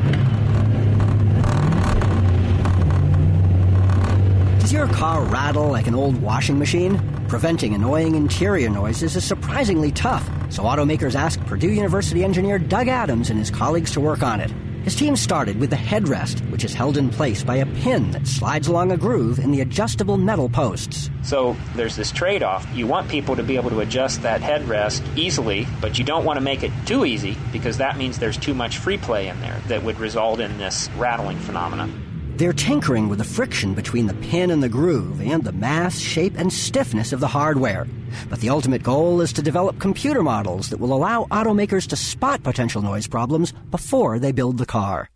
Does 4.72 4.78
your 4.78 4.88
car 4.88 5.22
rattle 5.26 5.68
like 5.68 5.88
an 5.88 5.96
old 5.96 6.22
washing 6.22 6.58
machine? 6.58 6.98
Preventing 7.28 7.74
annoying 7.74 8.16
interior 8.16 8.70
noises 8.70 9.18
is 9.18 9.26
surprisingly 9.26 9.92
tough, 9.92 10.24
so 10.50 10.64
automakers 10.64 11.14
asked 11.14 11.46
Purdue 11.46 11.74
University 11.74 12.24
engineer 12.24 12.58
Doug 12.58 12.88
Adams 12.88 13.30
and 13.30 13.38
his 13.38 13.52
colleagues 13.52 13.92
to 13.92 14.00
work 14.00 14.24
on 14.24 14.40
it. 14.40 14.50
His 14.86 14.96
team 14.96 15.18
started 15.18 15.60
with 15.60 15.72
the 15.72 15.76
headrest, 15.76 16.50
which 16.52 16.64
is 16.64 16.74
held 16.74 16.96
in 16.96 17.10
place 17.10 17.44
by 17.44 17.58
a 17.58 17.66
pin 17.66 18.12
that 18.12 18.26
slides 18.26 18.70
along 18.70 18.94
a 18.94 18.98
groove 18.98 19.40
in 19.40 19.52
the 19.52 19.60
adjustable 19.60 20.16
metal 20.16 20.48
posts. 20.48 21.10
So 21.22 21.58
there's 21.76 21.98
this 21.98 22.10
trade 22.10 22.42
off. 22.42 22.66
You 22.74 22.88
want 22.88 23.10
people 23.10 23.36
to 23.36 23.44
be 23.44 23.58
able 23.58 23.72
to 23.72 23.82
adjust 23.82 24.22
that 24.22 24.40
headrest 24.40 25.04
easily, 25.18 25.68
but 25.82 26.00
you 26.00 26.06
don't 26.06 26.24
want 26.24 26.38
to 26.38 26.42
make 26.42 26.64
it 26.64 26.72
too 26.86 27.04
easy 27.04 27.36
because 27.52 27.76
that 27.80 27.98
means 27.98 28.20
there's 28.20 28.38
too 28.38 28.54
much 28.54 28.78
free 28.78 28.98
play 28.98 29.28
in 29.28 29.38
there 29.42 29.62
that 29.68 29.84
would 29.84 30.00
result 30.00 30.40
in 30.40 30.58
this 30.58 30.90
rattling 30.92 31.40
phenomenon. 31.40 32.11
They're 32.38 32.54
tinkering 32.54 33.10
with 33.10 33.20
the 33.20 33.24
friction 33.26 33.74
between 33.74 34.08
the 34.08 34.14
pin 34.16 34.52
and 34.52 34.64
the 34.64 34.70
groove 34.70 35.22
and 35.22 35.44
the 35.44 35.52
mass, 35.52 36.00
shape, 36.00 36.34
and 36.38 36.52
stiffness 36.52 37.14
of 37.14 37.20
the 37.20 37.28
hardware. 37.28 37.88
But 38.30 38.40
the 38.40 38.50
ultimate 38.50 38.84
goal 38.84 39.22
is 39.22 39.34
to 39.34 39.42
develop 39.42 39.80
computer 39.80 40.24
models 40.24 40.70
that 40.70 40.80
will 40.80 40.94
allow 40.94 41.26
automakers 41.26 41.88
to 41.88 41.96
spot 41.96 42.44
potential 42.44 42.82
noise 42.82 43.08
problems 43.08 43.54
before 43.70 44.20
they 44.20 44.32
build 44.32 44.58
the 44.58 44.66
car. 44.66 45.10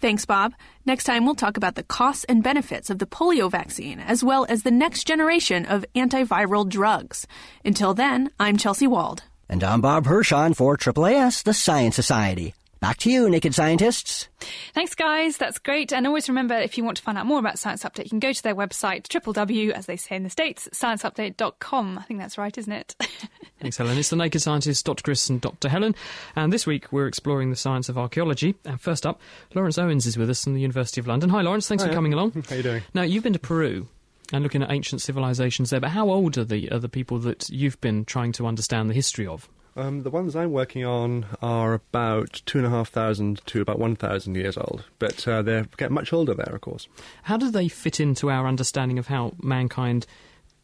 Thanks, 0.00 0.24
Bob. 0.24 0.52
Next 0.86 1.04
time, 1.04 1.24
we'll 1.24 1.34
talk 1.34 1.56
about 1.56 1.74
the 1.74 1.82
costs 1.82 2.24
and 2.24 2.42
benefits 2.42 2.88
of 2.88 2.98
the 2.98 3.06
polio 3.06 3.50
vaccine, 3.50 3.98
as 3.98 4.22
well 4.22 4.46
as 4.48 4.62
the 4.62 4.70
next 4.70 5.04
generation 5.04 5.66
of 5.66 5.84
antiviral 5.96 6.68
drugs. 6.68 7.26
Until 7.64 7.94
then, 7.94 8.30
I'm 8.38 8.56
Chelsea 8.56 8.86
Wald. 8.86 9.24
And 9.48 9.64
I'm 9.64 9.80
Bob 9.80 10.04
Hirshon 10.04 10.54
for 10.54 10.76
AAAS, 10.76 11.42
the 11.42 11.54
Science 11.54 11.96
Society. 11.96 12.54
Back 12.80 12.98
to 12.98 13.10
you, 13.10 13.28
naked 13.28 13.54
scientists. 13.54 14.28
Thanks, 14.72 14.94
guys. 14.94 15.36
That's 15.36 15.58
great. 15.58 15.92
And 15.92 16.06
always 16.06 16.28
remember, 16.28 16.54
if 16.54 16.78
you 16.78 16.84
want 16.84 16.96
to 16.98 17.02
find 17.02 17.18
out 17.18 17.26
more 17.26 17.40
about 17.40 17.58
Science 17.58 17.82
Update, 17.82 18.04
you 18.04 18.10
can 18.10 18.20
go 18.20 18.32
to 18.32 18.42
their 18.42 18.54
website, 18.54 19.08
www, 19.08 19.70
as 19.72 19.86
they 19.86 19.96
say 19.96 20.14
in 20.14 20.22
the 20.22 20.30
States, 20.30 20.68
scienceupdate.com. 20.72 21.98
I 21.98 22.02
think 22.02 22.20
that's 22.20 22.38
right, 22.38 22.56
isn't 22.56 22.72
it? 22.72 22.94
Thanks, 23.60 23.76
Helen. 23.76 23.98
It's 23.98 24.10
the 24.10 24.16
Naked 24.16 24.42
Scientists, 24.42 24.84
Dr. 24.84 25.02
Chris 25.02 25.28
and 25.28 25.40
Dr. 25.40 25.68
Helen. 25.68 25.96
And 26.36 26.52
this 26.52 26.66
week 26.66 26.92
we're 26.92 27.08
exploring 27.08 27.50
the 27.50 27.56
science 27.56 27.88
of 27.88 27.98
archaeology. 27.98 28.54
And 28.64 28.80
first 28.80 29.04
up, 29.04 29.20
Lawrence 29.54 29.78
Owens 29.78 30.06
is 30.06 30.16
with 30.16 30.30
us 30.30 30.44
from 30.44 30.54
the 30.54 30.60
University 30.60 31.00
of 31.00 31.08
London. 31.08 31.30
Hi, 31.30 31.42
Lawrence. 31.42 31.66
Thanks 31.66 31.82
Hiya. 31.82 31.90
for 31.92 31.96
coming 31.96 32.12
along. 32.14 32.30
How 32.48 32.54
are 32.54 32.56
you 32.58 32.62
doing? 32.62 32.82
Now, 32.94 33.02
you've 33.02 33.24
been 33.24 33.32
to 33.32 33.40
Peru 33.40 33.88
and 34.32 34.44
looking 34.44 34.62
at 34.62 34.70
ancient 34.70 35.02
civilizations 35.02 35.70
there, 35.70 35.80
but 35.80 35.90
how 35.90 36.10
old 36.10 36.38
are 36.38 36.44
the, 36.44 36.70
are 36.70 36.78
the 36.78 36.88
people 36.88 37.18
that 37.18 37.48
you've 37.48 37.80
been 37.80 38.04
trying 38.04 38.30
to 38.32 38.46
understand 38.46 38.88
the 38.88 38.94
history 38.94 39.26
of? 39.26 39.48
Um, 39.78 40.02
the 40.02 40.10
ones 40.10 40.34
I'm 40.34 40.50
working 40.50 40.84
on 40.84 41.24
are 41.40 41.72
about 41.72 42.42
two 42.46 42.58
and 42.58 42.66
a 42.66 42.70
half 42.70 42.88
thousand 42.88 43.40
to 43.46 43.60
about 43.60 43.78
one 43.78 43.94
thousand 43.94 44.34
years 44.34 44.56
old, 44.56 44.82
but 44.98 45.26
uh, 45.28 45.40
they 45.40 45.64
get 45.76 45.92
much 45.92 46.12
older 46.12 46.34
there, 46.34 46.52
of 46.52 46.60
course. 46.62 46.88
How 47.22 47.36
do 47.36 47.48
they 47.48 47.68
fit 47.68 48.00
into 48.00 48.28
our 48.28 48.48
understanding 48.48 48.98
of 48.98 49.06
how 49.06 49.34
mankind 49.40 50.04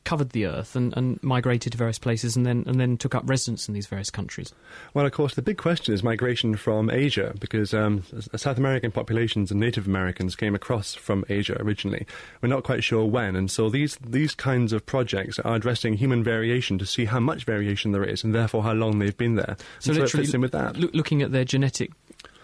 covered 0.05 0.31
the 0.31 0.47
earth 0.47 0.77
and, 0.77 0.97
and 0.97 1.23
migrated 1.23 1.73
to 1.73 1.79
various 1.79 1.99
places 1.99 2.37
and 2.37 2.45
then 2.45 2.65
and 2.67 2.79
then 2.79 2.97
took 2.97 3.15
up 3.15 3.23
residence 3.27 3.69
in 3.69 3.75
these 3.75 3.87
various 3.87 4.11
countries? 4.11 4.53
Well, 4.93 5.07
of 5.07 5.13
course, 5.13 5.35
the 5.35 5.43
big 5.43 5.59
question 5.59 5.95
is 5.95 6.03
migration 6.03 6.57
from 6.57 6.91
Asia, 6.91 7.35
because 7.39 7.73
um, 7.75 8.03
South 8.37 8.59
American 8.59 8.91
populations 8.91 9.51
and 9.51 9.61
Native 9.61 9.87
Americans 9.87 10.37
came 10.37 10.55
across 10.55 10.95
from 10.95 11.25
Asia 11.29 11.57
originally. 11.61 12.07
We're 12.43 12.49
not 12.49 12.65
quite 12.65 12.85
sure 12.85 13.05
when, 13.05 13.37
and 13.37 13.51
so 13.51 13.69
these 13.71 13.97
these 14.07 14.35
kinds 14.35 14.73
of 14.73 14.85
projects 14.87 15.39
are 15.41 15.55
addressing 15.57 15.95
human 15.95 16.23
variation 16.23 16.79
to 16.79 16.87
see 16.87 17.07
how 17.07 17.21
much 17.21 17.45
variation 17.45 17.93
there 17.93 18.05
is, 18.05 18.23
and 18.25 18.35
therefore 18.35 18.63
how 18.63 18.73
long 18.73 18.99
they've 18.99 19.17
been 19.17 19.37
there. 19.37 19.57
So, 19.81 19.91
And 19.91 19.99
it 19.99 20.03
literally 20.03 20.25
fits 20.27 20.35
in 20.35 20.41
with 20.41 20.53
that. 20.53 20.77
loo- 20.77 20.91
looking 20.93 21.23
at 21.23 21.33
their 21.33 21.45
genetic 21.45 21.91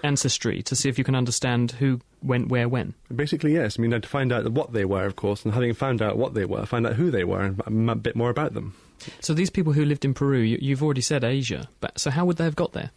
ancestry 0.02 0.62
to 0.62 0.76
see 0.76 0.88
if 0.88 0.98
you 0.98 1.04
can 1.04 1.14
understand 1.14 1.72
who 1.72 2.00
went 2.22 2.48
where 2.48 2.68
when. 2.68 2.94
Basically, 3.14 3.54
yes. 3.54 3.78
I 3.78 3.82
mean, 3.82 3.90
to 3.90 4.08
find 4.08 4.32
out 4.32 4.50
what 4.50 4.72
they 4.72 4.84
were, 4.84 5.04
of 5.04 5.16
course, 5.16 5.44
and 5.44 5.54
having 5.54 5.72
found 5.74 6.02
out 6.02 6.16
what 6.16 6.34
they 6.34 6.44
were, 6.44 6.64
find 6.66 6.86
out 6.86 6.94
who 6.94 7.10
they 7.10 7.24
were 7.24 7.42
and 7.42 7.90
a 7.90 7.94
bit 7.94 8.16
more 8.16 8.30
about 8.30 8.54
them. 8.54 8.74
So 9.20 9.32
these 9.32 9.50
people 9.50 9.72
who 9.72 9.84
lived 9.84 10.04
in 10.04 10.14
Peru, 10.14 10.40
you, 10.40 10.58
you've 10.60 10.82
already 10.82 11.00
said 11.00 11.24
Asia, 11.24 11.68
but 11.80 11.98
so 11.98 12.10
how 12.10 12.24
would 12.26 12.36
they 12.36 12.44
have 12.44 12.56
got 12.56 12.72
there? 12.72 12.90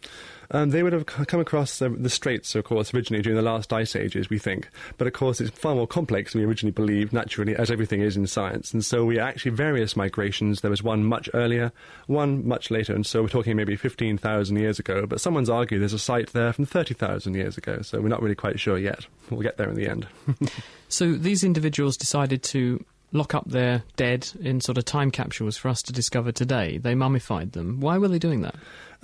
Um, 0.50 0.70
they 0.70 0.82
would 0.82 0.92
have 0.92 1.06
come 1.06 1.40
across 1.40 1.78
the, 1.78 1.88
the 1.88 2.10
straits, 2.10 2.54
of 2.54 2.64
course, 2.64 2.92
originally 2.92 3.22
during 3.22 3.36
the 3.36 3.42
last 3.42 3.72
ice 3.72 3.96
ages, 3.96 4.30
we 4.30 4.38
think. 4.38 4.68
But 4.98 5.06
of 5.06 5.12
course, 5.12 5.40
it's 5.40 5.50
far 5.50 5.74
more 5.74 5.86
complex 5.86 6.32
than 6.32 6.42
we 6.42 6.46
originally 6.46 6.72
believed, 6.72 7.12
naturally, 7.12 7.56
as 7.56 7.70
everything 7.70 8.00
is 8.00 8.16
in 8.16 8.26
science. 8.26 8.72
And 8.72 8.84
so 8.84 9.04
we 9.04 9.18
actually 9.18 9.52
various 9.52 9.96
migrations. 9.96 10.60
There 10.60 10.70
was 10.70 10.82
one 10.82 11.04
much 11.04 11.28
earlier, 11.34 11.72
one 12.06 12.46
much 12.46 12.70
later, 12.70 12.94
and 12.94 13.06
so 13.06 13.22
we're 13.22 13.28
talking 13.28 13.56
maybe 13.56 13.76
15,000 13.76 14.56
years 14.56 14.78
ago. 14.78 15.06
But 15.06 15.20
someone's 15.20 15.50
argued 15.50 15.80
there's 15.80 15.92
a 15.92 15.98
site 15.98 16.32
there 16.32 16.52
from 16.52 16.66
30,000 16.66 17.34
years 17.34 17.56
ago, 17.56 17.82
so 17.82 18.00
we're 18.00 18.08
not 18.08 18.22
really 18.22 18.34
quite 18.34 18.60
sure 18.60 18.78
yet. 18.78 19.06
We'll 19.30 19.40
get 19.40 19.56
there 19.56 19.68
in 19.68 19.76
the 19.76 19.88
end. 19.88 20.06
So 20.94 21.14
these 21.14 21.42
individuals 21.42 21.96
decided 21.96 22.44
to 22.44 22.84
lock 23.10 23.34
up 23.34 23.48
their 23.48 23.82
dead 23.96 24.28
in 24.40 24.60
sort 24.60 24.78
of 24.78 24.84
time 24.84 25.10
capsules 25.10 25.56
for 25.56 25.68
us 25.68 25.82
to 25.82 25.92
discover 25.92 26.30
today. 26.30 26.78
They 26.78 26.94
mummified 26.94 27.50
them. 27.50 27.80
Why 27.80 27.98
were 27.98 28.06
they 28.06 28.20
doing 28.20 28.42
that? 28.42 28.54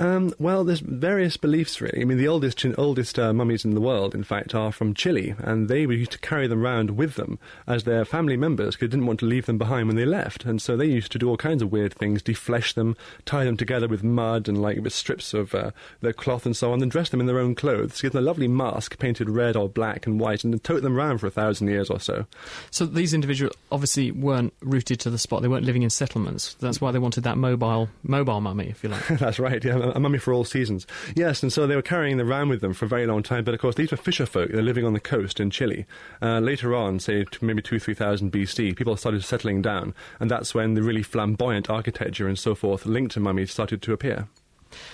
Um, 0.00 0.32
well, 0.38 0.64
there's 0.64 0.80
various 0.80 1.36
beliefs 1.36 1.78
really. 1.78 2.00
I 2.00 2.04
mean, 2.04 2.16
the 2.16 2.26
oldest 2.26 2.64
oldest 2.78 3.18
uh, 3.18 3.34
mummies 3.34 3.66
in 3.66 3.74
the 3.74 3.82
world, 3.82 4.14
in 4.14 4.24
fact, 4.24 4.54
are 4.54 4.72
from 4.72 4.94
Chile, 4.94 5.34
and 5.38 5.68
they 5.68 5.82
used 5.82 6.12
to 6.12 6.18
carry 6.18 6.46
them 6.46 6.62
around 6.64 6.92
with 6.92 7.16
them 7.16 7.38
as 7.66 7.84
their 7.84 8.06
family 8.06 8.38
members 8.38 8.74
because 8.74 8.88
they 8.88 8.96
didn't 8.96 9.06
want 9.06 9.20
to 9.20 9.26
leave 9.26 9.44
them 9.44 9.58
behind 9.58 9.88
when 9.88 9.96
they 9.96 10.06
left, 10.06 10.46
and 10.46 10.62
so 10.62 10.74
they 10.74 10.86
used 10.86 11.12
to 11.12 11.18
do 11.18 11.28
all 11.28 11.36
kinds 11.36 11.60
of 11.60 11.70
weird 11.70 11.92
things: 11.92 12.22
deflesh 12.22 12.72
them, 12.72 12.96
tie 13.26 13.44
them 13.44 13.58
together 13.58 13.88
with 13.88 14.02
mud 14.02 14.48
and 14.48 14.62
like 14.62 14.78
with 14.78 14.94
strips 14.94 15.34
of 15.34 15.54
uh, 15.54 15.70
their 16.00 16.14
cloth 16.14 16.46
and 16.46 16.56
so 16.56 16.72
on, 16.72 16.78
then 16.78 16.88
dress 16.88 17.10
them 17.10 17.20
in 17.20 17.26
their 17.26 17.38
own 17.38 17.54
clothes, 17.54 18.00
give 18.00 18.12
them 18.12 18.22
a 18.22 18.26
lovely 18.26 18.48
mask 18.48 18.98
painted 18.98 19.28
red 19.28 19.54
or 19.54 19.68
black 19.68 20.06
and 20.06 20.18
white, 20.18 20.44
and 20.44 20.54
then 20.54 20.60
tote 20.60 20.80
them 20.80 20.96
around 20.96 21.18
for 21.18 21.26
a 21.26 21.30
thousand 21.30 21.68
years 21.68 21.90
or 21.90 22.00
so. 22.00 22.24
So 22.70 22.86
these 22.86 23.12
individuals 23.12 23.54
obviously 23.70 24.12
weren't 24.12 24.54
rooted 24.62 24.98
to 25.00 25.10
the 25.10 25.18
spot. 25.18 25.42
They 25.42 25.48
weren't 25.48 25.66
living 25.66 25.82
in 25.82 25.90
settlements. 25.90 26.54
That's 26.54 26.80
why 26.80 26.90
they 26.90 26.98
wanted 26.98 27.24
that 27.24 27.36
mobile 27.36 27.90
mobile 28.02 28.40
mummy, 28.40 28.68
if 28.68 28.82
you 28.82 28.88
like. 28.88 29.06
That's 29.08 29.38
right, 29.38 29.62
yeah, 29.62 29.89
a 29.90 30.00
mummy 30.00 30.18
for 30.18 30.32
all 30.32 30.44
seasons. 30.44 30.86
Yes, 31.14 31.42
and 31.42 31.52
so 31.52 31.66
they 31.66 31.76
were 31.76 31.82
carrying 31.82 32.16
them 32.16 32.30
around 32.30 32.48
with 32.48 32.60
them 32.60 32.74
for 32.74 32.84
a 32.84 32.88
very 32.88 33.06
long 33.06 33.22
time, 33.22 33.44
but 33.44 33.54
of 33.54 33.60
course 33.60 33.74
these 33.74 33.90
were 33.90 33.96
fisher 33.96 34.26
folk. 34.26 34.50
They're 34.50 34.62
living 34.62 34.84
on 34.84 34.92
the 34.92 35.00
coast 35.00 35.40
in 35.40 35.50
Chile. 35.50 35.86
Uh, 36.20 36.40
later 36.40 36.74
on, 36.74 37.00
say 37.00 37.24
maybe 37.40 37.62
2 37.62 37.78
3000 37.78 38.32
BC, 38.32 38.76
people 38.76 38.96
started 38.96 39.24
settling 39.24 39.62
down, 39.62 39.94
and 40.18 40.30
that's 40.30 40.54
when 40.54 40.74
the 40.74 40.82
really 40.82 41.02
flamboyant 41.02 41.70
architecture 41.70 42.28
and 42.28 42.38
so 42.38 42.54
forth 42.54 42.86
linked 42.86 43.12
to 43.12 43.20
mummies 43.20 43.50
started 43.50 43.82
to 43.82 43.92
appear. 43.92 44.28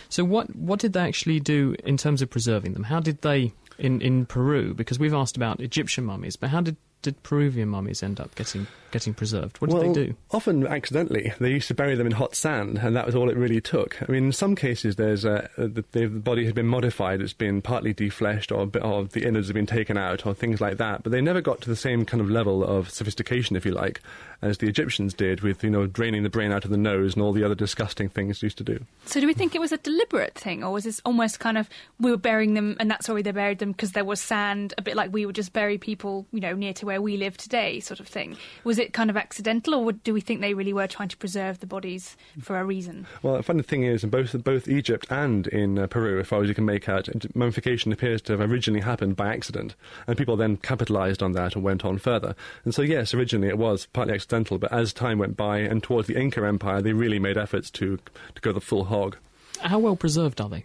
So 0.09 0.25
what 0.25 0.55
what 0.57 0.81
did 0.81 0.93
they 0.95 1.01
actually 1.01 1.41
do 1.41 1.75
in 1.85 1.97
terms 1.97 2.23
of 2.23 2.31
preserving 2.31 2.73
them? 2.73 2.85
How 2.85 3.01
did 3.01 3.23
they 3.23 3.53
in 3.79 4.01
in 4.01 4.27
Peru? 4.27 4.75
Because 4.75 4.99
we've 4.99 5.15
asked 5.15 5.37
about 5.37 5.61
Egyptian 5.61 6.05
mummies, 6.05 6.37
but 6.37 6.51
how 6.51 6.61
did 6.61 6.77
did 7.07 7.23
Peruvian 7.23 7.69
mummies 7.69 8.03
end 8.03 8.19
up 8.19 8.35
getting 8.35 8.67
getting 8.91 9.15
preserved? 9.15 9.61
What 9.61 9.71
did 9.71 9.77
well, 9.79 9.93
they 9.93 10.07
do? 10.07 10.15
Often 10.33 10.67
accidentally. 10.67 11.33
They 11.39 11.51
used 11.51 11.69
to 11.69 11.75
bury 11.75 11.95
them 11.95 12.07
in 12.09 12.13
hot 12.13 12.35
sand, 12.35 12.79
and 12.79 12.97
that 12.97 13.07
was 13.07 13.15
all 13.15 13.31
it 13.31 13.37
really 13.37 13.61
took. 13.61 14.03
I 14.03 14.11
mean, 14.11 14.25
in 14.25 14.33
some 14.33 14.57
cases, 14.57 14.97
there's 14.97 15.25
uh, 15.25 15.47
the, 15.57 15.85
the 15.93 16.07
body 16.07 16.43
has 16.43 16.53
been 16.53 16.67
modified. 16.67 17.21
It's 17.21 17.33
been 17.33 17.63
partly 17.63 17.95
defleshed, 17.95 18.51
or, 18.51 18.77
or 18.85 19.05
the 19.05 19.25
innards 19.25 19.47
have 19.47 19.55
been 19.55 19.67
taken 19.67 19.97
out, 19.97 20.27
or 20.27 20.35
things 20.35 20.61
like 20.61 20.79
that. 20.79 21.05
But 21.05 21.13
they 21.13 21.21
never 21.21 21.41
got 21.41 21.61
to 21.61 21.69
the 21.69 21.77
same 21.77 22.05
kind 22.05 22.21
of 22.21 22.29
level 22.29 22.65
of 22.65 22.91
sophistication, 22.91 23.55
if 23.55 23.65
you 23.65 23.71
like, 23.71 24.01
as 24.43 24.59
the 24.59 24.69
Egyptians 24.69 25.15
did 25.15 25.41
with, 25.41 25.63
you 25.65 25.71
know, 25.71 25.87
draining 25.87 26.23
the 26.23 26.31
brain 26.31 26.53
out 26.53 26.65
of 26.65 26.71
the 26.71 26.77
nose 26.77 27.15
and 27.15 27.23
all 27.23 27.33
the 27.33 27.45
other 27.45 27.55
disgusting 27.55 28.09
things 28.09 28.41
they 28.41 28.47
used 28.47 28.59
to 28.59 28.65
do. 28.65 28.85
So, 29.07 29.21
do 29.21 29.27
we 29.27 29.35
think 29.35 29.55
it 29.55 29.61
was 29.61 29.73
a 29.73 29.79
deliberate 29.79 30.35
thing, 30.35 30.63
or 30.63 30.73
was 30.73 30.85
this 30.85 31.01
almost 31.05 31.41
kind 31.41 31.59
of 31.59 31.69
we 32.01 32.11
were 32.11 32.17
burying 32.17 32.55
them, 32.55 32.77
and 32.79 32.91
that's 32.91 33.09
why 33.09 33.23
they 33.23 33.31
buried 33.31 33.59
them 33.59 33.73
because 33.73 33.93
there 33.93 34.05
was 34.05 34.21
sand, 34.21 34.75
a 34.79 34.83
bit 34.83 34.97
like 34.97 35.13
we 35.13 35.27
would 35.27 35.35
just 35.35 35.53
bury 35.53 35.79
people, 35.79 36.27
you 36.33 36.41
know, 36.41 36.55
near 36.55 36.73
to 36.75 36.87
where 36.87 37.01
we 37.01 37.17
live 37.17 37.37
today, 37.37 37.81
sort 37.81 38.01
of 38.01 38.09
thing? 38.09 38.37
Was 38.65 38.79
it 38.79 38.93
kind 38.93 39.11
of 39.11 39.17
accidental, 39.17 39.75
or 39.75 39.93
do 39.93 40.13
we 40.13 40.21
think 40.21 40.41
they 40.41 40.55
really 40.55 40.73
were 40.73 40.87
trying 40.87 41.09
to 41.09 41.17
preserve 41.17 41.61
the 41.61 41.67
bodies 41.67 42.17
for 42.41 42.59
a 42.59 42.65
reason? 42.65 43.07
Well, 43.23 43.37
the 43.37 43.43
funny 43.43 43.63
thing 43.63 43.85
is, 43.85 44.05
in 44.05 44.11
both 44.11 44.33
both 44.45 44.69
Egypt 44.69 45.07
and 45.11 45.47
in 45.49 45.79
uh, 45.79 45.87
Peru, 45.87 46.21
as 46.21 46.27
far 46.27 46.43
as 46.43 46.49
you 46.49 46.55
can 46.55 46.65
make 46.65 46.89
out, 46.89 47.09
mummification 47.35 47.93
appears 47.93 48.23
to 48.23 48.37
have 48.37 48.51
originally 48.51 48.81
happened 48.81 49.17
by 49.17 49.33
accident, 49.33 49.75
and 50.07 50.19
people 50.19 50.37
then 50.37 50.57
capitalised 50.57 51.23
on 51.23 51.33
that 51.33 51.55
and 51.55 51.65
went 51.65 51.85
on 51.85 51.99
further. 51.99 52.35
And 52.65 52.75
so, 52.75 52.83
yes, 52.83 53.15
originally 53.15 53.49
it 53.49 53.59
was 53.59 53.87
partly 53.93 54.15
accidental, 54.15 54.26
but 54.59 54.73
as 54.73 54.93
time 54.93 55.19
went 55.19 55.37
by 55.37 55.59
and 55.59 55.83
towards 55.83 56.09
the 56.09 56.21
Inca 56.21 56.45
Empire, 56.45 56.83
they 56.83 56.93
really 56.93 57.19
made 57.19 57.39
efforts 57.39 57.71
to 57.73 57.99
to 58.35 58.41
go 58.41 58.53
the 58.53 58.61
full 58.61 58.85
hog. 58.85 59.17
How 59.61 59.79
well 59.79 59.97
preserved 59.97 60.41
are 60.41 60.49
they? 60.49 60.65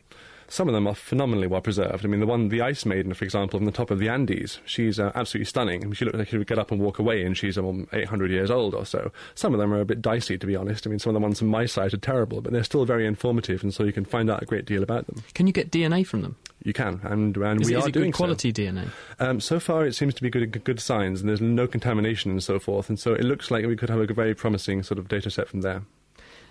Some 0.52 0.68
of 0.68 0.74
them 0.74 0.86
are 0.86 0.94
phenomenally 0.94 1.48
well 1.48 1.62
preserved. 1.62 2.04
I 2.04 2.10
mean, 2.10 2.20
the 2.20 2.28
one, 2.28 2.50
the 2.50 2.62
Ice 2.62 2.86
Maiden, 2.86 3.14
for 3.14 3.24
example, 3.24 3.58
on 3.58 3.64
the 3.64 3.72
top 3.72 3.90
of 3.90 4.00
the 4.00 4.10
Andes, 4.10 4.60
she's 4.66 5.00
uh, 5.00 5.14
absolutely 5.16 5.46
stunning. 5.46 5.82
I 5.82 5.86
mean, 5.86 5.94
she 5.94 6.04
looks 6.04 6.18
like 6.18 6.28
she 6.28 6.38
would 6.38 6.48
get 6.48 6.60
up 6.60 6.72
and 6.72 6.82
walk 6.82 7.00
away, 7.00 7.24
and 7.24 7.38
she's 7.38 7.58
um, 7.58 7.88
800 7.94 8.30
years 8.30 8.52
old 8.52 8.76
or 8.76 8.86
so. 8.86 9.14
Some 9.34 9.54
of 9.54 9.62
them 9.62 9.74
are 9.74 9.80
a 9.80 9.86
bit 9.86 10.02
dicey, 10.02 10.38
to 10.38 10.46
be 10.46 10.58
honest. 10.58 10.86
I 10.86 10.90
mean, 10.90 11.00
some 11.00 11.12
of 11.12 11.14
the 11.14 11.26
ones 11.26 11.42
on 11.42 11.48
my 11.48 11.66
site 11.66 11.94
are 11.94 11.98
terrible, 11.98 12.42
but 12.42 12.52
they're 12.52 12.66
still 12.66 12.84
very 12.84 13.08
informative, 13.08 13.64
and 13.64 13.74
so 13.74 13.86
you 13.86 13.94
can 13.94 14.04
find 14.04 14.30
out 14.30 14.44
a 14.44 14.46
great 14.46 14.66
deal 14.66 14.84
about 14.84 15.08
them. 15.08 15.24
Can 15.36 15.48
you 15.48 15.54
get 15.54 15.72
DNA 15.72 16.06
from 16.06 16.22
them? 16.22 16.36
You 16.64 16.74
can, 16.74 17.00
and, 17.04 17.38
and 17.38 17.62
is, 17.62 17.70
we 17.70 17.78
is 17.78 17.86
are 17.86 17.88
it 17.88 17.94
doing 17.94 18.12
good 18.12 18.18
quality 18.18 18.54
so. 18.54 18.62
DNA. 18.62 18.90
Um, 19.22 19.40
so 19.40 19.58
far, 19.58 19.86
it 19.86 19.96
seems 19.96 20.14
to 20.16 20.22
be 20.22 20.30
good, 20.30 20.66
good 20.66 20.82
signs, 20.82 21.22
and 21.22 21.30
there's 21.30 21.40
no 21.40 21.66
contamination 21.66 22.30
and 22.30 22.44
so 22.44 22.60
forth, 22.60 22.90
and 22.90 23.00
so 23.00 23.14
it 23.14 23.24
looks 23.24 23.52
like 23.52 23.66
we 23.66 23.78
could 23.78 23.90
have 23.90 24.00
a 24.00 24.14
very 24.14 24.36
promising 24.36 24.84
sort 24.84 25.00
of 25.00 25.08
data 25.08 25.32
set 25.32 25.48
from 25.48 25.62
there. 25.62 25.84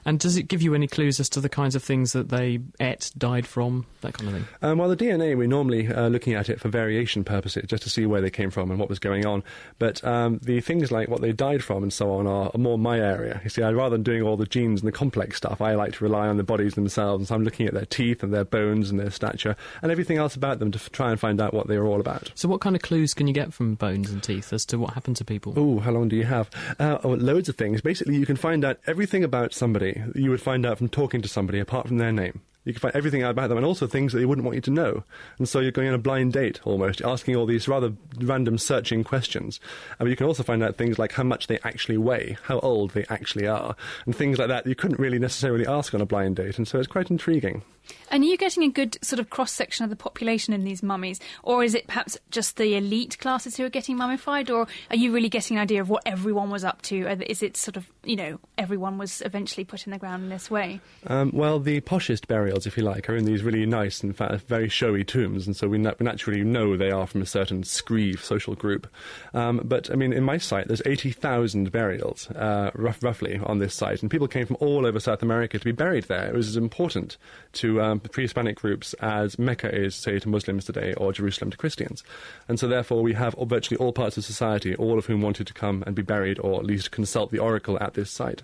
And 0.04 0.18
does 0.18 0.36
it 0.36 0.44
give 0.44 0.62
you 0.62 0.74
any 0.74 0.86
clues 0.86 1.20
as 1.20 1.28
to 1.30 1.40
the 1.40 1.48
kinds 1.48 1.74
of 1.74 1.82
things 1.82 2.12
that 2.12 2.28
they 2.28 2.60
ate, 2.80 3.10
died 3.18 3.46
from, 3.46 3.86
that 4.00 4.14
kind 4.14 4.28
of 4.28 4.34
thing? 4.34 4.44
Um, 4.62 4.78
well, 4.78 4.88
the 4.88 4.96
DNA, 4.96 5.36
we're 5.36 5.46
normally 5.46 5.88
uh, 5.88 6.08
looking 6.08 6.34
at 6.34 6.48
it 6.48 6.60
for 6.60 6.68
variation 6.68 7.24
purposes, 7.24 7.64
just 7.66 7.82
to 7.82 7.90
see 7.90 8.06
where 8.06 8.20
they 8.20 8.30
came 8.30 8.50
from 8.50 8.70
and 8.70 8.78
what 8.78 8.88
was 8.88 8.98
going 8.98 9.26
on. 9.26 9.42
But 9.78 10.02
um, 10.04 10.38
the 10.42 10.60
things 10.60 10.90
like 10.90 11.08
what 11.08 11.20
they 11.20 11.32
died 11.32 11.62
from 11.62 11.82
and 11.82 11.92
so 11.92 12.12
on 12.12 12.26
are, 12.26 12.50
more 12.56 12.78
my 12.78 12.98
area. 12.98 13.40
You 13.42 13.50
see, 13.50 13.62
I'd 13.62 13.74
rather 13.74 13.96
than 13.96 14.02
doing 14.02 14.22
all 14.22 14.36
the 14.36 14.46
genes 14.46 14.80
and 14.80 14.88
the 14.88 14.92
complex 14.92 15.36
stuff, 15.36 15.60
I 15.60 15.74
like 15.74 15.94
to 15.94 16.04
rely 16.04 16.28
on 16.28 16.36
the 16.36 16.42
bodies 16.42 16.74
themselves. 16.74 17.20
And 17.20 17.28
so 17.28 17.34
I'm 17.34 17.44
looking 17.44 17.66
at 17.66 17.74
their 17.74 17.86
teeth 17.86 18.22
and 18.22 18.34
their 18.34 18.44
bones 18.44 18.90
and 18.90 19.00
their 19.00 19.10
stature 19.10 19.56
and 19.82 19.90
everything 19.90 20.18
else 20.18 20.34
about 20.34 20.58
them 20.58 20.70
to 20.72 20.78
f- 20.78 20.92
try 20.92 21.10
and 21.10 21.18
find 21.18 21.40
out 21.40 21.54
what 21.54 21.68
they 21.68 21.76
are 21.76 21.86
all 21.86 22.00
about. 22.00 22.30
So, 22.34 22.48
what 22.48 22.60
kind 22.60 22.76
of 22.76 22.82
clues 22.82 23.14
can 23.14 23.26
you 23.26 23.32
get 23.32 23.52
from 23.52 23.74
bones 23.74 24.10
and 24.10 24.22
teeth 24.22 24.52
as 24.52 24.64
to 24.66 24.78
what 24.78 24.94
happened 24.94 25.16
to 25.16 25.24
people? 25.24 25.54
Oh, 25.56 25.78
how 25.78 25.90
long 25.90 26.08
do 26.08 26.16
you 26.16 26.24
have? 26.24 26.50
Uh, 26.78 26.98
oh, 27.02 27.10
loads 27.10 27.48
of 27.48 27.56
things. 27.56 27.80
Basically, 27.80 28.16
you 28.16 28.26
can 28.26 28.36
find 28.36 28.64
out 28.64 28.78
everything 28.86 29.24
about 29.24 29.54
somebody. 29.54 29.89
You 30.14 30.30
would 30.30 30.42
find 30.42 30.66
out 30.66 30.78
from 30.78 30.88
talking 30.88 31.22
to 31.22 31.28
somebody 31.28 31.58
apart 31.58 31.88
from 31.88 31.98
their 31.98 32.12
name. 32.12 32.40
You 32.64 32.74
can 32.74 32.80
find 32.80 32.94
everything 32.94 33.22
out 33.22 33.30
about 33.30 33.48
them 33.48 33.56
and 33.56 33.64
also 33.64 33.86
things 33.86 34.12
that 34.12 34.18
they 34.18 34.26
wouldn't 34.26 34.44
want 34.44 34.54
you 34.54 34.60
to 34.60 34.70
know. 34.70 35.02
And 35.38 35.48
so 35.48 35.60
you're 35.60 35.70
going 35.70 35.88
on 35.88 35.94
a 35.94 35.98
blind 35.98 36.34
date 36.34 36.60
almost, 36.64 37.00
asking 37.00 37.34
all 37.34 37.46
these 37.46 37.66
rather 37.66 37.94
random 38.18 38.58
searching 38.58 39.02
questions. 39.02 39.60
Uh, 39.92 39.94
I 40.00 40.04
mean, 40.04 40.10
you 40.10 40.16
can 40.16 40.26
also 40.26 40.42
find 40.42 40.62
out 40.62 40.76
things 40.76 40.98
like 40.98 41.12
how 41.12 41.22
much 41.22 41.46
they 41.46 41.58
actually 41.64 41.96
weigh, 41.96 42.36
how 42.42 42.58
old 42.58 42.90
they 42.90 43.06
actually 43.08 43.46
are, 43.46 43.74
and 44.04 44.14
things 44.14 44.38
like 44.38 44.48
that 44.48 44.66
you 44.66 44.74
couldn't 44.74 45.00
really 45.00 45.18
necessarily 45.18 45.66
ask 45.66 45.94
on 45.94 46.02
a 46.02 46.06
blind 46.06 46.36
date. 46.36 46.58
And 46.58 46.68
so 46.68 46.78
it's 46.78 46.86
quite 46.86 47.10
intriguing. 47.10 47.62
And 48.10 48.24
are 48.24 48.26
you 48.26 48.36
getting 48.36 48.64
a 48.64 48.68
good 48.68 48.98
sort 49.02 49.20
of 49.20 49.30
cross 49.30 49.52
section 49.52 49.84
of 49.84 49.90
the 49.90 49.96
population 49.96 50.52
in 50.52 50.64
these 50.64 50.82
mummies? 50.82 51.20
Or 51.42 51.62
is 51.62 51.74
it 51.74 51.86
perhaps 51.86 52.18
just 52.30 52.56
the 52.56 52.76
elite 52.76 53.18
classes 53.18 53.56
who 53.56 53.64
are 53.64 53.70
getting 53.70 53.96
mummified? 53.96 54.50
Or 54.50 54.66
are 54.90 54.96
you 54.96 55.12
really 55.12 55.28
getting 55.28 55.56
an 55.56 55.62
idea 55.62 55.80
of 55.80 55.88
what 55.88 56.02
everyone 56.06 56.50
was 56.50 56.64
up 56.64 56.82
to? 56.82 57.06
Is 57.30 57.42
it 57.42 57.56
sort 57.56 57.76
of, 57.76 57.86
you 58.04 58.16
know, 58.16 58.38
everyone 58.58 58.98
was 58.98 59.22
eventually 59.24 59.64
put 59.64 59.86
in 59.86 59.92
the 59.92 59.98
ground 59.98 60.24
in 60.24 60.28
this 60.28 60.50
way? 60.50 60.80
Um, 61.06 61.30
well, 61.32 61.60
the 61.60 61.80
poshest 61.82 62.26
burials, 62.26 62.66
if 62.66 62.76
you 62.76 62.82
like, 62.82 63.08
are 63.08 63.16
in 63.16 63.24
these 63.24 63.42
really 63.42 63.64
nice 63.66 64.02
and 64.02 64.16
fa- 64.16 64.40
very 64.46 64.68
showy 64.68 65.04
tombs. 65.04 65.46
And 65.46 65.56
so 65.56 65.68
we, 65.68 65.78
na- 65.78 65.94
we, 65.98 66.04
naturally 66.04 66.42
know 66.42 66.76
they 66.76 66.90
are 66.90 67.06
from 67.06 67.22
a 67.22 67.26
certain 67.26 67.62
screeve 67.62 68.20
social 68.20 68.54
group. 68.54 68.88
Um, 69.34 69.60
but, 69.64 69.90
I 69.90 69.94
mean, 69.94 70.12
in 70.12 70.24
my 70.24 70.38
site, 70.38 70.66
there's 70.66 70.82
80,000 70.84 71.70
burials, 71.70 72.28
uh, 72.30 72.70
rough, 72.74 73.02
roughly, 73.02 73.40
on 73.44 73.58
this 73.58 73.74
site. 73.74 74.02
And 74.02 74.10
people 74.10 74.28
came 74.28 74.46
from 74.46 74.56
all 74.60 74.86
over 74.86 74.98
South 74.98 75.22
America 75.22 75.58
to 75.58 75.64
be 75.64 75.72
buried 75.72 76.04
there. 76.04 76.26
It 76.26 76.34
was 76.34 76.48
as 76.48 76.56
important 76.56 77.16
to 77.52 77.79
um, 77.80 78.00
pre-Hispanic 78.00 78.56
groups 78.56 78.94
as 78.94 79.38
Mecca 79.38 79.74
is, 79.74 79.94
say, 79.94 80.18
to 80.18 80.28
Muslims 80.28 80.64
today, 80.64 80.94
or 80.94 81.12
Jerusalem 81.12 81.50
to 81.50 81.56
Christians. 81.56 82.04
And 82.48 82.58
so, 82.58 82.68
therefore, 82.68 83.02
we 83.02 83.14
have 83.14 83.34
virtually 83.40 83.78
all 83.78 83.92
parts 83.92 84.16
of 84.16 84.24
society, 84.24 84.74
all 84.76 84.98
of 84.98 85.06
whom 85.06 85.22
wanted 85.22 85.46
to 85.46 85.54
come 85.54 85.82
and 85.86 85.96
be 85.96 86.02
buried, 86.02 86.38
or 86.38 86.60
at 86.60 86.66
least 86.66 86.90
consult 86.90 87.30
the 87.30 87.38
oracle 87.38 87.78
at 87.80 87.94
this 87.94 88.10
site. 88.10 88.42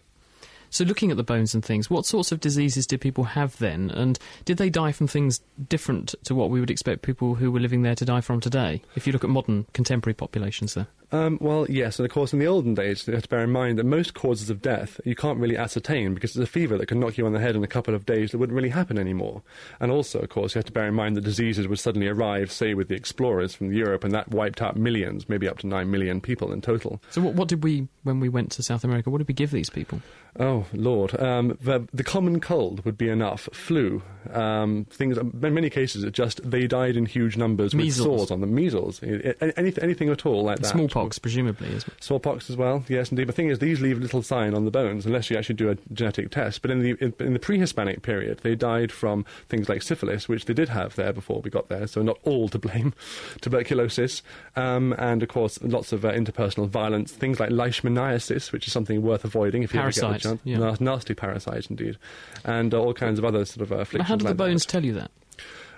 So, 0.70 0.84
looking 0.84 1.10
at 1.10 1.16
the 1.16 1.22
bones 1.22 1.54
and 1.54 1.64
things, 1.64 1.88
what 1.88 2.06
sorts 2.06 2.32
of 2.32 2.40
diseases 2.40 2.86
did 2.86 3.00
people 3.00 3.24
have 3.24 3.56
then? 3.58 3.90
And 3.90 4.18
did 4.44 4.58
they 4.58 4.70
die 4.70 4.92
from 4.92 5.06
things 5.06 5.40
different 5.68 6.14
to 6.24 6.34
what 6.34 6.50
we 6.50 6.60
would 6.60 6.70
expect 6.70 7.02
people 7.02 7.36
who 7.36 7.50
were 7.50 7.60
living 7.60 7.82
there 7.82 7.94
to 7.94 8.04
die 8.04 8.20
from 8.20 8.40
today? 8.40 8.82
If 8.94 9.06
you 9.06 9.12
look 9.12 9.24
at 9.24 9.30
modern 9.30 9.66
contemporary 9.72 10.14
populations 10.14 10.74
there. 10.74 10.88
Um, 11.12 11.38
well, 11.40 11.66
yes, 11.68 11.98
and 11.98 12.06
of 12.06 12.12
course, 12.12 12.32
in 12.32 12.38
the 12.38 12.46
olden 12.46 12.74
days, 12.74 13.06
you 13.06 13.14
have 13.14 13.22
to 13.22 13.28
bear 13.28 13.44
in 13.44 13.50
mind 13.50 13.78
that 13.78 13.84
most 13.84 14.14
causes 14.14 14.50
of 14.50 14.60
death 14.60 15.00
you 15.04 15.14
can't 15.14 15.38
really 15.38 15.56
ascertain 15.56 16.14
because 16.14 16.30
it's 16.30 16.48
a 16.48 16.50
fever 16.50 16.76
that 16.78 16.86
can 16.86 16.98
knock 16.98 17.16
you 17.16 17.26
on 17.26 17.32
the 17.32 17.38
head 17.38 17.54
in 17.54 17.62
a 17.62 17.68
couple 17.68 17.94
of 17.94 18.06
days 18.06 18.32
that 18.32 18.38
wouldn't 18.38 18.56
really 18.56 18.70
happen 18.70 18.98
anymore. 18.98 19.42
And 19.78 19.92
also, 19.92 20.20
of 20.20 20.28
course, 20.28 20.54
you 20.54 20.58
have 20.58 20.66
to 20.66 20.72
bear 20.72 20.88
in 20.88 20.94
mind 20.94 21.16
that 21.16 21.22
diseases 21.22 21.68
would 21.68 21.78
suddenly 21.78 22.08
arrive, 22.08 22.50
say, 22.50 22.74
with 22.74 22.88
the 22.88 22.96
explorers 22.96 23.54
from 23.54 23.72
Europe, 23.72 24.02
and 24.02 24.12
that 24.14 24.30
wiped 24.30 24.60
out 24.60 24.76
millions, 24.76 25.28
maybe 25.28 25.48
up 25.48 25.58
to 25.58 25.66
nine 25.66 25.90
million 25.90 26.20
people 26.20 26.52
in 26.52 26.60
total. 26.60 27.00
So, 27.10 27.20
what, 27.20 27.34
what 27.34 27.48
did 27.48 27.62
we, 27.62 27.86
when 28.02 28.18
we 28.18 28.28
went 28.28 28.50
to 28.52 28.62
South 28.62 28.82
America, 28.82 29.10
what 29.10 29.18
did 29.18 29.28
we 29.28 29.34
give 29.34 29.52
these 29.52 29.70
people? 29.70 30.00
Oh, 30.38 30.66
Lord. 30.72 31.18
Um, 31.20 31.56
the, 31.62 31.86
the, 31.94 32.04
common 32.04 32.40
cold 32.40 32.84
would 32.84 32.98
be 32.98 33.08
enough. 33.08 33.48
Flu. 33.52 34.02
Um, 34.32 34.86
things, 34.90 35.16
in 35.16 35.32
many 35.54 35.70
cases, 35.70 36.04
it 36.04 36.12
just, 36.12 36.48
they 36.48 36.66
died 36.66 36.96
in 36.96 37.06
huge 37.06 37.36
numbers 37.36 37.74
Measles. 37.74 38.06
with 38.06 38.18
sores 38.18 38.30
on 38.30 38.40
them. 38.42 38.54
Measles. 38.54 39.02
Anything, 39.02 39.82
anything 39.82 40.08
at 40.10 40.26
all 40.26 40.42
like 40.44 40.58
that. 40.58 40.66
Smallpox, 40.96 41.18
presumably, 41.18 41.68
isn't 41.68 41.88
it? 41.88 42.02
Smallpox 42.02 42.50
as 42.50 42.56
well, 42.56 42.84
yes, 42.88 43.10
indeed. 43.10 43.26
But 43.26 43.34
the 43.34 43.42
thing 43.42 43.50
is, 43.50 43.58
these 43.58 43.80
leave 43.80 43.98
little 43.98 44.22
sign 44.22 44.54
on 44.54 44.64
the 44.64 44.70
bones 44.70 45.06
unless 45.06 45.30
you 45.30 45.36
actually 45.36 45.56
do 45.56 45.70
a 45.70 45.76
genetic 45.92 46.30
test. 46.30 46.62
But 46.62 46.70
in 46.70 46.80
the, 46.80 46.90
in, 47.00 47.14
in 47.18 47.32
the 47.32 47.38
pre 47.38 47.58
Hispanic 47.58 48.02
period, 48.02 48.40
they 48.42 48.54
died 48.54 48.90
from 48.90 49.24
things 49.48 49.68
like 49.68 49.82
syphilis, 49.82 50.28
which 50.28 50.46
they 50.46 50.54
did 50.54 50.68
have 50.70 50.96
there 50.96 51.12
before 51.12 51.40
we 51.40 51.50
got 51.50 51.68
there, 51.68 51.86
so 51.86 52.02
not 52.02 52.18
all 52.24 52.48
to 52.48 52.58
blame. 52.58 52.94
Tuberculosis, 53.40 54.22
um, 54.56 54.94
and 54.98 55.22
of 55.22 55.28
course, 55.28 55.60
lots 55.62 55.92
of 55.92 56.04
uh, 56.04 56.12
interpersonal 56.12 56.68
violence, 56.68 57.12
things 57.12 57.38
like 57.38 57.50
leishmaniasis, 57.50 58.52
which 58.52 58.66
is 58.66 58.72
something 58.72 59.02
worth 59.02 59.24
avoiding 59.24 59.62
if 59.62 59.74
you 59.74 59.80
Parasite. 59.80 60.04
ever 60.04 60.12
get 60.12 60.22
the 60.22 60.28
chance. 60.28 60.40
Yeah. 60.80 60.86
Nasty 60.86 61.14
parasite, 61.14 61.66
indeed. 61.70 61.98
And 62.44 62.72
uh, 62.72 62.80
all 62.80 62.94
kinds 62.94 63.18
of 63.18 63.24
other 63.24 63.44
sort 63.44 63.62
of 63.62 63.72
uh, 63.72 63.76
afflictions. 63.76 64.08
How 64.08 64.16
do 64.16 64.24
the 64.24 64.30
like 64.30 64.36
bones 64.36 64.64
that. 64.64 64.70
tell 64.72 64.84
you 64.84 64.94
that? 64.94 65.10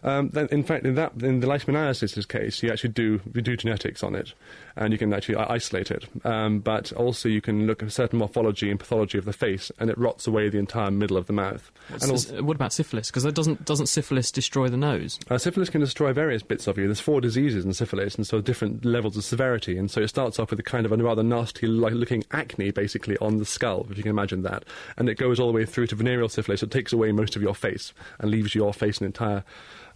Um, 0.02 0.30
then, 0.30 0.48
in 0.50 0.62
fact, 0.62 0.86
in 0.86 0.94
that 0.94 1.12
in 1.22 1.40
the 1.40 1.46
leishmaniasis 1.46 2.26
case, 2.28 2.62
you 2.62 2.70
actually 2.70 2.90
do 2.90 3.20
we 3.32 3.42
do 3.42 3.56
genetics 3.56 4.02
on 4.02 4.14
it, 4.14 4.32
and 4.78 4.92
you 4.92 4.98
can 4.98 5.12
actually 5.12 5.36
isolate 5.36 5.90
it. 5.90 6.06
Um, 6.24 6.60
but 6.60 6.92
also, 6.92 7.28
you 7.28 7.40
can 7.40 7.66
look 7.66 7.82
at 7.82 7.92
certain 7.92 8.18
morphology 8.18 8.70
and 8.70 8.78
pathology 8.78 9.18
of 9.18 9.24
the 9.24 9.32
face, 9.32 9.70
and 9.78 9.90
it 9.90 9.98
rots 9.98 10.26
away 10.26 10.48
the 10.48 10.58
entire 10.58 10.90
middle 10.90 11.16
of 11.16 11.26
the 11.26 11.32
mouth. 11.32 11.70
And 11.90 12.02
this- 12.02 12.30
what 12.30 12.54
about 12.54 12.72
syphilis? 12.72 13.10
Because 13.10 13.24
doesn't 13.32 13.64
doesn't 13.64 13.86
syphilis 13.86 14.30
destroy 14.30 14.68
the 14.68 14.76
nose? 14.76 15.18
Uh, 15.28 15.36
syphilis 15.36 15.68
can 15.68 15.80
destroy 15.80 16.12
various 16.12 16.42
bits 16.42 16.66
of 16.66 16.78
you. 16.78 16.86
There's 16.86 17.00
four 17.00 17.20
diseases 17.20 17.64
in 17.64 17.74
syphilis, 17.74 18.14
and 18.14 18.26
so 18.26 18.40
different 18.40 18.84
levels 18.84 19.16
of 19.16 19.24
severity. 19.24 19.76
And 19.76 19.90
so 19.90 20.00
it 20.00 20.08
starts 20.08 20.38
off 20.38 20.50
with 20.50 20.60
a 20.60 20.62
kind 20.62 20.86
of 20.86 20.92
a 20.92 20.96
rather 20.96 21.22
nasty, 21.22 21.66
like 21.66 21.92
looking 21.92 22.24
acne, 22.30 22.70
basically 22.70 23.18
on 23.18 23.38
the 23.38 23.44
skull, 23.44 23.86
if 23.90 23.96
you 23.96 24.02
can 24.02 24.10
imagine 24.10 24.42
that. 24.42 24.64
And 24.96 25.08
it 25.08 25.16
goes 25.16 25.40
all 25.40 25.48
the 25.48 25.52
way 25.52 25.64
through 25.64 25.88
to 25.88 25.96
venereal 25.96 26.28
syphilis. 26.28 26.62
It 26.62 26.70
takes 26.70 26.92
away 26.92 27.12
most 27.12 27.36
of 27.36 27.42
your 27.42 27.54
face 27.54 27.92
and 28.18 28.30
leaves 28.30 28.54
your 28.54 28.72
face 28.72 28.98
an 28.98 29.06
entire 29.06 29.44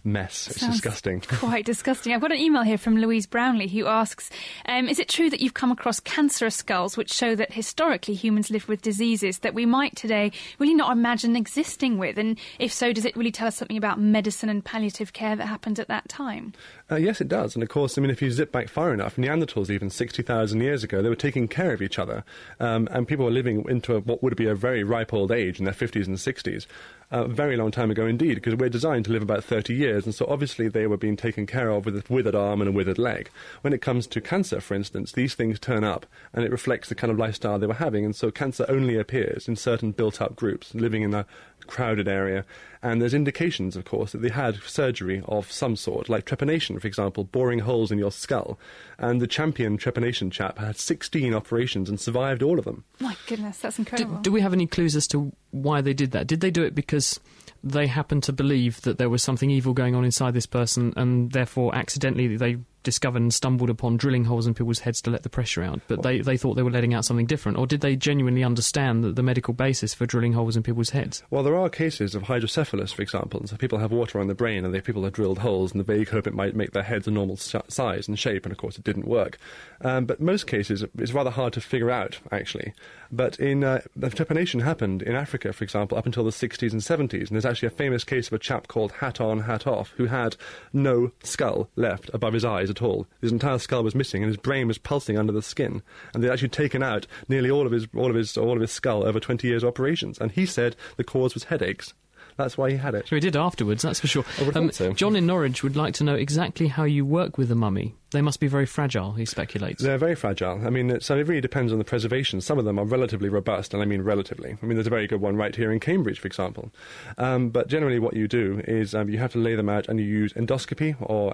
mess. 0.03 0.47
It's 0.47 0.59
Sounds 0.59 0.75
disgusting. 0.75 1.21
Quite 1.27 1.65
disgusting. 1.65 2.13
I've 2.13 2.21
got 2.21 2.31
an 2.31 2.37
email 2.37 2.63
here 2.63 2.77
from 2.77 2.97
Louise 2.97 3.25
Brownlee 3.25 3.67
who 3.67 3.87
asks 3.87 4.29
um, 4.67 4.87
Is 4.87 4.99
it 4.99 5.09
true 5.09 5.29
that 5.29 5.39
you've 5.39 5.53
come 5.53 5.71
across 5.71 5.99
cancerous 5.99 6.55
skulls 6.55 6.97
which 6.97 7.13
show 7.13 7.35
that 7.35 7.53
historically 7.53 8.13
humans 8.13 8.49
lived 8.49 8.67
with 8.67 8.81
diseases 8.81 9.39
that 9.39 9.53
we 9.53 9.65
might 9.65 9.95
today 9.95 10.31
really 10.59 10.73
not 10.73 10.91
imagine 10.91 11.35
existing 11.35 11.97
with? 11.97 12.17
And 12.17 12.39
if 12.59 12.73
so, 12.73 12.93
does 12.93 13.05
it 13.05 13.15
really 13.15 13.31
tell 13.31 13.47
us 13.47 13.55
something 13.55 13.77
about 13.77 13.99
medicine 13.99 14.49
and 14.49 14.63
palliative 14.63 15.13
care 15.13 15.35
that 15.35 15.45
happened 15.45 15.79
at 15.79 15.87
that 15.87 16.09
time? 16.09 16.53
Uh, 16.91 16.95
yes, 16.97 17.21
it 17.21 17.27
does. 17.27 17.55
And 17.55 17.63
of 17.63 17.69
course, 17.69 17.97
I 17.97 18.01
mean, 18.01 18.11
if 18.11 18.21
you 18.21 18.29
zip 18.31 18.51
back 18.51 18.69
far 18.69 18.93
enough, 18.93 19.15
Neanderthals, 19.15 19.69
even 19.69 19.89
60,000 19.89 20.61
years 20.61 20.83
ago, 20.83 21.01
they 21.01 21.09
were 21.09 21.15
taking 21.15 21.47
care 21.47 21.73
of 21.73 21.81
each 21.81 21.97
other. 21.97 22.23
Um, 22.59 22.87
and 22.91 23.07
people 23.07 23.25
were 23.25 23.31
living 23.31 23.65
into 23.69 23.95
a, 23.95 23.99
what 23.99 24.21
would 24.21 24.35
be 24.35 24.47
a 24.47 24.55
very 24.55 24.83
ripe 24.83 25.13
old 25.13 25.31
age 25.31 25.59
in 25.59 25.65
their 25.65 25.73
50s 25.73 26.07
and 26.07 26.17
60s. 26.17 26.67
A 27.11 27.27
very 27.27 27.55
long 27.57 27.69
time 27.69 27.91
ago 27.91 28.07
indeed, 28.07 28.35
because 28.35 28.55
we're 28.55 28.69
designed 28.69 29.05
to 29.05 29.11
live 29.11 29.21
about 29.21 29.43
30 29.43 29.73
years, 29.73 30.05
and 30.05 30.15
so 30.15 30.25
obviously 30.27 30.67
they 30.67 30.87
were 30.87 30.97
being 30.97 31.15
taken 31.15 31.45
care 31.45 31.69
of 31.69 31.85
with 31.85 31.95
a 31.95 32.03
withered 32.11 32.33
arm 32.33 32.61
and 32.61 32.69
a 32.69 32.71
withered 32.71 32.97
leg. 32.97 33.29
When 33.61 33.73
it 33.73 33.81
comes 33.81 34.07
to 34.07 34.21
cancer, 34.21 34.59
for 34.59 34.73
instance, 34.73 35.11
these 35.11 35.35
things 35.35 35.59
turn 35.59 35.83
up, 35.83 36.05
and 36.33 36.43
it 36.43 36.51
reflects 36.51 36.89
the 36.89 36.95
kind 36.95 37.11
of 37.11 37.19
lifestyle 37.19 37.59
they 37.59 37.67
were 37.67 37.75
having, 37.75 38.03
and 38.03 38.15
so 38.15 38.31
cancer 38.31 38.65
only 38.67 38.97
appears 38.97 39.47
in 39.47 39.55
certain 39.55 39.91
built-up 39.91 40.35
groups, 40.35 40.73
living 40.73 41.03
in 41.03 41.13
a 41.13 41.25
crowded 41.63 42.07
area. 42.07 42.45
And 42.81 43.01
there's 43.01 43.13
indications, 43.13 43.77
of 43.77 43.85
course, 43.85 44.11
that 44.11 44.21
they 44.21 44.29
had 44.29 44.57
surgery 44.63 45.21
of 45.25 45.49
some 45.51 45.75
sort, 45.77 46.09
like 46.09 46.25
trepanation, 46.25 46.81
for 46.81 46.87
example, 46.87 47.23
boring 47.23 47.59
holes 47.59 47.91
in 47.91 47.97
your 47.97 48.11
skull. 48.11 48.59
And 48.97 49.21
the 49.21 49.27
champion 49.27 49.77
trepanation 49.77 50.31
chap 50.31 50.57
had 50.57 50.75
16 50.77 51.33
operations 51.33 51.87
and 51.89 51.97
survived 51.99 52.43
all 52.43 52.59
of 52.59 52.65
them. 52.65 52.83
My 52.99 53.15
goodness, 53.27 53.59
that's 53.59 53.77
Do, 53.77 53.81
incredible. 53.83 54.17
do 54.17 54.31
we 54.33 54.41
have 54.41 54.51
any 54.53 54.67
clues 54.67 54.95
as 54.97 55.07
to 55.07 55.31
why 55.51 55.79
they 55.79 55.93
did 55.93 56.11
that? 56.11 56.27
Did 56.27 56.41
they 56.41 56.51
do 56.51 56.63
it 56.63 56.75
because 56.75 57.19
they 57.63 57.87
happened 57.87 58.23
to 58.23 58.33
believe 58.33 58.81
that 58.81 58.97
there 58.97 59.09
was 59.09 59.23
something 59.23 59.49
evil 59.49 59.73
going 59.73 59.95
on 59.95 60.03
inside 60.03 60.33
this 60.33 60.45
person, 60.45 60.93
and 60.97 61.31
therefore 61.31 61.73
accidentally 61.73 62.35
they 62.35 62.57
discovered 62.83 63.21
and 63.21 63.33
stumbled 63.33 63.69
upon 63.69 63.97
drilling 63.97 64.25
holes 64.25 64.47
in 64.47 64.53
people's 64.53 64.79
heads 64.79 65.01
to 65.01 65.09
let 65.09 65.23
the 65.23 65.29
pressure 65.29 65.63
out? 65.63 65.81
But 65.87 66.03
they, 66.03 66.19
they 66.21 66.37
thought 66.37 66.55
they 66.55 66.63
were 66.63 66.71
letting 66.71 66.93
out 66.93 67.05
something 67.05 67.25
different, 67.25 67.57
or 67.57 67.67
did 67.67 67.81
they 67.81 67.95
genuinely 67.95 68.43
understand 68.43 69.03
the, 69.03 69.11
the 69.11 69.23
medical 69.23 69.53
basis 69.53 69.93
for 69.93 70.05
drilling 70.05 70.33
holes 70.33 70.55
in 70.55 70.63
people's 70.63 70.91
heads? 70.91 71.23
Well, 71.29 71.43
there 71.43 71.55
are 71.55 71.69
cases 71.69 72.15
of 72.15 72.23
hydrocephalus, 72.23 72.93
for 72.93 73.01
example, 73.01 73.45
so 73.45 73.55
people 73.55 73.79
have 73.79 73.91
water 73.91 74.19
on 74.19 74.27
the 74.27 74.35
brain, 74.35 74.65
and 74.65 74.73
they, 74.73 74.81
people 74.81 75.03
have 75.03 75.13
drilled 75.13 75.39
holes, 75.39 75.71
in 75.71 75.77
the 75.77 75.83
vague 75.83 76.09
hope 76.09 76.27
it 76.27 76.33
might 76.33 76.55
make 76.55 76.71
their 76.71 76.83
heads 76.83 77.07
a 77.07 77.11
normal 77.11 77.37
si- 77.37 77.59
size 77.67 78.07
and 78.07 78.19
shape, 78.19 78.45
and 78.45 78.51
of 78.51 78.57
course 78.57 78.77
it 78.77 78.83
didn't 78.83 79.07
work. 79.07 79.37
Um, 79.81 80.05
but 80.05 80.21
most 80.21 80.47
cases, 80.47 80.83
it's 80.97 81.13
rather 81.13 81.31
hard 81.31 81.53
to 81.53 81.61
figure 81.61 81.91
out, 81.91 82.19
actually. 82.31 82.73
But 83.11 83.39
in 83.39 83.63
uh, 83.63 83.81
the 83.95 84.09
trepanation 84.09 84.63
happened 84.63 85.03
in 85.03 85.15
Africa, 85.15 85.53
for 85.53 85.63
example, 85.63 85.97
up 85.97 86.05
until 86.05 86.23
the 86.23 86.31
60s 86.31 86.71
and 86.71 86.81
70s, 86.81 87.27
and 87.27 87.29
there's 87.29 87.45
actually 87.45 87.67
a 87.67 87.71
famous 87.71 88.03
case 88.03 88.27
of 88.27 88.33
a 88.33 88.39
chap 88.39 88.67
called 88.67 88.91
Hat 88.93 89.21
On, 89.21 89.41
Hat 89.41 89.67
Off, 89.67 89.93
who 89.97 90.05
had 90.05 90.35
no 90.71 91.11
skull 91.23 91.69
left 91.75 92.09
above 92.13 92.33
his 92.33 92.43
eyes 92.43 92.69
at 92.75 92.81
all. 92.81 93.07
His 93.21 93.31
entire 93.31 93.59
skull 93.59 93.83
was 93.83 93.95
missing, 93.95 94.23
and 94.23 94.29
his 94.29 94.37
brain 94.37 94.67
was 94.67 94.77
pulsing 94.77 95.17
under 95.17 95.31
the 95.31 95.41
skin. 95.41 95.81
And 96.13 96.23
they'd 96.23 96.29
actually 96.29 96.49
taken 96.49 96.83
out 96.83 97.07
nearly 97.27 97.49
all 97.49 97.65
of 97.65 97.71
his, 97.71 97.87
all 97.95 98.09
of 98.09 98.15
his, 98.15 98.37
all 98.37 98.53
of 98.53 98.61
his 98.61 98.71
skull 98.71 99.05
over 99.05 99.19
20 99.19 99.47
years 99.47 99.63
operations. 99.63 100.17
And 100.19 100.31
he 100.31 100.45
said 100.45 100.75
the 100.97 101.03
cause 101.03 101.33
was 101.33 101.45
headaches. 101.45 101.93
That's 102.37 102.57
why 102.57 102.71
he 102.71 102.77
had 102.77 102.95
it. 102.95 103.07
So 103.07 103.15
he 103.15 103.19
did 103.19 103.35
afterwards, 103.35 103.83
that's 103.83 103.99
for 103.99 104.07
sure. 104.07 104.23
Have 104.23 104.73
so. 104.73 104.93
John 104.93 105.15
in 105.15 105.25
Norwich 105.25 105.63
would 105.63 105.75
like 105.75 105.93
to 105.95 106.03
know 106.03 106.15
exactly 106.15 106.67
how 106.67 106.83
you 106.83 107.05
work 107.05 107.37
with 107.37 107.51
a 107.51 107.55
mummy. 107.55 107.95
They 108.13 108.21
must 108.21 108.39
be 108.39 108.47
very 108.47 108.67
fragile, 108.67 109.13
he 109.13 109.25
speculates. 109.25 109.81
They're 109.81 109.97
very 109.97 110.13
fragile. 110.13 110.61
I 110.65 110.69
mean, 110.69 110.99
so 110.99 111.17
it 111.17 111.27
really 111.27 111.41
depends 111.41 111.71
on 111.71 111.79
the 111.79 111.83
preservation. 111.83 112.41
Some 112.41 112.59
of 112.59 112.65
them 112.65 112.77
are 112.79 112.85
relatively 112.85 113.27
robust, 113.27 113.73
and 113.73 113.81
I 113.81 113.87
mean 113.87 114.03
relatively. 114.03 114.55
I 114.61 114.65
mean, 114.65 114.75
there's 114.75 114.87
a 114.87 114.91
very 114.91 115.07
good 115.07 115.19
one 115.19 115.35
right 115.35 115.55
here 115.55 115.71
in 115.71 115.79
Cambridge, 115.79 116.19
for 116.19 116.27
example. 116.27 116.71
Um, 117.17 117.49
but 117.49 117.67
generally, 117.67 117.97
what 117.97 118.13
you 118.13 118.27
do 118.27 118.61
is 118.67 118.93
um, 118.93 119.09
you 119.09 119.17
have 119.17 119.31
to 119.31 119.39
lay 119.39 119.55
them 119.55 119.67
out, 119.67 119.87
and 119.89 119.99
you 119.99 120.05
use 120.05 120.31
endoscopy 120.33 120.95
or 120.99 121.33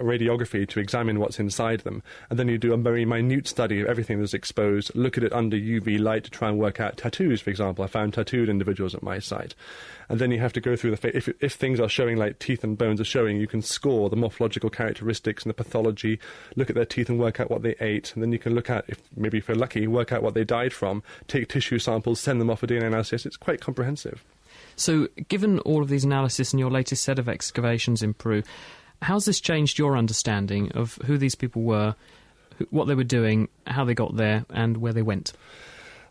radiography 0.00 0.68
to 0.68 0.80
examine 0.80 1.20
what's 1.20 1.38
inside 1.38 1.80
them, 1.80 2.02
and 2.28 2.40
then 2.40 2.48
you 2.48 2.58
do 2.58 2.72
a 2.72 2.76
very 2.76 3.04
minute 3.04 3.46
study 3.46 3.80
of 3.80 3.86
everything 3.86 4.18
that's 4.18 4.34
exposed. 4.34 4.90
Look 4.96 5.16
at 5.16 5.22
it 5.22 5.32
under 5.32 5.56
UV 5.56 6.00
light 6.00 6.24
to 6.24 6.30
try 6.30 6.48
and 6.48 6.58
work 6.58 6.80
out 6.80 6.96
tattoos. 6.96 7.40
For 7.40 7.50
example, 7.50 7.84
I 7.84 7.86
found 7.86 8.14
tattooed 8.14 8.48
individuals 8.48 8.96
at 8.96 9.02
my 9.02 9.20
site, 9.20 9.54
and 10.08 10.18
then 10.18 10.32
you 10.32 10.35
have 10.38 10.52
to 10.54 10.60
go 10.60 10.76
through 10.76 10.90
the 10.92 10.96
fa- 10.96 11.16
if 11.16 11.28
if 11.40 11.54
things 11.54 11.80
are 11.80 11.88
showing 11.88 12.16
like 12.16 12.38
teeth 12.38 12.64
and 12.64 12.76
bones 12.76 13.00
are 13.00 13.04
showing, 13.04 13.38
you 13.38 13.46
can 13.46 13.62
score 13.62 14.08
the 14.08 14.16
morphological 14.16 14.70
characteristics 14.70 15.42
and 15.42 15.50
the 15.50 15.54
pathology. 15.54 16.18
Look 16.56 16.70
at 16.70 16.76
their 16.76 16.84
teeth 16.84 17.08
and 17.08 17.18
work 17.18 17.40
out 17.40 17.50
what 17.50 17.62
they 17.62 17.74
ate, 17.80 18.12
and 18.14 18.22
then 18.22 18.32
you 18.32 18.38
can 18.38 18.54
look 18.54 18.70
at 18.70 18.84
if 18.88 19.00
maybe 19.16 19.38
if 19.38 19.48
you're 19.48 19.56
lucky, 19.56 19.86
work 19.86 20.12
out 20.12 20.22
what 20.22 20.34
they 20.34 20.44
died 20.44 20.72
from. 20.72 21.02
Take 21.28 21.48
tissue 21.48 21.78
samples, 21.78 22.20
send 22.20 22.40
them 22.40 22.50
off 22.50 22.60
for 22.60 22.66
DNA 22.66 22.86
analysis. 22.86 23.26
It's 23.26 23.36
quite 23.36 23.60
comprehensive. 23.60 24.24
So, 24.76 25.08
given 25.28 25.58
all 25.60 25.82
of 25.82 25.88
these 25.88 26.04
analysis 26.04 26.52
and 26.52 26.60
your 26.60 26.70
latest 26.70 27.02
set 27.02 27.18
of 27.18 27.28
excavations 27.28 28.02
in 28.02 28.14
Peru, 28.14 28.42
how's 29.02 29.24
this 29.24 29.40
changed 29.40 29.78
your 29.78 29.96
understanding 29.96 30.70
of 30.72 30.96
who 31.06 31.16
these 31.16 31.34
people 31.34 31.62
were, 31.62 31.94
what 32.70 32.86
they 32.86 32.94
were 32.94 33.04
doing, 33.04 33.48
how 33.66 33.84
they 33.84 33.94
got 33.94 34.16
there, 34.16 34.44
and 34.50 34.76
where 34.76 34.92
they 34.92 35.02
went? 35.02 35.32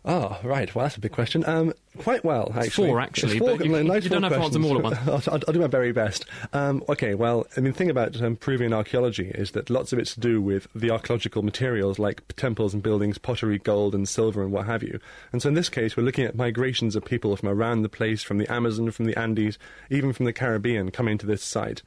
Oh, 0.08 0.38
right. 0.44 0.72
Well, 0.72 0.84
that's 0.84 0.96
a 0.96 1.00
big 1.00 1.10
question. 1.10 1.44
Um, 1.46 1.72
quite 1.98 2.24
well, 2.24 2.52
It's 2.54 2.68
actually. 2.68 2.88
four, 2.90 3.00
actually, 3.00 3.32
It's 3.32 3.38
four, 3.40 3.56
but 3.56 3.66
you- 3.66 3.82
nice 3.82 4.04
you 4.04 4.10
don't 4.10 4.22
have 4.22 4.32
to 4.32 4.38
answer 4.38 4.52
them 4.52 4.64
all 4.64 4.76
at 4.78 4.84
once. 4.84 4.98
I'll, 5.08 5.34
I'll, 5.34 5.40
I'll 5.48 5.52
do 5.52 5.58
my 5.58 5.66
very 5.66 5.90
best. 5.90 6.24
Um, 6.52 6.84
okay, 6.88 7.14
well, 7.16 7.48
I 7.56 7.60
mean, 7.60 7.72
the 7.72 7.76
thing 7.78 7.90
about 7.90 8.22
um, 8.22 8.36
Peruvian 8.36 8.72
archaeology 8.72 9.32
is 9.34 9.50
that 9.50 9.68
lots 9.68 9.92
of 9.92 9.98
it's 9.98 10.14
to 10.14 10.20
do 10.20 10.40
with 10.40 10.68
the 10.76 10.90
archaeological 10.92 11.42
materials 11.42 11.98
like 11.98 12.22
temples 12.36 12.72
and 12.72 12.84
buildings, 12.84 13.18
pottery, 13.18 13.58
gold 13.58 13.96
and 13.96 14.08
silver 14.08 14.44
and 14.44 14.52
what 14.52 14.66
have 14.66 14.84
you. 14.84 15.00
And 15.32 15.42
so 15.42 15.48
in 15.48 15.54
this 15.56 15.68
case, 15.68 15.96
we're 15.96 16.04
looking 16.04 16.24
at 16.24 16.36
migrations 16.36 16.94
of 16.94 17.04
people 17.04 17.34
from 17.36 17.48
around 17.48 17.82
the 17.82 17.88
place, 17.88 18.22
from 18.22 18.38
the 18.38 18.50
Amazon, 18.52 18.92
from 18.92 19.06
the 19.06 19.18
Andes, 19.18 19.58
even 19.90 20.12
from 20.12 20.26
the 20.26 20.32
Caribbean, 20.32 20.92
coming 20.92 21.18
to 21.18 21.26
this 21.26 21.42
site. 21.42 21.82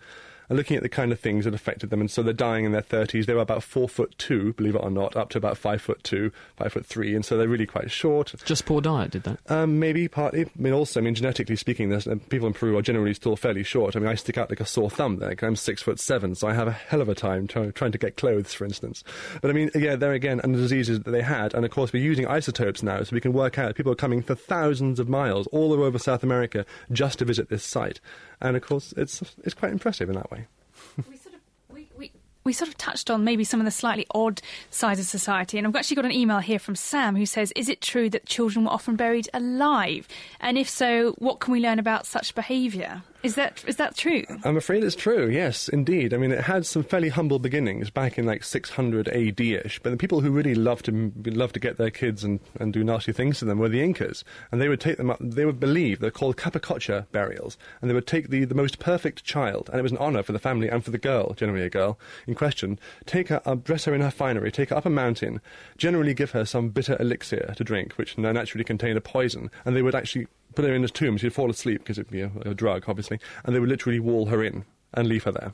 And 0.49 0.57
looking 0.57 0.75
at 0.75 0.83
the 0.83 0.89
kind 0.89 1.11
of 1.11 1.19
things 1.19 1.45
that 1.45 1.53
affected 1.53 1.89
them, 1.89 2.01
and 2.01 2.09
so 2.09 2.23
they're 2.23 2.33
dying 2.33 2.65
in 2.65 2.71
their 2.71 2.81
30s. 2.81 3.25
They 3.25 3.33
were 3.33 3.41
about 3.41 3.63
four 3.63 3.87
foot 3.87 4.15
two, 4.17 4.53
believe 4.53 4.75
it 4.75 4.83
or 4.83 4.89
not, 4.89 5.15
up 5.15 5.29
to 5.29 5.37
about 5.37 5.57
five 5.57 5.81
foot 5.81 6.03
two, 6.03 6.31
five 6.57 6.73
foot 6.73 6.85
three, 6.85 7.15
and 7.15 7.23
so 7.23 7.37
they're 7.37 7.47
really 7.47 7.65
quite 7.65 7.91
short. 7.91 8.33
Just 8.45 8.65
poor 8.65 8.81
diet 8.81 9.11
did 9.11 9.23
that? 9.23 9.39
Um, 9.47 9.79
maybe 9.79 10.07
partly. 10.07 10.45
I 10.45 10.49
mean, 10.55 10.73
also, 10.73 10.99
I 10.99 11.03
mean, 11.03 11.15
genetically 11.15 11.55
speaking, 11.55 11.89
there's, 11.89 12.07
uh, 12.07 12.15
people 12.29 12.47
in 12.47 12.53
Peru 12.53 12.77
are 12.77 12.81
generally 12.81 13.13
still 13.13 13.35
fairly 13.35 13.63
short. 13.63 13.95
I 13.95 13.99
mean, 13.99 14.09
I 14.09 14.15
stick 14.15 14.37
out 14.37 14.49
like 14.49 14.59
a 14.59 14.65
sore 14.65 14.89
thumb 14.89 15.17
there. 15.17 15.35
I'm 15.41 15.55
six 15.55 15.81
foot 15.81 15.99
seven, 15.99 16.35
so 16.35 16.47
I 16.47 16.53
have 16.53 16.67
a 16.67 16.71
hell 16.71 17.01
of 17.01 17.09
a 17.09 17.15
time 17.15 17.47
try, 17.47 17.69
trying 17.71 17.91
to 17.91 17.97
get 17.97 18.17
clothes, 18.17 18.53
for 18.53 18.65
instance. 18.65 19.03
But 19.41 19.51
I 19.51 19.53
mean, 19.53 19.71
yeah, 19.75 19.95
there 19.95 20.13
again, 20.13 20.41
and 20.43 20.55
the 20.55 20.59
diseases 20.59 21.01
that 21.01 21.11
they 21.11 21.21
had, 21.21 21.53
and 21.53 21.63
of 21.63 21.71
course, 21.71 21.93
we're 21.93 22.03
using 22.03 22.27
isotopes 22.27 22.83
now, 22.83 23.03
so 23.03 23.13
we 23.13 23.21
can 23.21 23.33
work 23.33 23.57
out 23.57 23.75
people 23.75 23.91
are 23.91 23.95
coming 23.95 24.21
for 24.21 24.35
thousands 24.35 24.99
of 24.99 25.07
miles 25.07 25.47
all 25.47 25.71
over 25.71 25.97
South 25.97 26.23
America 26.23 26.65
just 26.91 27.19
to 27.19 27.25
visit 27.25 27.49
this 27.49 27.63
site. 27.63 28.01
And 28.41 28.55
of 28.55 28.63
course, 28.63 28.93
it's 28.97 29.21
it's 29.43 29.53
quite 29.53 29.71
impressive 29.71 30.09
in 30.09 30.15
that 30.15 30.31
way. 30.31 30.47
we 32.49 32.53
sort 32.53 32.67
of 32.67 32.77
touched 32.77 33.11
on 33.11 33.23
maybe 33.23 33.43
some 33.43 33.59
of 33.59 33.65
the 33.65 33.71
slightly 33.71 34.07
odd 34.11 34.41
sides 34.71 34.99
of 34.99 35.05
society, 35.05 35.57
and 35.57 35.67
I've 35.67 35.75
actually 35.75 35.95
got 35.95 36.05
an 36.05 36.11
email 36.11 36.39
here 36.39 36.57
from 36.57 36.75
Sam 36.75 37.15
who 37.15 37.25
says, 37.25 37.51
"Is 37.55 37.69
it 37.69 37.81
true 37.81 38.09
that 38.09 38.25
children 38.25 38.65
were 38.65 38.71
often 38.71 38.95
buried 38.95 39.29
alive? 39.33 40.07
And 40.39 40.57
if 40.57 40.67
so, 40.67 41.11
what 41.19 41.39
can 41.39 41.51
we 41.51 41.59
learn 41.59 41.77
about 41.77 42.07
such 42.07 42.33
behaviour? 42.33 43.03
Is 43.21 43.35
that 43.35 43.63
is 43.67 43.75
that 43.75 43.97
true?" 43.97 44.23
I'm 44.45 44.55
afraid 44.55 44.83
it's 44.83 44.95
true, 44.95 45.27
yes, 45.27 45.67
indeed. 45.67 46.13
I 46.13 46.17
mean, 46.17 46.31
it 46.31 46.41
had 46.41 46.65
some 46.65 46.83
fairly 46.83 47.09
humble 47.09 47.39
beginnings 47.39 47.89
back 47.89 48.17
in 48.17 48.25
like 48.25 48.43
600 48.43 49.09
AD 49.09 49.41
ish, 49.41 49.79
but 49.79 49.89
the 49.89 49.97
people 49.97 50.21
who 50.21 50.31
really 50.31 50.55
loved 50.55 50.85
to, 50.85 51.11
loved 51.25 51.55
to 51.55 51.59
get 51.59 51.77
their 51.77 51.89
kids 51.89 52.23
and, 52.23 52.39
and 52.59 52.71
do 52.71 52.83
nasty 52.83 53.11
things 53.11 53.39
to 53.39 53.45
them 53.45 53.59
were 53.59 53.67
the 53.67 53.81
Incas. 53.81 54.23
And 54.51 54.61
they 54.61 54.69
would 54.69 54.79
take 54.79 54.97
them 54.97 55.09
up, 55.09 55.17
they 55.19 55.45
would 55.45 55.59
believe, 55.59 55.99
they're 55.99 56.11
called 56.11 56.37
capacocha 56.37 57.07
burials, 57.11 57.57
and 57.81 57.89
they 57.89 57.93
would 57.93 58.07
take 58.07 58.29
the, 58.29 58.45
the 58.45 58.55
most 58.55 58.79
perfect 58.79 59.25
child, 59.25 59.69
and 59.69 59.79
it 59.79 59.83
was 59.83 59.91
an 59.91 59.97
honour 59.97 60.23
for 60.23 60.31
the 60.31 60.39
family 60.39 60.69
and 60.69 60.83
for 60.83 60.91
the 60.91 60.97
girl, 60.97 61.33
generally 61.33 61.65
a 61.65 61.69
girl, 61.69 61.99
in 62.25 62.35
question, 62.35 62.79
take 63.05 63.27
her, 63.27 63.41
uh, 63.45 63.55
dress 63.55 63.85
her 63.85 63.93
in 63.93 64.01
her 64.01 64.11
finery, 64.11 64.51
take 64.51 64.69
her 64.69 64.77
up 64.77 64.85
a 64.85 64.89
mountain, 64.89 65.41
generally 65.77 66.13
give 66.13 66.31
her 66.31 66.45
some 66.45 66.69
bitter 66.69 66.95
elixir 66.99 67.53
to 67.57 67.63
drink, 67.63 67.93
which 67.93 68.17
naturally 68.17 68.63
contained 68.63 68.97
a 68.97 69.01
poison, 69.01 69.51
and 69.65 69.75
they 69.75 69.81
would 69.81 69.95
actually 69.95 70.27
put 70.55 70.65
her 70.65 70.73
in 70.73 70.83
a 70.83 70.87
tomb. 70.89 71.17
She'd 71.17 71.33
fall 71.33 71.49
asleep 71.49 71.79
because 71.79 71.97
it'd 71.97 72.11
be 72.11 72.21
a, 72.21 72.31
a 72.45 72.53
drug, 72.53 72.85
obviously, 72.87 73.19
and 73.43 73.55
they 73.55 73.59
would 73.59 73.69
literally 73.69 73.99
wall 73.99 74.27
her 74.27 74.43
in 74.43 74.65
and 74.93 75.07
leave 75.07 75.23
her 75.23 75.31
there. 75.31 75.53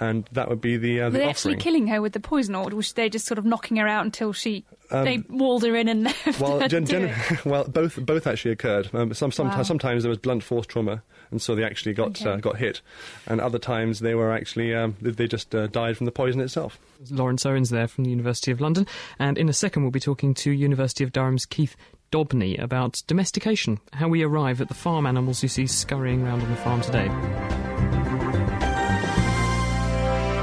And 0.00 0.28
that 0.32 0.48
would 0.48 0.60
be 0.60 0.76
the, 0.76 1.00
uh, 1.00 1.04
Were 1.06 1.10
they 1.10 1.18
offering. 1.18 1.30
actually 1.30 1.56
killing 1.56 1.86
her 1.88 2.00
with 2.00 2.12
the 2.12 2.20
poison, 2.20 2.54
or 2.54 2.68
was 2.70 2.92
they 2.92 3.08
just 3.08 3.26
sort 3.26 3.38
of 3.38 3.44
knocking 3.44 3.76
her 3.76 3.88
out 3.88 4.04
until 4.04 4.32
she 4.32 4.64
Um, 4.92 5.04
they 5.04 5.18
walled 5.28 5.64
her 5.64 5.74
in 5.74 5.88
and 5.88 6.04
left 6.26 6.38
well, 6.40 6.60
her 6.60 6.68
gen- 6.68 6.86
gen- 6.86 7.12
well, 7.44 7.64
both 7.64 7.96
both 8.06 8.28
actually 8.28 8.52
occurred. 8.52 8.88
Um, 8.94 9.12
some, 9.14 9.32
some, 9.32 9.48
Wow. 9.48 9.64
Sometimes 9.64 10.04
there 10.04 10.08
was 10.08 10.18
blunt 10.18 10.44
force 10.44 10.64
trauma, 10.66 11.02
and 11.32 11.42
so 11.42 11.56
they 11.56 11.64
actually 11.64 11.94
got 11.94 12.10
Okay. 12.10 12.30
uh, 12.30 12.36
got 12.36 12.56
hit, 12.58 12.82
and 13.26 13.40
other 13.40 13.58
times 13.58 13.98
they 13.98 14.14
were 14.14 14.30
actually 14.32 14.72
um, 14.76 14.94
they, 15.02 15.10
they 15.10 15.26
just 15.26 15.52
uh, 15.56 15.66
died 15.66 15.96
from 15.96 16.04
the 16.06 16.12
poison 16.12 16.40
itself. 16.40 16.78
Lawrence 17.10 17.44
Owens 17.44 17.70
there 17.70 17.88
from 17.88 18.04
the 18.04 18.10
University 18.10 18.52
of 18.52 18.60
London. 18.60 18.86
And 19.18 19.38
in 19.38 19.48
a 19.48 19.52
second, 19.52 19.82
we'll 19.82 19.90
be 19.90 19.98
talking 19.98 20.34
to 20.34 20.52
University 20.52 21.02
of 21.02 21.10
Durham's 21.12 21.46
Keith 21.46 21.74
Dobney 22.10 22.58
about 22.58 23.02
domestication, 23.06 23.78
how 23.92 24.08
we 24.08 24.22
arrive 24.22 24.60
at 24.60 24.68
the 24.68 24.74
farm 24.74 25.06
animals 25.06 25.42
you 25.42 25.48
see 25.48 25.66
scurrying 25.66 26.22
around 26.24 26.42
on 26.42 26.50
the 26.50 26.56
farm 26.56 26.80
today. 26.80 27.08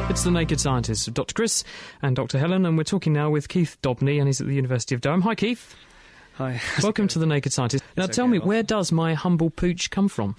It's 0.09 0.23
the 0.23 0.31
Naked 0.31 0.59
Scientists 0.61 1.05
Dr. 1.07 1.33
Chris 1.33 1.63
and 2.01 2.15
Dr. 2.15 2.39
Helen, 2.39 2.65
and 2.65 2.77
we're 2.77 2.83
talking 2.85 3.11
now 3.13 3.29
with 3.29 3.49
Keith 3.49 3.77
Dobney, 3.81 4.17
and 4.17 4.27
he's 4.27 4.39
at 4.39 4.47
the 4.47 4.55
University 4.55 4.95
of 4.95 5.01
Durham. 5.01 5.21
Hi, 5.21 5.35
Keith. 5.35 5.75
Hi. 6.35 6.61
Welcome 6.83 7.07
to 7.09 7.19
the 7.19 7.25
Naked 7.25 7.51
Scientist. 7.51 7.83
Now, 7.97 8.05
It's 8.05 8.15
tell 8.15 8.25
okay, 8.25 8.31
me, 8.33 8.39
well- 8.39 8.47
where 8.47 8.63
does 8.63 8.91
my 8.91 9.13
humble 9.13 9.49
pooch 9.49 9.91
come 9.91 10.07
from? 10.07 10.35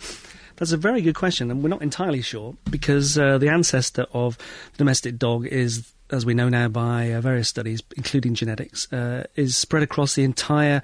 That's 0.58 0.72
a 0.72 0.76
very 0.76 1.02
good 1.02 1.14
question, 1.14 1.50
and 1.50 1.62
we're 1.62 1.68
not 1.68 1.82
entirely 1.82 2.20
sure 2.20 2.56
because 2.68 3.16
uh, 3.16 3.38
the 3.38 3.48
ancestor 3.48 4.06
of 4.12 4.36
the 4.72 4.78
domestic 4.78 5.16
dog 5.16 5.46
is, 5.46 5.92
as 6.10 6.26
we 6.26 6.34
know 6.34 6.48
now 6.48 6.66
by 6.66 7.12
uh, 7.12 7.20
various 7.20 7.48
studies, 7.48 7.80
including 7.96 8.34
genetics, 8.34 8.92
uh, 8.92 9.24
is 9.36 9.56
spread 9.56 9.84
across 9.84 10.16
the 10.16 10.24
entire 10.24 10.82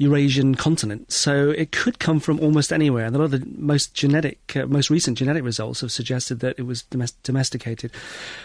Eurasian 0.00 0.54
continent. 0.54 1.12
So 1.12 1.50
it 1.50 1.72
could 1.72 1.98
come 1.98 2.20
from 2.20 2.40
almost 2.40 2.72
anywhere. 2.72 3.04
And 3.04 3.14
a 3.14 3.18
lot 3.18 3.26
of 3.26 3.30
the 3.32 3.46
most 3.58 3.94
genetic, 3.94 4.56
uh, 4.56 4.66
most 4.66 4.88
recent 4.88 5.18
genetic 5.18 5.44
results 5.44 5.82
have 5.82 5.92
suggested 5.92 6.40
that 6.40 6.54
it 6.56 6.62
was 6.62 6.84
domes- 6.84 7.12
domesticated, 7.22 7.90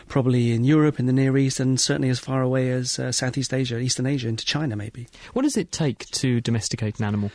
probably 0.09 0.51
in 0.51 0.65
Europe, 0.65 0.99
in 0.99 1.05
the 1.05 1.13
Near 1.13 1.37
East, 1.37 1.61
and 1.61 1.79
certainly 1.79 2.09
as 2.09 2.19
far 2.19 2.41
away 2.41 2.71
as 2.71 2.99
uh, 2.99 3.11
Southeast 3.11 3.53
Asia, 3.53 3.77
Eastern 3.77 4.05
Asia, 4.05 4.27
into 4.27 4.43
China, 4.43 4.75
maybe. 4.75 5.07
What 5.31 5.43
does 5.43 5.55
it 5.55 5.71
take 5.71 6.07
to 6.07 6.41
domesticate 6.41 6.99
an 6.99 7.05
animal? 7.05 7.31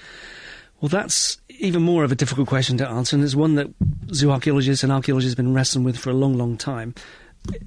Well, 0.80 0.88
that's 0.88 1.38
even 1.48 1.82
more 1.82 2.04
of 2.04 2.12
a 2.12 2.14
difficult 2.14 2.48
question 2.48 2.78
to 2.78 2.88
answer, 2.88 3.14
and 3.14 3.24
it's 3.24 3.34
one 3.34 3.54
that 3.56 3.68
zoo 4.14 4.30
archaeologists 4.30 4.82
and 4.82 4.90
archaeologists 4.90 5.32
have 5.32 5.44
been 5.44 5.54
wrestling 5.54 5.84
with 5.84 5.98
for 5.98 6.10
a 6.10 6.14
long, 6.14 6.38
long 6.38 6.56
time. 6.56 6.94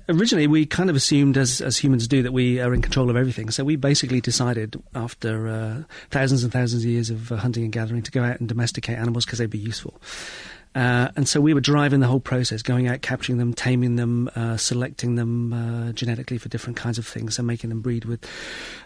Originally, 0.09 0.47
we 0.47 0.65
kind 0.65 0.89
of 0.89 0.95
assumed, 0.95 1.37
as, 1.37 1.61
as 1.61 1.77
humans 1.77 2.07
do, 2.07 2.23
that 2.23 2.31
we 2.31 2.59
are 2.59 2.73
in 2.73 2.81
control 2.81 3.09
of 3.09 3.15
everything. 3.15 3.49
So 3.49 3.63
we 3.63 3.75
basically 3.75 4.21
decided, 4.21 4.81
after 4.95 5.47
uh, 5.47 5.83
thousands 6.09 6.43
and 6.43 6.51
thousands 6.51 6.83
of 6.83 6.89
years 6.89 7.09
of 7.09 7.31
uh, 7.31 7.37
hunting 7.37 7.63
and 7.63 7.71
gathering, 7.71 8.01
to 8.03 8.11
go 8.11 8.23
out 8.23 8.39
and 8.39 8.49
domesticate 8.49 8.97
animals 8.97 9.25
because 9.25 9.39
they'd 9.39 9.49
be 9.49 9.57
useful. 9.57 9.99
Uh, 10.75 11.09
and 11.15 11.27
so 11.27 11.39
we 11.39 11.53
were 11.53 11.61
driving 11.61 11.99
the 11.99 12.07
whole 12.07 12.19
process, 12.19 12.61
going 12.61 12.87
out, 12.87 13.01
capturing 13.01 13.37
them, 13.37 13.53
taming 13.53 13.95
them, 13.95 14.29
uh, 14.35 14.57
selecting 14.57 15.15
them 15.15 15.53
uh, 15.53 15.91
genetically 15.91 16.37
for 16.37 16.49
different 16.49 16.77
kinds 16.77 16.97
of 16.97 17.05
things, 17.05 17.37
and 17.37 17.47
making 17.47 17.69
them 17.69 17.81
breed 17.81 18.05
with 18.05 18.25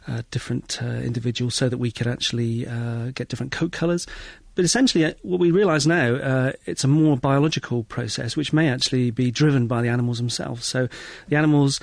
uh, 0.08 0.22
different 0.32 0.80
uh, 0.82 0.86
individuals 0.86 1.56
so 1.56 1.70
that 1.70 1.78
we 1.78 1.92
could 1.92 2.08
actually 2.08 2.68
uh, 2.68 3.12
get 3.12 3.30
different 3.30 3.52
coat 3.52 3.72
colours. 3.72 4.06
But 4.56 4.66
essentially, 4.66 5.14
what 5.22 5.40
we 5.40 5.52
realise 5.52 5.86
now, 5.86 6.52
it's 6.66 6.84
a 6.84 6.88
more 6.88 7.16
biological 7.16 7.84
process, 7.84 8.36
which 8.36 8.52
may 8.52 8.70
actually 8.70 9.12
be 9.12 9.30
driven 9.30 9.68
by 9.68 9.84
the 9.84 9.90
animals 9.90 10.18
themselves. 10.18 10.66
So 10.66 10.88
the 11.28 11.36
animals 11.36 11.80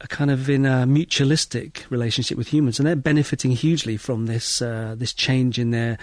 are 0.00 0.08
kind 0.08 0.32
of 0.32 0.50
in 0.50 0.66
a 0.66 0.86
mutualistic 0.86 1.88
relationship 1.88 2.36
with 2.36 2.48
humans, 2.48 2.80
and 2.80 2.86
they're 2.86 2.96
benefiting 2.96 3.52
hugely 3.52 3.96
from 3.96 4.26
this 4.26 4.58
this 4.58 5.12
change 5.12 5.60
in 5.60 5.70
their 5.70 5.98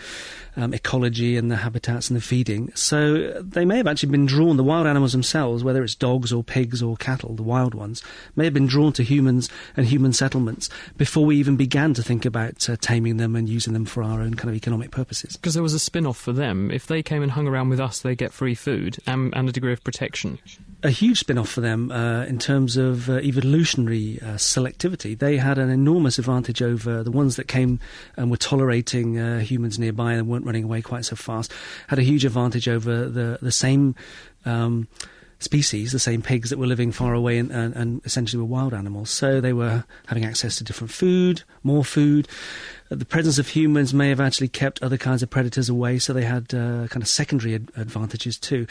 um, 0.55 0.73
ecology 0.73 1.37
and 1.37 1.49
the 1.49 1.57
habitats 1.57 2.09
and 2.09 2.17
the 2.17 2.21
feeding. 2.21 2.71
So 2.75 3.41
they 3.41 3.65
may 3.65 3.77
have 3.77 3.87
actually 3.87 4.11
been 4.11 4.25
drawn. 4.25 4.57
The 4.57 4.63
wild 4.63 4.87
animals 4.87 5.11
themselves, 5.11 5.63
whether 5.63 5.83
it's 5.83 5.95
dogs 5.95 6.31
or 6.31 6.43
pigs 6.43 6.81
or 6.81 6.95
cattle, 6.97 7.35
the 7.35 7.43
wild 7.43 7.73
ones, 7.73 8.03
may 8.35 8.45
have 8.45 8.53
been 8.53 8.67
drawn 8.67 8.93
to 8.93 9.03
humans 9.03 9.49
and 9.75 9.85
human 9.85 10.13
settlements 10.13 10.69
before 10.97 11.25
we 11.25 11.37
even 11.37 11.55
began 11.55 11.93
to 11.93 12.03
think 12.03 12.25
about 12.25 12.69
uh, 12.69 12.75
taming 12.81 13.17
them 13.17 13.35
and 13.35 13.49
using 13.49 13.73
them 13.73 13.85
for 13.85 14.03
our 14.03 14.21
own 14.21 14.35
kind 14.35 14.49
of 14.49 14.55
economic 14.55 14.91
purposes. 14.91 15.35
Because 15.37 15.53
there 15.53 15.63
was 15.63 15.73
a 15.73 15.79
spin-off 15.79 16.17
for 16.17 16.33
them. 16.33 16.71
If 16.71 16.87
they 16.87 17.03
came 17.03 17.23
and 17.23 17.31
hung 17.31 17.47
around 17.47 17.69
with 17.69 17.79
us, 17.79 17.99
they 17.99 18.15
get 18.15 18.31
free 18.31 18.55
food 18.55 18.97
and, 19.05 19.35
and 19.35 19.49
a 19.49 19.51
degree 19.51 19.73
of 19.73 19.83
protection 19.83 20.39
a 20.83 20.89
huge 20.89 21.19
spin 21.19 21.37
off 21.37 21.49
for 21.49 21.61
them 21.61 21.91
uh, 21.91 22.25
in 22.25 22.37
terms 22.37 22.75
of 22.75 23.09
uh, 23.09 23.13
evolutionary 23.19 24.19
uh, 24.21 24.35
selectivity. 24.35 25.17
They 25.17 25.37
had 25.37 25.57
an 25.57 25.69
enormous 25.69 26.19
advantage 26.19 26.61
over 26.61 27.03
the 27.03 27.11
ones 27.11 27.37
that 27.37 27.47
came 27.47 27.79
and 28.17 28.29
were 28.29 28.37
tolerating 28.37 29.17
uh, 29.17 29.39
humans 29.39 29.79
nearby 29.79 30.13
and 30.13 30.27
weren't 30.27 30.42
running 30.45 30.63
away 30.63 30.81
quite 30.81 31.05
so 31.05 31.15
fast. 31.15 31.51
Had 31.87 31.99
a 31.99 32.03
huge 32.03 32.25
advantage 32.25 32.67
over 32.67 33.07
the, 33.07 33.39
the 33.41 33.51
same. 33.51 33.95
Um, 34.45 34.87
species, 35.39 35.91
the 35.91 35.99
same 35.99 36.21
pigs 36.21 36.49
that 36.49 36.57
were 36.57 36.65
living 36.65 36.91
far 36.91 37.13
away 37.13 37.37
and, 37.37 37.51
and, 37.51 37.75
and, 37.75 38.01
essentially 38.05 38.39
were 38.39 38.47
wild 38.47 38.73
animals. 38.73 39.09
So 39.09 39.41
they 39.41 39.53
were 39.53 39.83
having 40.07 40.25
access 40.25 40.57
to 40.57 40.63
different 40.63 40.91
food, 40.91 41.43
more 41.63 41.83
food. 41.83 42.27
The 42.89 43.05
presence 43.05 43.37
of 43.39 43.49
humans 43.49 43.93
may 43.93 44.09
have 44.09 44.21
actually 44.21 44.47
kept 44.47 44.81
other 44.81 44.97
kinds 44.97 45.21
of 45.21 45.29
predators 45.29 45.67
away, 45.67 45.99
so 45.99 46.13
they 46.13 46.23
had 46.23 46.53
uh, 46.53 46.87
kind 46.87 47.01
of 47.01 47.07
secondary 47.07 47.55
ad- 47.55 47.71
advantages 47.75 48.37
too. 48.37 48.67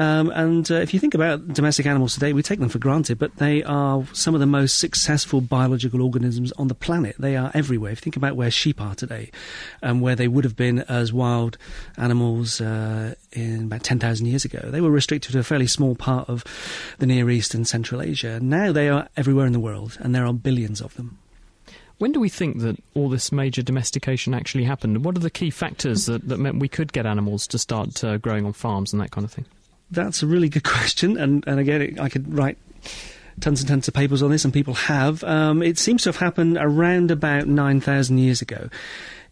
Um, 0.00 0.30
and 0.30 0.70
uh, 0.70 0.76
if 0.76 0.94
you 0.94 0.98
think 0.98 1.12
about 1.12 1.48
domestic 1.48 1.84
animals 1.84 2.14
today, 2.14 2.32
we 2.32 2.42
take 2.42 2.58
them 2.58 2.70
for 2.70 2.78
granted, 2.78 3.18
but 3.18 3.36
they 3.36 3.62
are 3.64 4.02
some 4.14 4.32
of 4.32 4.40
the 4.40 4.46
most 4.46 4.78
successful 4.78 5.42
biological 5.42 6.00
organisms 6.00 6.52
on 6.52 6.68
the 6.68 6.74
planet. 6.74 7.16
They 7.18 7.36
are 7.36 7.50
everywhere. 7.52 7.92
If 7.92 7.98
you 7.98 8.04
think 8.04 8.16
about 8.16 8.34
where 8.34 8.50
sheep 8.50 8.80
are 8.80 8.94
today 8.94 9.30
and 9.82 10.00
where 10.00 10.16
they 10.16 10.26
would 10.26 10.44
have 10.44 10.56
been 10.56 10.78
as 10.88 11.12
wild 11.12 11.58
animals 11.98 12.62
uh, 12.62 13.14
in 13.32 13.64
about 13.64 13.82
10,000 13.82 14.24
years 14.24 14.46
ago, 14.46 14.70
they 14.70 14.80
were 14.80 14.90
restricted 14.90 15.32
to 15.32 15.38
a 15.38 15.42
fairly 15.42 15.66
small 15.66 15.94
part 15.94 16.30
of 16.30 16.44
the 16.98 17.04
Near 17.04 17.28
East 17.28 17.52
and 17.52 17.68
Central 17.68 18.00
Asia. 18.00 18.40
Now 18.40 18.72
they 18.72 18.88
are 18.88 19.06
everywhere 19.18 19.44
in 19.44 19.52
the 19.52 19.60
world, 19.60 19.98
and 20.00 20.14
there 20.14 20.24
are 20.24 20.32
billions 20.32 20.80
of 20.80 20.94
them. 20.94 21.18
When 21.98 22.12
do 22.12 22.20
we 22.20 22.30
think 22.30 22.60
that 22.60 22.82
all 22.94 23.10
this 23.10 23.32
major 23.32 23.60
domestication 23.60 24.32
actually 24.32 24.64
happened? 24.64 25.04
What 25.04 25.18
are 25.18 25.20
the 25.20 25.28
key 25.28 25.50
factors 25.50 26.06
that, 26.06 26.26
that 26.28 26.38
meant 26.38 26.58
we 26.58 26.68
could 26.68 26.94
get 26.94 27.04
animals 27.04 27.46
to 27.48 27.58
start 27.58 28.02
uh, 28.02 28.16
growing 28.16 28.46
on 28.46 28.54
farms 28.54 28.94
and 28.94 29.02
that 29.02 29.10
kind 29.10 29.26
of 29.26 29.30
thing? 29.30 29.44
That's 29.90 30.22
a 30.22 30.26
really 30.26 30.48
good 30.48 30.64
question, 30.64 31.16
and, 31.16 31.44
and 31.46 31.60
again, 31.60 31.98
I 31.98 32.08
could 32.08 32.32
write 32.32 32.58
tons 33.40 33.60
and 33.60 33.68
tons 33.68 33.88
of 33.88 33.94
papers 33.94 34.22
on 34.22 34.30
this, 34.30 34.44
and 34.44 34.52
people 34.52 34.74
have. 34.74 35.24
Um, 35.24 35.62
it 35.62 35.78
seems 35.78 36.02
to 36.04 36.10
have 36.10 36.16
happened 36.16 36.58
around 36.60 37.10
about 37.10 37.46
9,000 37.46 38.18
years 38.18 38.42
ago. 38.42 38.68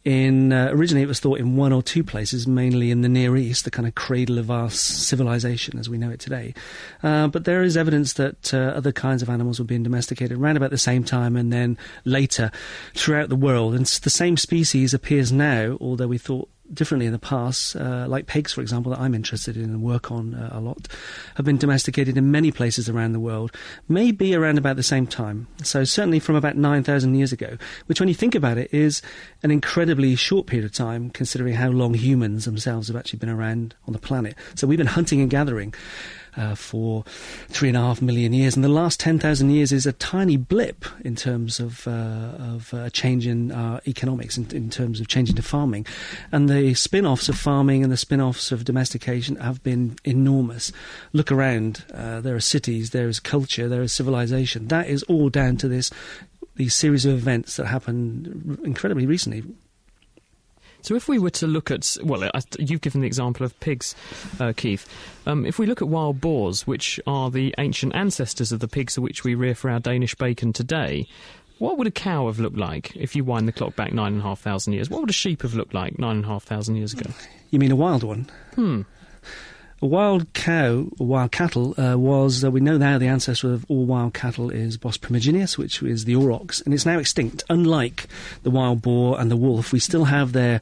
In 0.05 0.53
uh, 0.53 0.69
originally, 0.71 1.03
it 1.03 1.09
was 1.09 1.21
thought 1.21 1.39
in 1.39 1.57
one 1.57 1.73
or 1.73 1.83
two 1.83 2.05
places, 2.05 2.47
mainly 2.47 2.91
in 2.91 3.03
the 3.03 3.09
Near 3.09 3.37
East, 3.37 3.65
the 3.65 3.71
kind 3.71 3.87
of 3.87 3.95
cradle 3.95 4.39
of 4.39 4.51
our 4.51 4.71
civilization 4.71 5.79
as 5.79 5.91
we 5.91 5.99
know 5.99 6.09
it 6.09 6.21
today. 6.21 6.55
Uh, 7.03 7.27
but 7.27 7.45
there 7.45 7.63
is 7.63 7.77
evidence 7.77 8.15
that 8.15 8.55
uh, 8.55 8.59
other 8.59 8.93
kinds 8.93 9.23
of 9.23 9.29
animals 9.29 9.59
were 9.59 9.67
being 9.67 9.83
domesticated 9.83 10.39
around 10.39 10.57
about 10.57 10.71
the 10.71 10.79
same 10.79 11.05
time, 11.05 11.37
and 11.37 11.53
then 11.53 11.77
later 12.05 12.51
throughout 12.95 13.29
the 13.29 13.37
world. 13.37 13.75
And 13.75 13.85
the 13.85 14.09
same 14.09 14.37
species 14.37 14.95
appears 14.95 15.33
now, 15.33 15.77
although 15.81 16.09
we 16.09 16.17
thought 16.17 16.49
differently 16.73 17.07
in 17.07 17.13
the 17.13 17.19
past, 17.19 17.77
uh, 17.77 18.07
like 18.09 18.27
pigs, 18.27 18.53
for 18.53 18.61
example, 18.61 18.91
that 18.91 19.01
I'm 19.01 19.15
interested 19.15 19.57
in 19.57 19.65
and 19.65 19.83
work 19.83 20.11
on 20.11 20.35
uh, 20.35 20.51
a 20.53 20.61
lot, 20.61 20.89
have 21.37 21.47
been 21.47 21.57
domesticated 21.57 22.17
in 22.17 22.31
many 22.31 22.51
places 22.51 22.89
around 22.89 23.13
the 23.13 23.21
world, 23.21 23.53
maybe 23.89 24.35
around 24.35 24.59
about 24.59 24.77
the 24.77 24.83
same 24.83 25.07
time. 25.07 25.47
So 25.63 25.85
certainly 25.85 26.19
from 26.19 26.37
about 26.37 26.57
9,000 26.57 27.15
years 27.15 27.33
ago, 27.33 27.57
which 27.87 28.01
when 28.01 28.09
you 28.09 28.15
think 28.15 28.35
about 28.35 28.59
it 28.59 28.73
is 28.73 29.03
an 29.43 29.51
incredibly 29.51 30.15
short 30.17 30.47
period 30.47 30.65
of 30.65 30.73
time 30.73 31.11
considering 31.11 31.55
how 31.55 31.69
long 31.71 31.95
humans 31.95 32.45
themselves 32.45 32.89
have 32.89 32.97
actually 32.97 33.19
been 33.19 33.29
around 33.29 33.75
on 33.87 33.93
the 33.93 33.99
planet. 33.99 34.35
So 34.55 34.67
we've 34.67 34.79
been 34.79 34.87
hunting 34.87 35.21
and 35.21 35.31
gathering 35.31 35.75
uh, 36.39 36.55
for 36.55 37.05
three 37.49 37.69
and 37.69 37.77
a 37.77 37.81
half 37.81 38.01
million 38.01 38.33
years, 38.33 38.55
and 38.55 38.65
the 38.65 38.69
last 38.69 39.01
ten 39.01 39.19
thousand 39.19 39.51
years 39.51 39.73
is 39.73 39.87
a 39.87 39.93
tiny 39.93 40.37
blip 40.37 40.85
in 41.05 41.17
terms 41.17 41.61
of 41.61 41.87
uh, 41.87 42.33
of 42.39 42.73
uh, 42.73 42.91
change 42.91 43.27
in 43.27 43.53
our 43.53 43.81
economics, 43.87 44.39
in, 44.39 44.51
in, 44.55 44.71
terms 44.71 45.01
of 45.01 45.09
changing 45.09 45.37
to 45.37 45.43
farming, 45.43 45.87
and 46.33 46.49
the 46.49 46.75
spin-offs 46.75 47.29
of 47.29 47.37
farming 47.39 47.83
and 47.83 47.93
the 47.93 47.97
spin-offs 47.97 48.53
of 48.53 48.65
domestication 48.65 49.37
have 49.37 49.63
been 49.63 49.97
enormous. 50.05 50.73
Look 51.13 51.33
around; 51.33 51.85
uh, 51.93 52.21
there 52.21 52.37
are 52.37 52.41
cities, 52.41 52.91
there 52.91 53.09
is 53.09 53.21
culture, 53.21 53.69
there 53.69 53.83
is 53.83 53.93
civilization. 53.93 54.69
That 54.69 54.89
is 54.89 55.03
all 55.05 55.29
down 55.29 55.57
to 55.59 55.69
this 55.69 55.91
these 56.57 56.75
series 56.75 57.07
of 57.07 57.15
events 57.15 57.57
that 57.57 57.67
happened 57.67 58.59
incredibly 58.65 59.07
recently. 59.07 59.45
So, 60.83 60.95
if 60.95 61.09
we 61.09 61.19
were 61.19 61.31
to 61.31 61.47
look 61.47 61.71
at, 61.71 61.97
well, 62.03 62.31
you've 62.59 62.81
given 62.81 63.01
the 63.01 63.07
example 63.07 63.45
of 63.45 63.59
pigs, 63.61 63.95
uh, 64.41 64.53
Keith. 64.57 64.89
Um, 65.27 65.45
if 65.45 65.59
we 65.59 65.67
look 65.67 65.83
at 65.83 65.89
wild 65.89 66.21
boars, 66.21 66.67
which 66.67 67.01
are 67.07 67.31
the 67.31 67.55
ancient 67.59 67.95
ancestors 67.95 68.53
of 68.53 68.61
the 68.61 68.69
pigs 68.69 68.99
which 68.99 69.25
we 69.25 69.35
rear 69.35 69.55
for 69.55 69.71
our 69.71 69.81
Danish 69.81 70.15
bacon 70.15 70.53
today, 70.53 71.07
what 71.59 71.77
would 71.77 71.87
a 71.89 71.93
cow 71.93 72.27
have 72.27 72.39
looked 72.39 72.57
like 72.57 72.95
if 72.97 73.17
you 73.17 73.25
wind 73.25 73.49
the 73.49 73.53
clock 73.53 73.75
back 73.75 73.93
nine 73.93 74.13
and 74.13 74.23
a 74.23 74.25
half 74.25 74.41
thousand 74.41 74.75
years? 74.75 74.89
What 74.89 75.01
would 75.01 75.11
a 75.11 75.15
sheep 75.15 75.43
have 75.43 75.55
looked 75.55 75.75
like 75.75 75.99
nine 75.99 76.17
and 76.17 76.25
a 76.25 76.29
half 76.29 76.45
thousand 76.45 76.77
years 76.77 76.93
ago? 76.93 77.11
You 77.51 77.59
mean 77.59 77.73
a 77.73 77.77
wild 77.77 78.05
one? 78.05 78.31
Hmm. 78.55 78.83
A 79.81 79.87
wild 79.87 80.33
cow, 80.33 80.89
wild 80.99 81.31
cattle, 81.31 81.73
uh, 81.81 81.97
was, 81.97 82.43
uh, 82.43 82.51
we 82.51 82.59
know 82.59 82.79
now 82.79 82.99
the 82.99 83.07
ancestor 83.07 83.53
of 83.53 83.65
all 83.69 83.85
wild 83.85 84.13
cattle 84.13 84.51
is 84.51 84.77
Bos 84.77 84.99
primigenius, 84.99 85.57
which 85.57 85.81
is 85.85 86.05
the 86.05 86.17
aurochs, 86.17 86.61
and 86.63 86.75
it's 86.75 86.85
now 86.85 86.99
extinct. 86.99 87.45
Unlike 87.49 88.09
the 88.43 88.51
wild 88.51 88.83
boar 88.83 89.21
and 89.21 89.31
the 89.31 89.37
wolf, 89.37 89.73
we 89.73 89.79
still 89.79 90.07
have 90.07 90.33
their 90.33 90.61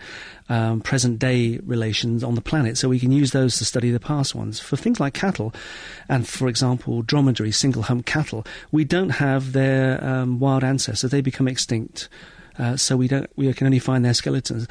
um, 0.50 0.82
present 0.82 1.18
day 1.18 1.58
relations 1.64 2.22
on 2.22 2.34
the 2.34 2.42
planet, 2.42 2.76
so 2.76 2.90
we 2.90 3.00
can 3.00 3.10
use 3.10 3.30
those 3.30 3.56
to 3.56 3.64
study 3.64 3.90
the 3.90 3.98
past 3.98 4.34
ones. 4.34 4.60
For 4.60 4.76
things 4.76 5.00
like 5.00 5.14
cattle, 5.14 5.54
and 6.10 6.28
for 6.28 6.46
example, 6.46 7.00
dromedary, 7.00 7.52
single 7.52 7.84
hump 7.84 8.04
cattle, 8.04 8.44
we 8.70 8.84
don't 8.84 9.08
have 9.08 9.54
their 9.54 10.04
um, 10.04 10.40
wild 10.40 10.62
ancestors, 10.62 11.10
they 11.10 11.22
become 11.22 11.48
extinct. 11.48 12.10
Uh, 12.58 12.76
so 12.76 12.96
we 12.96 13.08
don't 13.08 13.28
we 13.36 13.52
can 13.52 13.66
only 13.66 13.78
find 13.78 14.04
their 14.04 14.14
skeletons. 14.14 14.66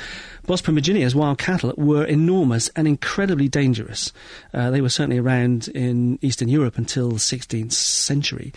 Bos 0.46 0.62
primigenius, 0.62 1.16
wild 1.16 1.38
cattle, 1.38 1.74
were 1.78 2.06
enormous 2.06 2.70
and 2.76 2.88
incredibly 2.88 3.48
dangerous. 3.48 4.12
Uh, 4.54 4.72
they 4.72 4.82
were 4.82 4.90
certainly 4.90 5.20
around 5.20 5.68
in 5.70 6.20
Eastern 6.22 6.48
Europe 6.48 6.78
until 6.78 7.10
the 7.10 7.16
16th 7.16 7.74
century. 7.74 8.54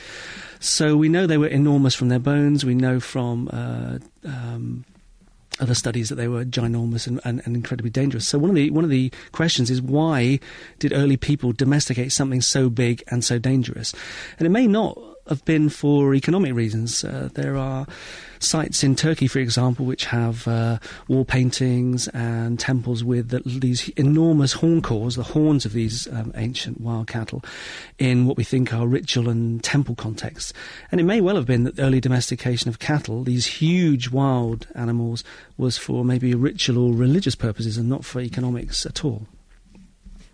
So 0.61 0.97
we 0.97 1.09
know 1.09 1.27
they 1.27 1.39
were 1.39 1.47
enormous 1.47 1.95
from 1.95 2.09
their 2.09 2.19
bones. 2.19 2.65
We 2.65 2.75
know 2.75 3.01
from 3.01 3.49
uh, 3.53 3.99
um, 4.25 4.85
other 5.61 5.75
studies 5.75 6.09
that 6.09 6.15
they 6.17 6.29
were 6.29 6.45
ginormous 6.45 7.07
and, 7.07 7.21
and, 7.25 7.43
and, 7.45 7.57
incredibly 7.57 7.91
dangerous. 7.91 8.27
So 8.27 8.39
one 8.39 8.51
of 8.51 8.57
the 8.57 8.71
one 8.71 8.85
of 8.85 8.91
the 8.91 9.13
questions 9.33 9.71
is 9.71 9.83
why 9.83 10.41
did 10.79 10.93
early 10.93 11.17
people 11.17 11.53
domesticate 11.53 12.13
something 12.13 12.41
so 12.41 12.69
big 12.69 13.03
and 13.09 13.25
so 13.25 13.39
dangerous? 13.39 13.95
And 14.39 14.47
it 14.47 14.51
may 14.51 14.67
not 14.67 14.99
have 15.29 15.45
been 15.45 15.69
for 15.69 16.15
economic 16.15 16.55
reasons. 16.55 17.05
Uh, 17.05 17.29
there 17.35 17.57
are 17.57 17.87
sites 18.39 18.85
in 18.85 18.95
Turkey, 18.95 19.27
for 19.27 19.39
example, 19.39 19.85
which 19.85 20.07
have 20.07 20.47
uh, 20.47 20.79
wall 21.09 21.25
paintings 21.25 22.09
and 22.09 22.59
temples 22.59 23.03
with 23.03 23.29
the, 23.31 23.41
these 23.45 23.89
enormous 23.91 24.55
horn 24.55 24.81
cores, 24.81 25.17
the 25.17 25.23
horns 25.23 25.65
of 25.65 25.73
these 25.73 26.07
um, 26.09 26.33
ancient 26.37 26.81
wild 26.81 27.07
cattle, 27.07 27.43
in 27.99 28.27
what 28.27 28.37
we 28.37 28.45
think 28.45 28.73
are 28.73 28.87
ritual 28.87 29.29
and 29.29 29.63
temple 29.63 29.95
contexts. 29.95 30.53
And 30.91 31.01
it 31.01 31.05
may 31.05 31.21
well 31.21 31.37
have 31.37 31.47
been 31.47 31.65
that 31.65 31.77
the 31.77 31.83
early 31.83 32.01
domestication 32.01 32.69
of 32.69 32.79
cattle, 32.79 33.25
these 33.25 33.47
huge 33.47 34.11
wild 34.11 34.67
animals, 34.75 35.25
was 35.57 35.77
for 35.77 36.05
maybe 36.05 36.35
ritual 36.35 36.79
or 36.79 36.95
religious 36.95 37.35
purposes 37.35 37.77
and 37.77 37.89
not 37.89 38.05
for 38.05 38.21
economics 38.21 38.87
at 38.87 39.05
all. 39.05 39.27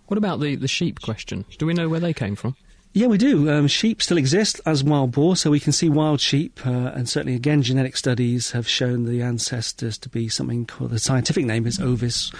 What 0.06 0.18
about 0.18 0.40
the, 0.40 0.54
the 0.54 0.68
sheep 0.68 1.00
question? 1.00 1.46
Do 1.58 1.64
we 1.64 1.72
know 1.72 1.88
where 1.88 2.00
they 2.00 2.12
came 2.12 2.36
from? 2.36 2.56
Yeah, 2.96 3.08
we 3.08 3.18
do. 3.18 3.50
Um, 3.50 3.66
sheep 3.66 4.00
still 4.00 4.18
exist 4.18 4.60
as 4.64 4.84
wild 4.84 5.10
boar, 5.10 5.34
so 5.34 5.50
we 5.50 5.58
can 5.58 5.72
see 5.72 5.88
wild 5.88 6.20
sheep, 6.20 6.64
uh, 6.64 6.92
and 6.94 7.08
certainly, 7.08 7.34
again, 7.34 7.60
genetic 7.60 7.96
studies 7.96 8.52
have 8.52 8.68
shown 8.68 9.04
the 9.04 9.20
ancestors 9.20 9.98
to 9.98 10.08
be 10.08 10.28
something 10.28 10.64
called 10.64 10.92
the 10.92 11.00
scientific 11.00 11.44
name 11.44 11.66
is 11.66 11.80
Ovis 11.80 12.30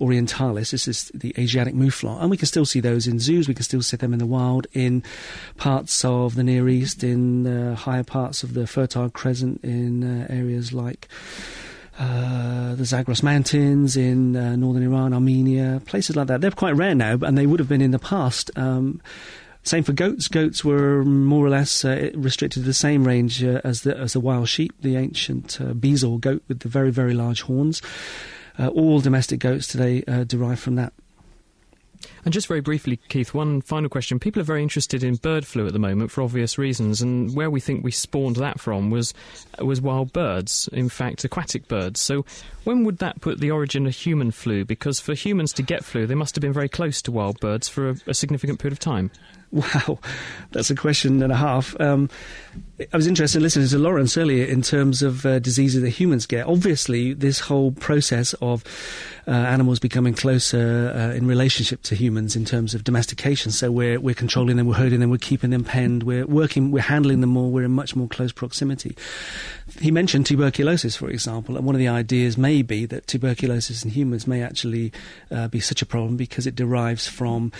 orientalis. 0.00 0.70
This 0.70 0.86
is 0.86 1.10
the 1.12 1.34
Asiatic 1.36 1.74
mouflon, 1.74 2.20
and 2.20 2.30
we 2.30 2.36
can 2.36 2.46
still 2.46 2.64
see 2.64 2.78
those 2.78 3.08
in 3.08 3.18
zoos. 3.18 3.48
We 3.48 3.54
can 3.54 3.64
still 3.64 3.82
see 3.82 3.96
them 3.96 4.12
in 4.12 4.20
the 4.20 4.24
wild 4.24 4.68
in 4.72 5.02
parts 5.56 6.04
of 6.04 6.36
the 6.36 6.44
Near 6.44 6.68
East, 6.68 7.02
in 7.02 7.48
uh, 7.48 7.74
higher 7.74 8.04
parts 8.04 8.44
of 8.44 8.54
the 8.54 8.68
Fertile 8.68 9.10
Crescent, 9.10 9.64
in 9.64 10.04
uh, 10.04 10.26
areas 10.30 10.72
like. 10.72 11.08
Uh, 11.98 12.74
the 12.74 12.84
Zagros 12.84 13.22
Mountains 13.22 13.96
in 13.96 14.34
uh, 14.34 14.56
northern 14.56 14.82
Iran, 14.82 15.12
Armenia, 15.12 15.80
places 15.86 16.16
like 16.16 16.26
that. 16.26 16.40
They're 16.40 16.50
quite 16.50 16.74
rare 16.74 16.94
now, 16.94 17.18
and 17.22 17.36
they 17.38 17.46
would 17.46 17.60
have 17.60 17.68
been 17.68 17.80
in 17.80 17.92
the 17.92 18.00
past. 18.00 18.50
Um, 18.56 19.00
same 19.64 19.82
for 19.82 19.92
goats. 19.92 20.28
Goats 20.28 20.64
were 20.64 21.04
more 21.04 21.44
or 21.44 21.48
less 21.48 21.84
uh, 21.84 22.10
restricted 22.14 22.62
to 22.62 22.66
the 22.66 22.74
same 22.74 23.06
range 23.06 23.42
uh, 23.42 23.60
as 23.64 23.82
the 23.82 23.96
as 23.96 24.12
the 24.12 24.20
wild 24.20 24.48
sheep, 24.48 24.74
the 24.80 24.96
ancient 24.96 25.60
uh, 25.60 25.72
Bezoar 25.72 26.20
goat 26.20 26.42
with 26.48 26.60
the 26.60 26.68
very 26.68 26.90
very 26.90 27.14
large 27.14 27.42
horns. 27.42 27.82
Uh, 28.58 28.68
all 28.68 29.00
domestic 29.00 29.40
goats 29.40 29.66
today 29.66 30.04
uh, 30.06 30.22
derive 30.24 30.60
from 30.60 30.76
that. 30.76 30.92
And 32.24 32.32
just 32.32 32.46
very 32.46 32.60
briefly, 32.60 32.98
Keith, 33.08 33.34
one 33.34 33.60
final 33.60 33.88
question. 33.88 34.18
People 34.18 34.40
are 34.40 34.44
very 34.44 34.62
interested 34.62 35.02
in 35.02 35.16
bird 35.16 35.46
flu 35.46 35.66
at 35.66 35.72
the 35.72 35.78
moment 35.78 36.10
for 36.10 36.22
obvious 36.22 36.56
reasons, 36.58 37.02
and 37.02 37.34
where 37.34 37.50
we 37.50 37.60
think 37.60 37.84
we 37.84 37.90
spawned 37.90 38.36
that 38.36 38.60
from 38.60 38.90
was 38.90 39.14
was 39.58 39.80
wild 39.80 40.12
birds, 40.12 40.68
in 40.72 40.88
fact, 40.88 41.24
aquatic 41.24 41.68
birds. 41.68 42.00
So, 42.00 42.24
when 42.64 42.84
would 42.84 42.98
that 42.98 43.20
put 43.20 43.40
the 43.40 43.50
origin 43.50 43.86
of 43.86 43.94
human 43.94 44.30
flu? 44.30 44.64
Because 44.64 45.00
for 45.00 45.14
humans 45.14 45.52
to 45.54 45.62
get 45.62 45.84
flu, 45.84 46.06
they 46.06 46.14
must 46.14 46.34
have 46.34 46.42
been 46.42 46.52
very 46.52 46.68
close 46.68 47.02
to 47.02 47.12
wild 47.12 47.40
birds 47.40 47.68
for 47.68 47.90
a, 47.90 47.96
a 48.06 48.14
significant 48.14 48.58
period 48.58 48.72
of 48.72 48.78
time. 48.78 49.10
Wow, 49.54 50.00
that's 50.50 50.68
a 50.70 50.74
question 50.74 51.22
and 51.22 51.32
a 51.32 51.36
half. 51.36 51.80
Um, 51.80 52.10
I 52.92 52.96
was 52.96 53.06
interested 53.06 53.38
in 53.38 53.44
listening 53.44 53.68
to 53.68 53.78
Lawrence 53.78 54.18
earlier 54.18 54.44
in 54.44 54.62
terms 54.62 55.00
of 55.00 55.24
uh, 55.24 55.38
diseases 55.38 55.80
that 55.82 55.90
humans 55.90 56.26
get. 56.26 56.48
Obviously, 56.48 57.14
this 57.14 57.38
whole 57.38 57.70
process 57.70 58.34
of 58.42 58.64
uh, 59.26 59.30
animals 59.30 59.78
becoming 59.78 60.14
closer 60.14 60.92
uh, 60.94 61.14
in 61.14 61.26
relationship 61.26 61.82
to 61.82 61.94
humans 61.94 62.36
in 62.36 62.44
terms 62.44 62.74
of 62.74 62.84
domestication. 62.84 63.52
So 63.52 63.70
we're 63.70 64.00
we're 64.00 64.14
controlling 64.14 64.56
them, 64.56 64.66
we're 64.66 64.74
herding 64.74 65.00
them, 65.00 65.10
we're 65.10 65.18
keeping 65.18 65.50
them 65.50 65.64
penned, 65.64 66.02
we're 66.02 66.26
working, 66.26 66.70
we're 66.70 66.82
handling 66.82 67.20
them 67.20 67.30
more, 67.30 67.50
we're 67.50 67.64
in 67.64 67.70
much 67.70 67.96
more 67.96 68.08
close 68.08 68.32
proximity. 68.32 68.96
He 69.80 69.90
mentioned 69.90 70.26
tuberculosis, 70.26 70.96
for 70.96 71.08
example, 71.08 71.56
and 71.56 71.64
one 71.64 71.74
of 71.74 71.78
the 71.78 71.88
ideas 71.88 72.36
may 72.36 72.62
be 72.62 72.86
that 72.86 73.06
tuberculosis 73.06 73.84
in 73.84 73.90
humans 73.90 74.26
may 74.26 74.42
actually 74.42 74.92
uh, 75.30 75.48
be 75.48 75.60
such 75.60 75.80
a 75.80 75.86
problem 75.86 76.16
because 76.16 76.46
it 76.46 76.54
derives 76.54 77.08
from 77.08 77.52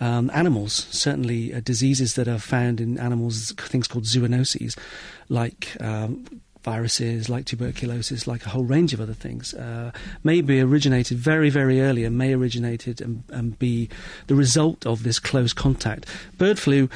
um, 0.00 0.30
animals. 0.32 0.86
Certainly, 0.90 1.52
uh, 1.52 1.60
diseases 1.60 2.14
that 2.14 2.28
are 2.28 2.38
found 2.38 2.80
in 2.80 2.98
animals, 2.98 3.52
things 3.52 3.86
called 3.86 4.04
zoonoses, 4.04 4.78
like 5.28 5.76
um, 5.80 6.24
viruses, 6.62 7.28
like 7.28 7.44
tuberculosis, 7.46 8.26
like 8.26 8.44
a 8.46 8.50
whole 8.50 8.64
range 8.64 8.92
of 8.92 9.00
other 9.00 9.14
things, 9.14 9.54
uh, 9.54 9.92
may 10.24 10.40
be 10.40 10.60
originated 10.60 11.18
very, 11.18 11.50
very 11.50 11.80
early 11.80 12.04
and 12.04 12.18
may 12.18 12.32
originated 12.34 13.00
and, 13.00 13.24
and 13.30 13.58
be 13.58 13.88
the 14.26 14.34
result 14.34 14.86
of 14.86 15.02
this 15.02 15.18
close 15.18 15.52
contact. 15.52 16.06
Bird 16.38 16.58
flu 16.58 16.88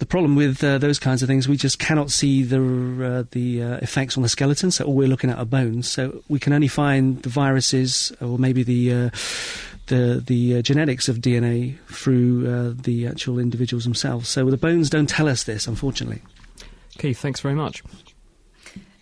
the 0.00 0.06
problem 0.06 0.34
with 0.34 0.64
uh, 0.64 0.78
those 0.78 0.98
kinds 0.98 1.22
of 1.22 1.28
things, 1.28 1.46
we 1.46 1.58
just 1.58 1.78
cannot 1.78 2.10
see 2.10 2.42
the 2.42 2.58
uh, 2.58 3.24
the 3.32 3.62
uh, 3.62 3.76
effects 3.82 4.16
on 4.16 4.22
the 4.22 4.30
skeleton. 4.30 4.70
So 4.70 4.86
all 4.86 4.94
we're 4.94 5.06
looking 5.06 5.28
at 5.28 5.38
are 5.38 5.44
bones. 5.44 5.88
So 5.88 6.24
we 6.28 6.38
can 6.38 6.54
only 6.54 6.68
find 6.68 7.22
the 7.22 7.28
viruses 7.28 8.10
or 8.20 8.38
maybe 8.38 8.62
the 8.62 8.92
uh, 8.92 9.10
the 9.86 10.22
the 10.26 10.56
uh, 10.56 10.62
genetics 10.62 11.08
of 11.08 11.18
DNA 11.18 11.78
through 11.88 12.48
uh, 12.48 12.74
the 12.82 13.06
actual 13.06 13.38
individuals 13.38 13.84
themselves. 13.84 14.28
So 14.28 14.48
the 14.50 14.56
bones 14.56 14.88
don't 14.88 15.08
tell 15.08 15.28
us 15.28 15.44
this, 15.44 15.66
unfortunately. 15.66 16.22
Keith, 16.98 17.18
thanks 17.18 17.40
very 17.40 17.54
much. 17.54 17.82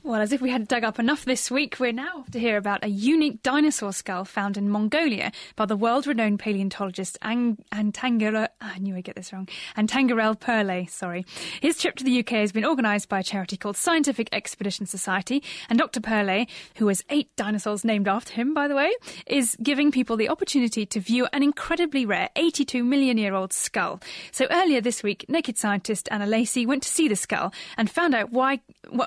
Well, 0.09 0.23
as 0.23 0.33
if 0.33 0.41
we 0.41 0.49
had 0.49 0.67
dug 0.67 0.85
up 0.85 0.99
enough 0.99 1.27
this 1.27 1.51
week, 1.51 1.77
we're 1.79 1.93
now 1.93 2.21
off 2.21 2.31
to 2.31 2.41
hear 2.41 2.57
about 2.57 2.83
a 2.83 2.89
unique 2.89 3.43
dinosaur 3.43 3.93
skull 3.93 4.25
found 4.25 4.57
in 4.57 4.71
Mongolia 4.71 5.33
by 5.55 5.67
the 5.67 5.77
world-renowned 5.77 6.39
paleontologist 6.39 7.19
Ang- 7.21 7.63
Antangara. 7.75 8.49
I 8.59 8.79
knew 8.79 8.97
I'd 8.97 9.05
get 9.05 9.17
this 9.17 9.35
wrong. 9.35 9.49
Antangarel 9.77 10.41
Perle, 10.41 10.89
sorry. 10.89 11.27
His 11.61 11.77
trip 11.77 11.97
to 11.97 12.05
the 12.05 12.21
UK 12.21 12.31
has 12.31 12.53
been 12.53 12.65
organised 12.65 13.11
by 13.11 13.19
a 13.19 13.23
charity 13.23 13.59
called 13.59 13.77
Scientific 13.77 14.31
Expedition 14.33 14.87
Society, 14.87 15.43
and 15.69 15.79
Dr. 15.79 16.01
Perle, 16.01 16.47
who 16.77 16.89
has 16.89 17.05
eight 17.11 17.29
dinosaurs 17.37 17.85
named 17.85 18.09
after 18.09 18.33
him, 18.33 18.55
by 18.55 18.67
the 18.67 18.75
way, 18.75 18.91
is 19.27 19.59
giving 19.63 19.93
people 19.93 20.17
the 20.17 20.31
opportunity 20.31 20.87
to 20.87 21.01
view 21.01 21.29
an 21.35 21.43
incredibly 21.43 22.07
rare 22.07 22.31
82 22.35 22.83
million 22.83 23.19
year 23.19 23.35
old 23.35 23.53
skull. 23.53 24.01
So 24.33 24.47
earlier 24.51 24.81
this 24.81 25.03
week, 25.03 25.27
naked 25.29 25.59
scientist 25.59 26.09
Anna 26.11 26.25
Lacey 26.25 26.65
went 26.65 26.83
to 26.85 26.89
see 26.89 27.09
the 27.09 27.15
skull 27.15 27.53
and 27.77 27.91
found 27.91 28.15
out 28.15 28.33
why, 28.33 28.61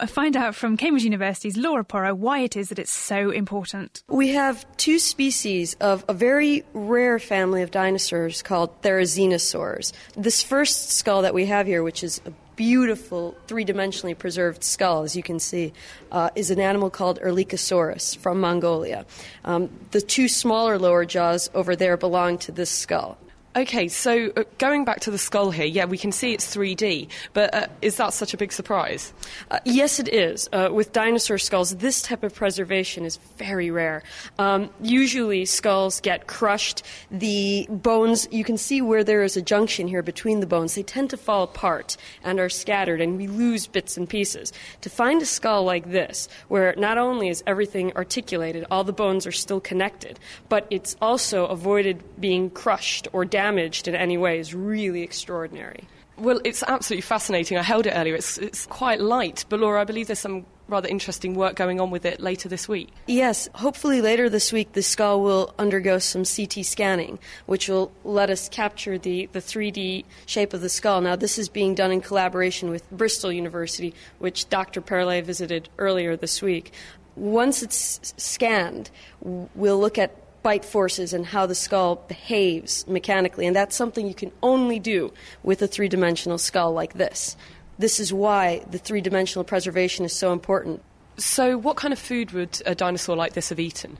find 0.05 0.37
out 0.37 0.53
from 0.53 0.77
Cambridge 0.91 1.05
University's 1.05 1.55
Laura 1.55 1.85
Porro 1.85 2.13
why 2.13 2.39
it 2.39 2.57
is 2.57 2.67
that 2.67 2.77
it's 2.77 2.91
so 2.91 3.29
important. 3.29 4.03
We 4.09 4.33
have 4.33 4.65
two 4.75 4.99
species 4.99 5.73
of 5.75 6.03
a 6.09 6.13
very 6.13 6.65
rare 6.73 7.17
family 7.17 7.61
of 7.61 7.71
dinosaurs 7.71 8.41
called 8.41 8.81
Therizinosaurs. 8.81 9.93
This 10.17 10.43
first 10.43 10.89
skull 10.91 11.21
that 11.21 11.33
we 11.33 11.45
have 11.45 11.65
here, 11.65 11.81
which 11.81 12.03
is 12.03 12.19
a 12.25 12.33
beautiful 12.57 13.37
three 13.47 13.63
dimensionally 13.63 14.17
preserved 14.17 14.65
skull, 14.65 15.03
as 15.03 15.15
you 15.15 15.23
can 15.23 15.39
see, 15.39 15.71
uh, 16.11 16.29
is 16.35 16.51
an 16.51 16.59
animal 16.59 16.89
called 16.89 17.21
Erlikosaurus 17.21 18.17
from 18.17 18.41
Mongolia. 18.41 19.05
Um, 19.45 19.69
the 19.91 20.01
two 20.01 20.27
smaller 20.27 20.77
lower 20.77 21.05
jaws 21.05 21.49
over 21.53 21.73
there 21.73 21.95
belong 21.95 22.37
to 22.39 22.51
this 22.51 22.69
skull. 22.69 23.17
Okay, 23.53 23.89
so 23.89 24.31
uh, 24.37 24.45
going 24.59 24.85
back 24.85 25.01
to 25.01 25.11
the 25.11 25.17
skull 25.17 25.51
here, 25.51 25.65
yeah, 25.65 25.83
we 25.83 25.97
can 25.97 26.13
see 26.13 26.33
it's 26.33 26.55
3D, 26.55 27.09
but 27.33 27.53
uh, 27.53 27.67
is 27.81 27.97
that 27.97 28.13
such 28.13 28.33
a 28.33 28.37
big 28.37 28.53
surprise? 28.53 29.11
Uh, 29.49 29.59
yes, 29.65 29.99
it 29.99 30.07
is. 30.07 30.47
Uh, 30.53 30.69
with 30.71 30.93
dinosaur 30.93 31.37
skulls, 31.37 31.75
this 31.75 32.01
type 32.01 32.23
of 32.23 32.33
preservation 32.33 33.03
is 33.03 33.17
very 33.35 33.69
rare. 33.69 34.03
Um, 34.39 34.69
usually, 34.81 35.43
skulls 35.43 35.99
get 35.99 36.27
crushed. 36.27 36.83
The 37.11 37.67
bones, 37.69 38.25
you 38.31 38.45
can 38.45 38.57
see 38.57 38.81
where 38.81 39.03
there 39.03 39.21
is 39.21 39.35
a 39.35 39.41
junction 39.41 39.85
here 39.85 40.01
between 40.01 40.39
the 40.39 40.47
bones, 40.47 40.75
they 40.75 40.83
tend 40.83 41.09
to 41.09 41.17
fall 41.17 41.43
apart 41.43 41.97
and 42.23 42.39
are 42.39 42.47
scattered, 42.47 43.01
and 43.01 43.17
we 43.17 43.27
lose 43.27 43.67
bits 43.67 43.97
and 43.97 44.07
pieces. 44.07 44.53
To 44.79 44.89
find 44.89 45.21
a 45.21 45.25
skull 45.25 45.65
like 45.65 45.91
this, 45.91 46.29
where 46.47 46.73
not 46.77 46.97
only 46.97 47.27
is 47.27 47.43
everything 47.45 47.91
articulated, 47.97 48.65
all 48.71 48.85
the 48.85 48.93
bones 48.93 49.27
are 49.27 49.33
still 49.33 49.59
connected, 49.59 50.21
but 50.47 50.67
it's 50.69 50.95
also 51.01 51.47
avoided 51.47 52.01
being 52.21 52.49
crushed 52.49 53.09
or 53.11 53.25
damaged 53.25 53.40
damaged 53.41 53.87
in 53.87 53.95
any 53.95 54.17
way 54.17 54.37
is 54.37 54.53
really 54.53 55.01
extraordinary. 55.01 55.87
Well, 56.17 56.39
it's 56.43 56.63
absolutely 56.67 57.01
fascinating. 57.01 57.57
I 57.57 57.63
held 57.63 57.87
it 57.87 57.93
earlier. 57.95 58.13
It's, 58.13 58.37
it's 58.37 58.67
quite 58.67 58.99
light, 59.01 59.45
but 59.49 59.59
Laura, 59.59 59.81
I 59.81 59.83
believe 59.83 60.05
there's 60.05 60.19
some 60.19 60.45
rather 60.67 60.87
interesting 60.87 61.33
work 61.33 61.55
going 61.55 61.81
on 61.81 61.89
with 61.89 62.05
it 62.05 62.19
later 62.19 62.47
this 62.47 62.69
week. 62.69 62.89
Yes, 63.07 63.49
hopefully 63.55 63.99
later 63.99 64.29
this 64.29 64.53
week 64.53 64.73
the 64.73 64.83
skull 64.83 65.21
will 65.21 65.55
undergo 65.57 65.97
some 65.97 66.23
CT 66.23 66.63
scanning, 66.63 67.17
which 67.47 67.67
will 67.67 67.91
let 68.03 68.29
us 68.29 68.47
capture 68.47 68.99
the, 68.99 69.27
the 69.31 69.39
3D 69.39 70.05
shape 70.27 70.53
of 70.53 70.61
the 70.61 70.69
skull. 70.69 71.01
Now, 71.01 71.15
this 71.15 71.39
is 71.39 71.49
being 71.49 71.73
done 71.73 71.91
in 71.91 72.01
collaboration 72.01 72.69
with 72.69 72.89
Bristol 72.91 73.31
University, 73.31 73.95
which 74.19 74.47
Dr. 74.49 74.81
Perle 74.81 75.23
visited 75.23 75.67
earlier 75.79 76.15
this 76.15 76.43
week. 76.43 76.71
Once 77.15 77.63
it's 77.63 78.13
scanned, 78.17 78.91
we'll 79.21 79.79
look 79.79 79.97
at 79.97 80.20
bite 80.43 80.65
forces 80.65 81.13
and 81.13 81.25
how 81.25 81.45
the 81.45 81.55
skull 81.55 81.97
behaves 82.07 82.87
mechanically. 82.87 83.45
And 83.45 83.55
that's 83.55 83.75
something 83.75 84.07
you 84.07 84.13
can 84.13 84.31
only 84.41 84.79
do 84.79 85.13
with 85.43 85.61
a 85.61 85.67
three 85.67 85.87
dimensional 85.87 86.37
skull 86.37 86.73
like 86.73 86.93
this. 86.93 87.35
This 87.77 87.99
is 87.99 88.13
why 88.13 88.63
the 88.69 88.77
three 88.77 89.01
dimensional 89.01 89.43
preservation 89.43 90.05
is 90.05 90.13
so 90.13 90.33
important. 90.33 90.83
So, 91.17 91.57
what 91.57 91.77
kind 91.77 91.91
of 91.91 91.99
food 91.99 92.31
would 92.31 92.61
a 92.65 92.75
dinosaur 92.75 93.15
like 93.15 93.33
this 93.33 93.49
have 93.49 93.59
eaten? 93.59 93.97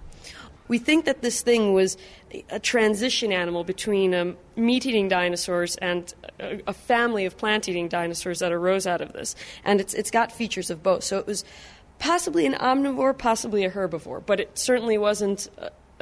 We 0.67 0.77
think 0.77 1.05
that 1.05 1.21
this 1.21 1.41
thing 1.41 1.73
was 1.73 1.97
a 2.49 2.59
transition 2.59 3.33
animal 3.33 3.63
between 3.63 4.15
um, 4.15 4.37
meat 4.55 4.85
eating 4.85 5.09
dinosaurs 5.09 5.75
and 5.77 6.13
a, 6.39 6.61
a 6.67 6.73
family 6.73 7.25
of 7.25 7.37
plant 7.37 7.67
eating 7.67 7.89
dinosaurs 7.89 8.39
that 8.39 8.53
arose 8.53 8.87
out 8.87 9.01
of 9.01 9.11
this. 9.11 9.35
And 9.65 9.81
it's, 9.81 9.93
it's 9.93 10.11
got 10.11 10.31
features 10.31 10.69
of 10.69 10.81
both. 10.81 11.03
So, 11.03 11.17
it 11.17 11.27
was 11.27 11.43
possibly 11.99 12.45
an 12.45 12.53
omnivore, 12.53 13.15
possibly 13.17 13.65
a 13.65 13.69
herbivore, 13.69 14.25
but 14.25 14.39
it 14.39 14.57
certainly 14.57 14.97
wasn't 14.97 15.47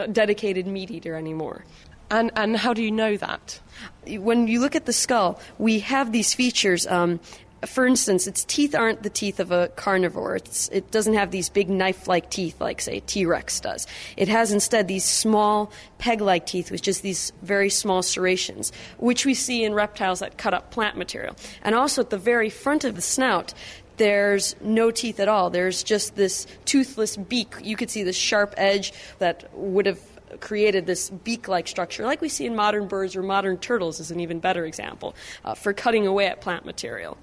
dedicated 0.08 0.68
meat 0.68 0.92
eater 0.92 1.16
anymore. 1.16 1.66
And, 2.12 2.32
and 2.36 2.58
how 2.58 2.74
do 2.74 2.82
you 2.82 2.92
know 2.92 3.18
that? 3.18 3.60
When 4.08 4.48
you 4.48 4.60
look 4.60 4.76
at 4.76 4.86
the 4.86 4.94
skull, 4.94 5.40
we 5.60 5.80
have 5.80 6.12
these 6.12 6.34
features. 6.34 6.88
Um, 6.88 7.20
for 7.66 7.86
instance, 7.86 8.26
its 8.26 8.46
teeth 8.46 8.74
aren't 8.74 9.04
the 9.04 9.10
teeth 9.10 9.40
of 9.40 9.52
a 9.52 9.68
carnivore. 9.76 10.38
It's, 10.38 10.70
it 10.70 10.92
doesn't 10.92 11.14
have 11.14 11.32
these 11.32 11.50
big 11.50 11.70
knife 11.70 12.08
like 12.08 12.30
teeth 12.30 12.60
like, 12.62 12.82
say, 12.82 13.02
T 13.02 13.26
Rex 13.26 13.60
does. 13.60 13.86
It 14.16 14.28
has 14.30 14.52
instead 14.52 14.88
these 14.88 15.04
small 15.04 15.72
peg 15.98 16.22
like 16.22 16.46
teeth 16.46 16.72
with 16.72 16.82
just 16.82 17.04
these 17.04 17.34
very 17.42 17.70
small 17.70 18.02
serrations, 18.02 18.72
which 18.98 19.26
we 19.26 19.34
see 19.34 19.64
in 19.64 19.74
reptiles 19.74 20.20
that 20.20 20.38
cut 20.38 20.54
up 20.54 20.72
plant 20.72 20.98
material. 20.98 21.36
And 21.62 21.76
also 21.76 22.02
at 22.02 22.10
the 22.10 22.18
very 22.18 22.50
front 22.50 22.86
of 22.86 22.96
the 22.96 23.02
snout, 23.02 23.54
there's 24.00 24.56
no 24.62 24.90
teeth 24.90 25.20
at 25.20 25.28
all. 25.28 25.52
There's 25.52 25.84
just 25.84 26.16
this 26.16 26.48
toothless 26.66 27.18
beak. 27.18 27.54
You 27.62 27.76
could 27.76 27.92
see 27.92 28.02
the 28.02 28.14
sharp 28.14 28.56
edge 28.58 28.92
that 29.20 29.50
would 29.54 29.86
have 29.86 30.00
created 30.40 30.86
this 30.86 31.10
beak-like 31.10 31.68
structure, 31.68 32.06
like 32.06 32.22
we 32.22 32.30
see 32.30 32.46
in 32.46 32.56
modern 32.56 32.88
birds 32.88 33.16
or 33.16 33.24
modern 33.24 33.58
turtles, 33.58 34.00
is 34.00 34.12
an 34.12 34.20
even 34.20 34.40
better 34.40 34.66
example 34.66 35.16
uh, 35.44 35.54
for 35.54 35.74
cutting 35.74 36.08
away 36.08 36.28
at 36.28 36.42
plant 36.42 36.66
material. 36.66 37.18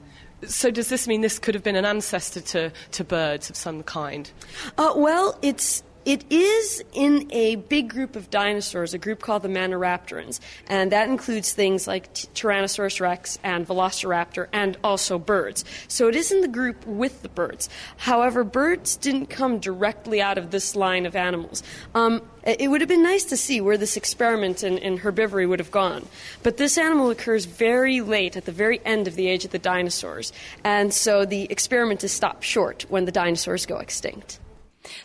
So, 0.46 0.70
does 0.70 0.88
this 0.90 1.08
mean 1.08 1.22
this 1.22 1.38
could 1.38 1.54
have 1.54 1.64
been 1.64 1.76
an 1.76 1.86
ancestor 1.86 2.42
to, 2.42 2.72
to 2.92 3.04
birds 3.04 3.48
of 3.48 3.56
some 3.56 3.82
kind? 3.82 4.30
Uh, 4.76 4.92
well, 4.94 5.38
it's 5.40 5.82
it 6.06 6.24
is 6.30 6.84
in 6.92 7.28
a 7.32 7.56
big 7.56 7.90
group 7.90 8.14
of 8.14 8.30
dinosaurs, 8.30 8.94
a 8.94 8.98
group 8.98 9.20
called 9.20 9.42
the 9.42 9.48
Maniraptorans, 9.48 10.38
and 10.68 10.92
that 10.92 11.08
includes 11.08 11.52
things 11.52 11.88
like 11.88 12.14
Tyrannosaurus 12.14 13.00
rex 13.00 13.40
and 13.42 13.66
Velociraptor 13.66 14.46
and 14.52 14.78
also 14.84 15.18
birds. 15.18 15.64
So 15.88 16.06
it 16.06 16.14
is 16.14 16.30
in 16.30 16.42
the 16.42 16.48
group 16.48 16.86
with 16.86 17.22
the 17.22 17.28
birds. 17.28 17.68
However, 17.96 18.44
birds 18.44 18.94
didn't 18.94 19.26
come 19.26 19.58
directly 19.58 20.22
out 20.22 20.38
of 20.38 20.52
this 20.52 20.76
line 20.76 21.06
of 21.06 21.16
animals. 21.16 21.64
Um, 21.92 22.22
it 22.44 22.70
would 22.70 22.80
have 22.80 22.88
been 22.88 23.02
nice 23.02 23.24
to 23.24 23.36
see 23.36 23.60
where 23.60 23.76
this 23.76 23.96
experiment 23.96 24.62
in, 24.62 24.78
in, 24.78 24.98
herbivory 25.00 25.48
would 25.48 25.58
have 25.58 25.72
gone. 25.72 26.06
But 26.44 26.56
this 26.56 26.78
animal 26.78 27.10
occurs 27.10 27.46
very 27.46 28.00
late, 28.00 28.36
at 28.36 28.44
the 28.44 28.52
very 28.52 28.80
end 28.84 29.08
of 29.08 29.16
the 29.16 29.26
age 29.26 29.44
of 29.44 29.50
the 29.50 29.58
dinosaurs. 29.58 30.32
And 30.62 30.94
so 30.94 31.24
the 31.24 31.50
experiment 31.50 32.04
is 32.04 32.12
stopped 32.12 32.44
short 32.44 32.86
when 32.88 33.06
the 33.06 33.12
dinosaurs 33.12 33.66
go 33.66 33.78
extinct. 33.78 34.38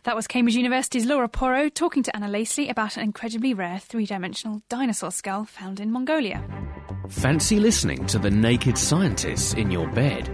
That 0.03 0.15
was 0.15 0.27
Cambridge 0.27 0.55
University's 0.55 1.05
Laura 1.05 1.27
Porro 1.27 1.69
talking 1.69 2.03
to 2.03 2.15
Anna 2.15 2.27
Lacey 2.27 2.69
about 2.69 2.97
an 2.97 3.03
incredibly 3.03 3.53
rare 3.53 3.79
three 3.79 4.05
dimensional 4.05 4.61
dinosaur 4.69 5.11
skull 5.11 5.45
found 5.45 5.79
in 5.79 5.91
Mongolia. 5.91 6.43
Fancy 7.09 7.59
listening 7.59 8.05
to 8.07 8.19
the 8.19 8.31
naked 8.31 8.77
scientists 8.77 9.53
in 9.53 9.69
your 9.69 9.87
bed, 9.89 10.29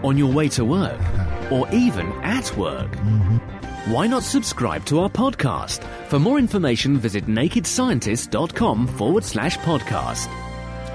on 0.04 0.18
your 0.18 0.32
way 0.32 0.48
to 0.50 0.64
work, 0.64 1.00
or 1.50 1.68
even 1.72 2.06
at 2.22 2.54
work? 2.56 2.90
Mm-hmm. 2.92 3.92
Why 3.92 4.06
not 4.06 4.22
subscribe 4.22 4.84
to 4.86 5.00
our 5.00 5.10
podcast? 5.10 5.82
For 6.08 6.18
more 6.18 6.38
information, 6.38 6.98
visit 6.98 7.26
nakedscientist.com 7.26 8.86
forward 8.86 9.24
slash 9.24 9.58
podcast 9.58 10.28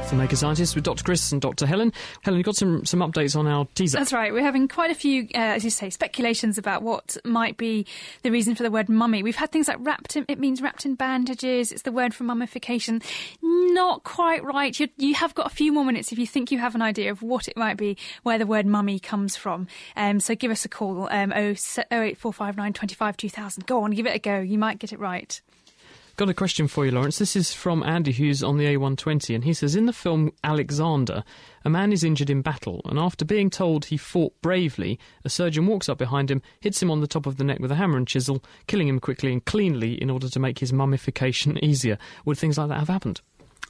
for 0.07 0.15
Naked 0.15 0.37
Scientists 0.37 0.73
with 0.73 0.85
Dr. 0.85 1.03
Chris 1.03 1.33
and 1.33 1.41
Dr. 1.41 1.65
Helen. 1.65 1.91
Helen, 2.21 2.37
you've 2.37 2.45
got 2.45 2.55
some, 2.55 2.85
some 2.85 3.01
updates 3.01 3.35
on 3.35 3.45
our 3.45 3.65
teaser. 3.75 3.97
That's 3.97 4.13
right. 4.13 4.31
We're 4.31 4.43
having 4.43 4.69
quite 4.69 4.89
a 4.89 4.95
few, 4.95 5.23
uh, 5.35 5.37
as 5.37 5.65
you 5.65 5.69
say, 5.69 5.89
speculations 5.89 6.57
about 6.57 6.81
what 6.81 7.17
might 7.25 7.57
be 7.57 7.85
the 8.21 8.31
reason 8.31 8.55
for 8.55 8.63
the 8.63 8.71
word 8.71 8.87
mummy. 8.87 9.21
We've 9.21 9.35
had 9.35 9.51
things 9.51 9.67
like 9.67 9.77
wrapped 9.81 10.15
in, 10.15 10.25
it 10.29 10.39
means 10.39 10.61
wrapped 10.61 10.85
in 10.85 10.95
bandages. 10.95 11.73
It's 11.73 11.81
the 11.81 11.91
word 11.91 12.13
for 12.13 12.23
mummification. 12.23 13.01
Not 13.41 14.03
quite 14.03 14.43
right. 14.43 14.79
You, 14.79 14.87
you 14.97 15.13
have 15.15 15.35
got 15.35 15.47
a 15.47 15.53
few 15.53 15.73
more 15.73 15.83
minutes 15.83 16.13
if 16.13 16.19
you 16.19 16.27
think 16.27 16.51
you 16.51 16.59
have 16.59 16.75
an 16.75 16.81
idea 16.81 17.11
of 17.11 17.21
what 17.21 17.49
it 17.49 17.57
might 17.57 17.75
be, 17.75 17.97
where 18.23 18.37
the 18.37 18.45
word 18.45 18.65
mummy 18.65 18.99
comes 18.99 19.35
from. 19.35 19.67
Um, 19.97 20.21
so 20.21 20.35
give 20.35 20.51
us 20.51 20.63
a 20.63 20.69
call, 20.69 21.09
um, 21.11 21.33
08459 21.33 22.73
25 22.73 23.17
2000. 23.17 23.65
Go 23.65 23.83
on, 23.83 23.91
give 23.91 24.05
it 24.05 24.15
a 24.15 24.19
go. 24.19 24.39
You 24.39 24.57
might 24.57 24.79
get 24.79 24.93
it 24.93 24.99
right. 24.99 25.41
Got 26.17 26.29
a 26.29 26.33
question 26.33 26.67
for 26.67 26.83
you, 26.83 26.91
Lawrence. 26.91 27.19
This 27.19 27.35
is 27.35 27.53
from 27.53 27.83
Andy, 27.83 28.11
who's 28.11 28.41
on 28.41 28.57
the 28.57 28.65
A120, 28.65 29.35
and 29.35 29.43
he 29.43 29.53
says 29.53 29.75
In 29.75 29.85
the 29.85 29.93
film 29.93 30.31
Alexander, 30.43 31.23
a 31.63 31.69
man 31.69 31.93
is 31.93 32.03
injured 32.03 32.31
in 32.31 32.41
battle, 32.41 32.81
and 32.85 32.97
after 32.97 33.23
being 33.23 33.51
told 33.51 33.85
he 33.85 33.97
fought 33.97 34.33
bravely, 34.41 34.99
a 35.23 35.29
surgeon 35.29 35.67
walks 35.67 35.87
up 35.87 35.99
behind 35.99 36.31
him, 36.31 36.41
hits 36.59 36.81
him 36.81 36.89
on 36.89 37.01
the 37.01 37.07
top 37.07 37.27
of 37.27 37.37
the 37.37 37.43
neck 37.43 37.59
with 37.59 37.71
a 37.71 37.75
hammer 37.75 37.99
and 37.99 38.07
chisel, 38.07 38.43
killing 38.65 38.87
him 38.87 38.99
quickly 38.99 39.31
and 39.31 39.45
cleanly 39.45 39.93
in 40.01 40.09
order 40.09 40.27
to 40.27 40.39
make 40.39 40.57
his 40.57 40.73
mummification 40.73 41.59
easier. 41.63 41.99
Would 42.25 42.39
things 42.39 42.57
like 42.57 42.69
that 42.69 42.79
have 42.79 42.87
happened? 42.87 43.21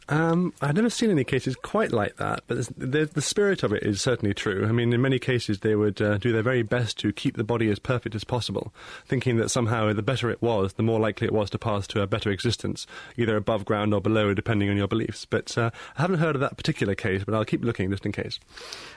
Um, 0.09 0.53
I've 0.61 0.75
never 0.75 0.89
seen 0.89 1.11
any 1.11 1.25
cases 1.25 1.57
quite 1.57 1.91
like 1.91 2.15
that, 2.15 2.43
but 2.47 2.65
the, 2.77 3.05
the, 3.05 3.21
spirit 3.21 3.61
of 3.61 3.73
it 3.73 3.83
is 3.83 3.99
certainly 3.99 4.33
true. 4.33 4.65
I 4.65 4.71
mean, 4.71 4.93
in 4.93 5.01
many 5.01 5.19
cases, 5.19 5.59
they 5.59 5.75
would 5.75 6.01
uh, 6.01 6.17
do 6.17 6.31
their 6.31 6.43
very 6.43 6.63
best 6.63 6.97
to 6.99 7.11
keep 7.11 7.35
the 7.35 7.43
body 7.43 7.69
as 7.69 7.77
perfect 7.77 8.15
as 8.15 8.23
possible, 8.23 8.73
thinking 9.05 9.35
that 9.35 9.49
somehow 9.49 9.91
the 9.91 10.01
better 10.01 10.29
it 10.29 10.41
was, 10.41 10.73
the 10.73 10.83
more 10.83 10.99
likely 10.99 11.27
it 11.27 11.33
was 11.33 11.49
to 11.49 11.59
pass 11.59 11.87
to 11.87 12.01
a 12.01 12.07
better 12.07 12.31
existence, 12.31 12.87
either 13.17 13.35
above 13.35 13.65
ground 13.65 13.93
or 13.93 13.99
below, 13.99 14.33
depending 14.33 14.69
on 14.69 14.77
your 14.77 14.87
beliefs. 14.87 15.25
But 15.25 15.57
uh, 15.57 15.71
I 15.97 16.01
haven't 16.03 16.19
heard 16.19 16.35
of 16.35 16.41
that 16.41 16.55
particular 16.55 16.95
case, 16.95 17.25
but 17.25 17.33
I'll 17.33 17.43
keep 17.43 17.65
looking 17.65 17.89
just 17.89 18.05
in 18.05 18.13
case. 18.13 18.39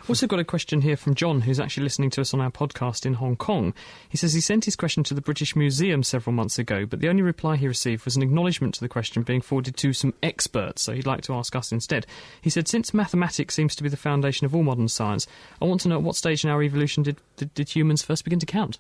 Also, 0.09 0.29
got 0.29 0.39
a 0.39 0.45
question 0.45 0.81
here 0.83 0.97
from 0.97 1.17
John, 1.17 1.41
who's 1.41 1.59
actually 1.59 1.85
listening 1.85 2.11
to 2.11 2.21
us 2.21 2.33
on 2.33 2.41
our 2.41 2.53
podcast 2.53 3.05
in 3.05 3.15
Hong 3.15 3.35
Kong. 3.35 3.75
He 4.09 4.17
says 4.17 4.33
he 4.33 4.41
sent 4.41 4.65
his 4.65 4.77
question 4.77 5.03
to 5.05 5.15
the 5.15 5.21
British 5.21 5.57
Museum 5.57 6.05
several 6.05 6.35
months 6.35 6.57
ago, 6.57 6.87
but 6.87 7.01
the 7.01 7.09
only 7.09 7.23
reply 7.23 7.57
he 7.57 7.67
received 7.67 8.05
was 8.05 8.15
an 8.15 8.23
acknowledgement 8.23 8.75
to 8.75 8.81
the 8.81 8.89
question 8.89 9.25
being 9.25 9.41
forwarded 9.41 9.77
to 9.79 9.93
some 9.93 10.15
experts, 10.23 10.83
so 10.83 11.00
he'd 11.01 11.07
like 11.07 11.23
to 11.23 11.35
ask 11.35 11.57
us 11.57 11.73
instead. 11.73 12.07
He 12.41 12.51
said, 12.51 12.69
Since 12.69 12.95
mathematics 12.95 13.55
seems 13.55 13.75
to 13.77 13.83
be 13.83 13.89
the 13.89 13.97
foundation 13.97 14.45
of 14.45 14.55
all 14.55 14.63
modern 14.63 14.89
science, 14.89 15.27
I 15.61 15.65
want 15.65 15.81
to 15.83 15.89
know 15.89 15.97
at 15.97 16.03
what 16.03 16.17
stage 16.17 16.45
in 16.45 16.51
our 16.51 16.63
evolution 16.63 17.03
did, 17.03 17.17
did, 17.37 17.53
did 17.55 17.71
humans 17.71 18.03
first 18.03 18.25
begin 18.25 18.39
to 18.39 18.47
count? 18.47 18.79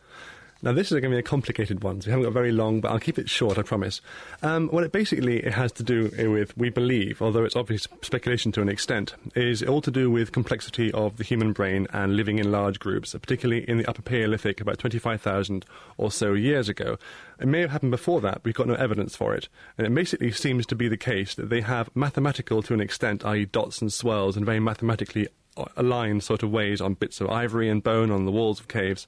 Now, 0.63 0.73
this 0.73 0.93
is 0.93 1.01
going 1.01 1.11
to 1.11 1.17
be 1.17 1.19
a 1.19 1.23
complicated 1.23 1.83
one, 1.83 2.03
so 2.03 2.09
we 2.09 2.11
haven't 2.11 2.25
got 2.25 2.35
very 2.35 2.53
long, 2.53 2.83
but 2.83 2.91
I'll 2.91 2.99
keep 2.99 3.19
it 3.19 3.31
short, 3.31 3.57
I 3.57 3.63
promise. 3.63 4.03
Um, 4.43 4.69
well, 4.71 4.85
it 4.85 4.93
basically 4.93 5.39
it 5.39 5.55
has 5.55 5.73
to 5.73 5.83
do 5.83 6.11
with, 6.31 6.55
we 6.57 6.69
believe, 6.69 7.23
although 7.23 7.45
it's 7.45 7.57
obvious 7.57 7.89
speculation 8.03 8.53
to 8.53 8.61
an 8.61 8.69
extent, 8.69 9.15
is 9.35 9.63
all 9.63 9.81
to 9.81 9.91
do 9.91 10.11
with 10.11 10.33
complexity 10.33 10.93
of 10.93 11.17
the 11.17 11.25
human 11.25 11.53
brain 11.53 11.87
and 11.95 12.15
living 12.15 12.39
in 12.39 12.53
large 12.53 12.79
groups, 12.79 13.13
particularly 13.15 13.69
in 13.71 13.79
the 13.79 13.89
Upper 13.89 14.03
Paleolithic 14.03 14.61
about 14.61 14.79
25,000 14.79 15.65
or 15.97 16.11
so 16.11 16.35
years 16.35 16.69
ago. 16.69 16.99
It 17.39 17.49
may 17.49 17.61
have 17.61 17.71
happened 17.71 17.93
before 17.93 18.21
that, 18.21 18.35
but 18.35 18.45
we've 18.45 18.55
got 18.55 18.69
no 18.69 18.75
evidence 18.75 19.17
for 19.17 19.35
it. 19.35 19.49
And 19.79 19.87
it 19.87 19.95
basically 19.95 20.31
seems 20.31 20.67
to 20.67 20.77
be 20.77 20.89
the 20.89 20.99
case 20.99 21.35
that 21.37 21.49
they 21.49 21.63
have 21.63 21.89
mathematical 21.97 22.63
to 22.65 22.75
an 22.75 22.83
extent, 22.83 23.25
i.e., 23.25 23.47
dots 23.47 23.81
and 23.81 23.91
swirls, 23.91 24.37
and 24.37 24.45
very 24.45 24.61
mathematically 24.61 25.29
aligned 25.77 26.23
sort 26.23 26.43
of 26.43 26.51
ways 26.51 26.81
on 26.81 26.95
bits 26.95 27.21
of 27.21 27.31
ivory 27.31 27.69
and 27.69 27.83
bone 27.83 28.11
on 28.11 28.25
the 28.25 28.33
walls 28.33 28.61
of 28.61 28.69
caves, 28.69 29.07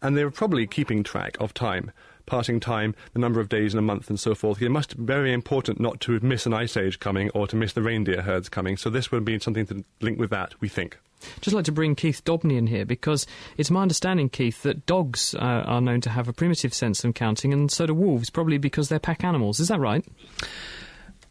and 0.00 0.16
they 0.16 0.24
were 0.24 0.30
probably 0.30 0.66
keeping 0.66 1.02
track 1.02 1.36
of 1.40 1.54
time, 1.54 1.90
passing 2.26 2.60
time, 2.60 2.94
the 3.12 3.18
number 3.18 3.40
of 3.40 3.48
days 3.48 3.72
in 3.72 3.78
a 3.78 3.82
month, 3.82 4.08
and 4.08 4.18
so 4.18 4.34
forth. 4.34 4.62
It 4.62 4.68
must 4.68 4.96
be 4.96 5.04
very 5.04 5.32
important 5.32 5.80
not 5.80 6.00
to 6.00 6.18
miss 6.20 6.46
an 6.46 6.54
ice 6.54 6.76
age 6.76 7.00
coming 7.00 7.30
or 7.30 7.46
to 7.46 7.56
miss 7.56 7.72
the 7.72 7.82
reindeer 7.82 8.22
herds 8.22 8.48
coming. 8.48 8.76
So 8.76 8.90
this 8.90 9.10
would 9.10 9.24
be 9.24 9.38
something 9.38 9.66
to 9.66 9.84
link 10.00 10.18
with 10.18 10.30
that, 10.30 10.54
we 10.60 10.68
think. 10.68 10.98
Just 11.40 11.54
like 11.54 11.64
to 11.66 11.72
bring 11.72 11.94
Keith 11.94 12.24
Dobney 12.24 12.56
in 12.56 12.66
here 12.66 12.84
because 12.84 13.26
it's 13.56 13.70
my 13.70 13.82
understanding, 13.82 14.28
Keith, 14.28 14.62
that 14.62 14.86
dogs 14.86 15.34
uh, 15.34 15.38
are 15.38 15.80
known 15.80 16.00
to 16.02 16.10
have 16.10 16.28
a 16.28 16.32
primitive 16.32 16.74
sense 16.74 17.04
of 17.04 17.14
counting, 17.14 17.52
and 17.52 17.70
so 17.70 17.86
do 17.86 17.94
wolves, 17.94 18.30
probably 18.30 18.58
because 18.58 18.88
they're 18.88 18.98
pack 18.98 19.24
animals. 19.24 19.60
Is 19.60 19.68
that 19.68 19.80
right? 19.80 20.04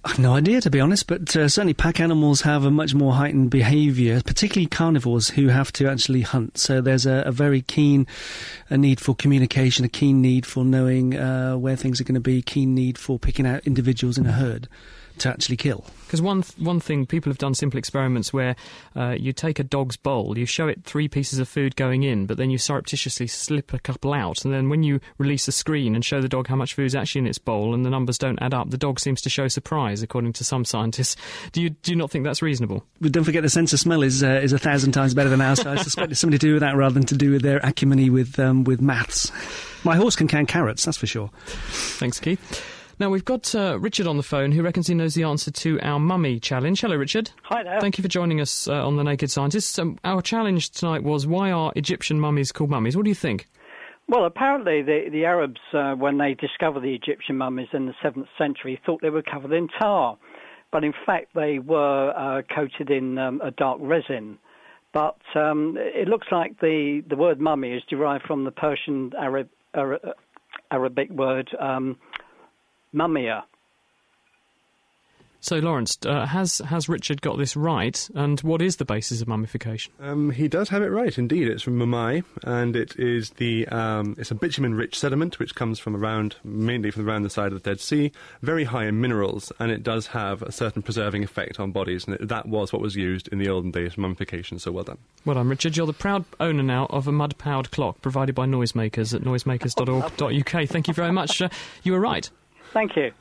I've 0.03 0.17
no 0.17 0.33
idea, 0.33 0.59
to 0.61 0.71
be 0.71 0.79
honest, 0.79 1.05
but 1.05 1.35
uh, 1.35 1.47
certainly 1.47 1.75
pack 1.75 1.99
animals 1.99 2.41
have 2.41 2.65
a 2.65 2.71
much 2.71 2.95
more 2.95 3.13
heightened 3.13 3.51
behaviour, 3.51 4.21
particularly 4.23 4.65
carnivores 4.65 5.29
who 5.29 5.49
have 5.49 5.71
to 5.73 5.87
actually 5.87 6.21
hunt. 6.21 6.57
So 6.57 6.81
there's 6.81 7.05
a, 7.05 7.23
a 7.27 7.31
very 7.31 7.61
keen 7.61 8.07
a 8.69 8.77
need 8.77 8.99
for 8.99 9.13
communication, 9.13 9.85
a 9.85 9.89
keen 9.89 10.19
need 10.19 10.47
for 10.47 10.65
knowing 10.65 11.15
uh, 11.15 11.55
where 11.55 11.75
things 11.75 12.01
are 12.01 12.03
going 12.03 12.15
to 12.15 12.19
be, 12.19 12.41
keen 12.41 12.73
need 12.73 12.97
for 12.97 13.19
picking 13.19 13.45
out 13.45 13.67
individuals 13.67 14.17
in 14.17 14.25
a 14.25 14.31
herd 14.31 14.67
to 15.21 15.29
actually 15.29 15.57
kill. 15.57 15.85
Because 16.05 16.21
one 16.21 16.41
th- 16.41 16.57
one 16.59 16.79
thing 16.79 17.05
people 17.05 17.29
have 17.29 17.37
done 17.37 17.53
simple 17.53 17.77
experiments 17.77 18.33
where 18.33 18.55
uh, 18.95 19.15
you 19.17 19.31
take 19.31 19.59
a 19.59 19.63
dog's 19.63 19.95
bowl, 19.95 20.37
you 20.37 20.45
show 20.45 20.67
it 20.67 20.83
three 20.83 21.07
pieces 21.07 21.39
of 21.39 21.47
food 21.47 21.75
going 21.75 22.03
in, 22.03 22.25
but 22.25 22.37
then 22.37 22.49
you 22.49 22.57
surreptitiously 22.57 23.27
slip 23.27 23.73
a 23.73 23.79
couple 23.79 24.13
out, 24.13 24.43
and 24.43 24.53
then 24.53 24.69
when 24.69 24.83
you 24.83 24.99
release 25.17 25.47
a 25.47 25.51
screen 25.51 25.95
and 25.95 26.03
show 26.03 26.21
the 26.21 26.27
dog 26.27 26.47
how 26.47 26.55
much 26.55 26.73
food 26.73 26.85
is 26.85 26.95
actually 26.95 27.19
in 27.19 27.27
its 27.27 27.37
bowl, 27.37 27.73
and 27.73 27.85
the 27.85 27.89
numbers 27.89 28.17
don't 28.17 28.41
add 28.41 28.53
up, 28.53 28.69
the 28.69 28.77
dog 28.77 28.99
seems 28.99 29.21
to 29.21 29.29
show 29.29 29.47
surprise, 29.47 30.01
according 30.01 30.33
to 30.33 30.43
some 30.43 30.65
scientists. 30.65 31.15
Do 31.51 31.61
you 31.61 31.69
do 31.69 31.91
you 31.91 31.97
not 31.97 32.11
think 32.11 32.23
that's 32.23 32.41
reasonable? 32.41 32.83
But 32.99 33.11
don't 33.11 33.23
forget 33.23 33.43
the 33.43 33.49
sense 33.49 33.73
of 33.73 33.79
smell 33.79 34.03
is 34.03 34.23
uh, 34.23 34.39
is 34.43 34.53
a 34.53 34.59
thousand 34.59 34.91
times 34.91 35.13
better 35.13 35.29
than 35.29 35.41
ours. 35.41 35.61
So 35.61 35.71
I 35.71 35.75
suspect 35.83 36.11
it's 36.11 36.19
something 36.19 36.37
to 36.37 36.45
do 36.45 36.53
with 36.53 36.61
that 36.61 36.75
rather 36.75 36.93
than 36.93 37.05
to 37.07 37.15
do 37.15 37.31
with 37.31 37.41
their 37.41 37.59
acumen 37.63 38.11
with 38.11 38.39
um, 38.39 38.63
with 38.63 38.81
maths. 38.81 39.31
My 39.83 39.95
horse 39.95 40.15
can 40.15 40.27
count 40.27 40.47
carrots, 40.47 40.85
that's 40.85 40.97
for 40.97 41.07
sure. 41.07 41.29
Thanks, 41.45 42.19
Keith. 42.19 42.80
Now, 43.01 43.09
we've 43.09 43.25
got 43.25 43.55
uh, 43.55 43.79
Richard 43.79 44.05
on 44.05 44.17
the 44.17 44.21
phone 44.21 44.51
who 44.51 44.61
reckons 44.61 44.85
he 44.85 44.93
knows 44.93 45.15
the 45.15 45.23
answer 45.23 45.49
to 45.49 45.79
our 45.81 45.99
mummy 45.99 46.39
challenge. 46.39 46.81
Hello, 46.81 46.95
Richard. 46.95 47.31
Hi 47.45 47.63
there. 47.63 47.81
Thank 47.81 47.97
you 47.97 48.03
for 48.03 48.07
joining 48.07 48.39
us 48.39 48.67
uh, 48.67 48.85
on 48.85 48.95
The 48.95 49.03
Naked 49.03 49.31
Scientists. 49.31 49.79
Um, 49.79 49.97
our 50.03 50.21
challenge 50.21 50.69
tonight 50.69 51.01
was 51.01 51.25
why 51.25 51.51
are 51.51 51.73
Egyptian 51.75 52.19
mummies 52.19 52.51
called 52.51 52.69
mummies? 52.69 52.95
What 52.95 53.05
do 53.05 53.09
you 53.09 53.15
think? 53.15 53.47
Well, 54.07 54.25
apparently 54.25 54.83
the, 54.83 55.09
the 55.11 55.25
Arabs, 55.25 55.59
uh, 55.73 55.93
when 55.93 56.19
they 56.19 56.35
discovered 56.35 56.81
the 56.81 56.93
Egyptian 56.93 57.37
mummies 57.37 57.69
in 57.73 57.87
the 57.87 57.95
7th 58.03 58.27
century, 58.37 58.79
thought 58.85 59.01
they 59.01 59.09
were 59.09 59.23
covered 59.23 59.51
in 59.51 59.67
tar. 59.79 60.19
But 60.71 60.83
in 60.83 60.93
fact, 61.03 61.29
they 61.33 61.57
were 61.57 62.11
uh, 62.15 62.43
coated 62.53 62.91
in 62.91 63.17
um, 63.17 63.41
a 63.43 63.49
dark 63.49 63.79
resin. 63.81 64.37
But 64.93 65.17
um, 65.33 65.75
it 65.75 66.07
looks 66.07 66.27
like 66.31 66.59
the, 66.59 67.03
the 67.09 67.15
word 67.15 67.39
mummy 67.39 67.73
is 67.73 67.81
derived 67.89 68.25
from 68.27 68.43
the 68.43 68.51
Persian 68.51 69.11
Arab, 69.19 69.49
Arab, 69.73 70.03
Arabic 70.69 71.09
word 71.09 71.49
um, 71.59 71.97
mumia, 72.93 73.43
so, 75.43 75.57
Lawrence, 75.57 75.97
uh, 76.05 76.27
has 76.27 76.59
has 76.59 76.87
Richard 76.87 77.23
got 77.23 77.39
this 77.39 77.55
right? 77.55 78.07
And 78.13 78.39
what 78.41 78.61
is 78.61 78.75
the 78.75 78.85
basis 78.85 79.21
of 79.21 79.27
mummification? 79.27 79.91
Um, 79.99 80.29
he 80.29 80.47
does 80.47 80.69
have 80.69 80.83
it 80.83 80.89
right, 80.89 81.17
indeed. 81.17 81.47
It's 81.47 81.63
from 81.63 81.79
Mumai, 81.79 82.23
and 82.43 82.75
it 82.75 82.95
is 82.99 83.31
the 83.31 83.67
um, 83.69 84.15
it's 84.19 84.29
a 84.29 84.35
bitumen-rich 84.35 84.97
sediment 84.97 85.39
which 85.39 85.55
comes 85.55 85.79
from 85.79 85.95
around 85.95 86.35
mainly 86.43 86.91
from 86.91 87.09
around 87.09 87.23
the 87.23 87.29
side 87.31 87.53
of 87.53 87.63
the 87.63 87.69
Dead 87.71 87.79
Sea, 87.79 88.11
very 88.43 88.65
high 88.65 88.85
in 88.85 89.01
minerals, 89.01 89.51
and 89.57 89.71
it 89.71 89.81
does 89.81 90.07
have 90.07 90.43
a 90.43 90.51
certain 90.51 90.83
preserving 90.83 91.23
effect 91.23 91.59
on 91.59 91.71
bodies, 91.71 92.05
and 92.05 92.15
it, 92.15 92.27
that 92.27 92.47
was 92.47 92.71
what 92.71 92.81
was 92.81 92.95
used 92.95 93.27
in 93.29 93.39
the 93.39 93.49
olden 93.49 93.71
days 93.71 93.95
for 93.95 94.01
mummification. 94.01 94.59
So, 94.59 94.71
well 94.71 94.83
done. 94.83 94.99
Well 95.25 95.33
done, 95.33 95.49
Richard. 95.49 95.75
You're 95.75 95.87
the 95.87 95.93
proud 95.93 96.23
owner 96.39 96.63
now 96.63 96.85
of 96.91 97.07
a 97.07 97.11
mud-powered 97.11 97.71
clock 97.71 97.99
provided 98.03 98.35
by 98.35 98.45
Noisemakers 98.45 99.15
at 99.15 99.23
noisemakers.org.uk. 99.23 100.69
Thank 100.69 100.87
you 100.87 100.93
very 100.93 101.11
much. 101.11 101.41
Uh, 101.41 101.49
you 101.81 101.93
were 101.93 101.99
right. 101.99 102.29
Thank 102.73 102.95
you. 102.95 103.11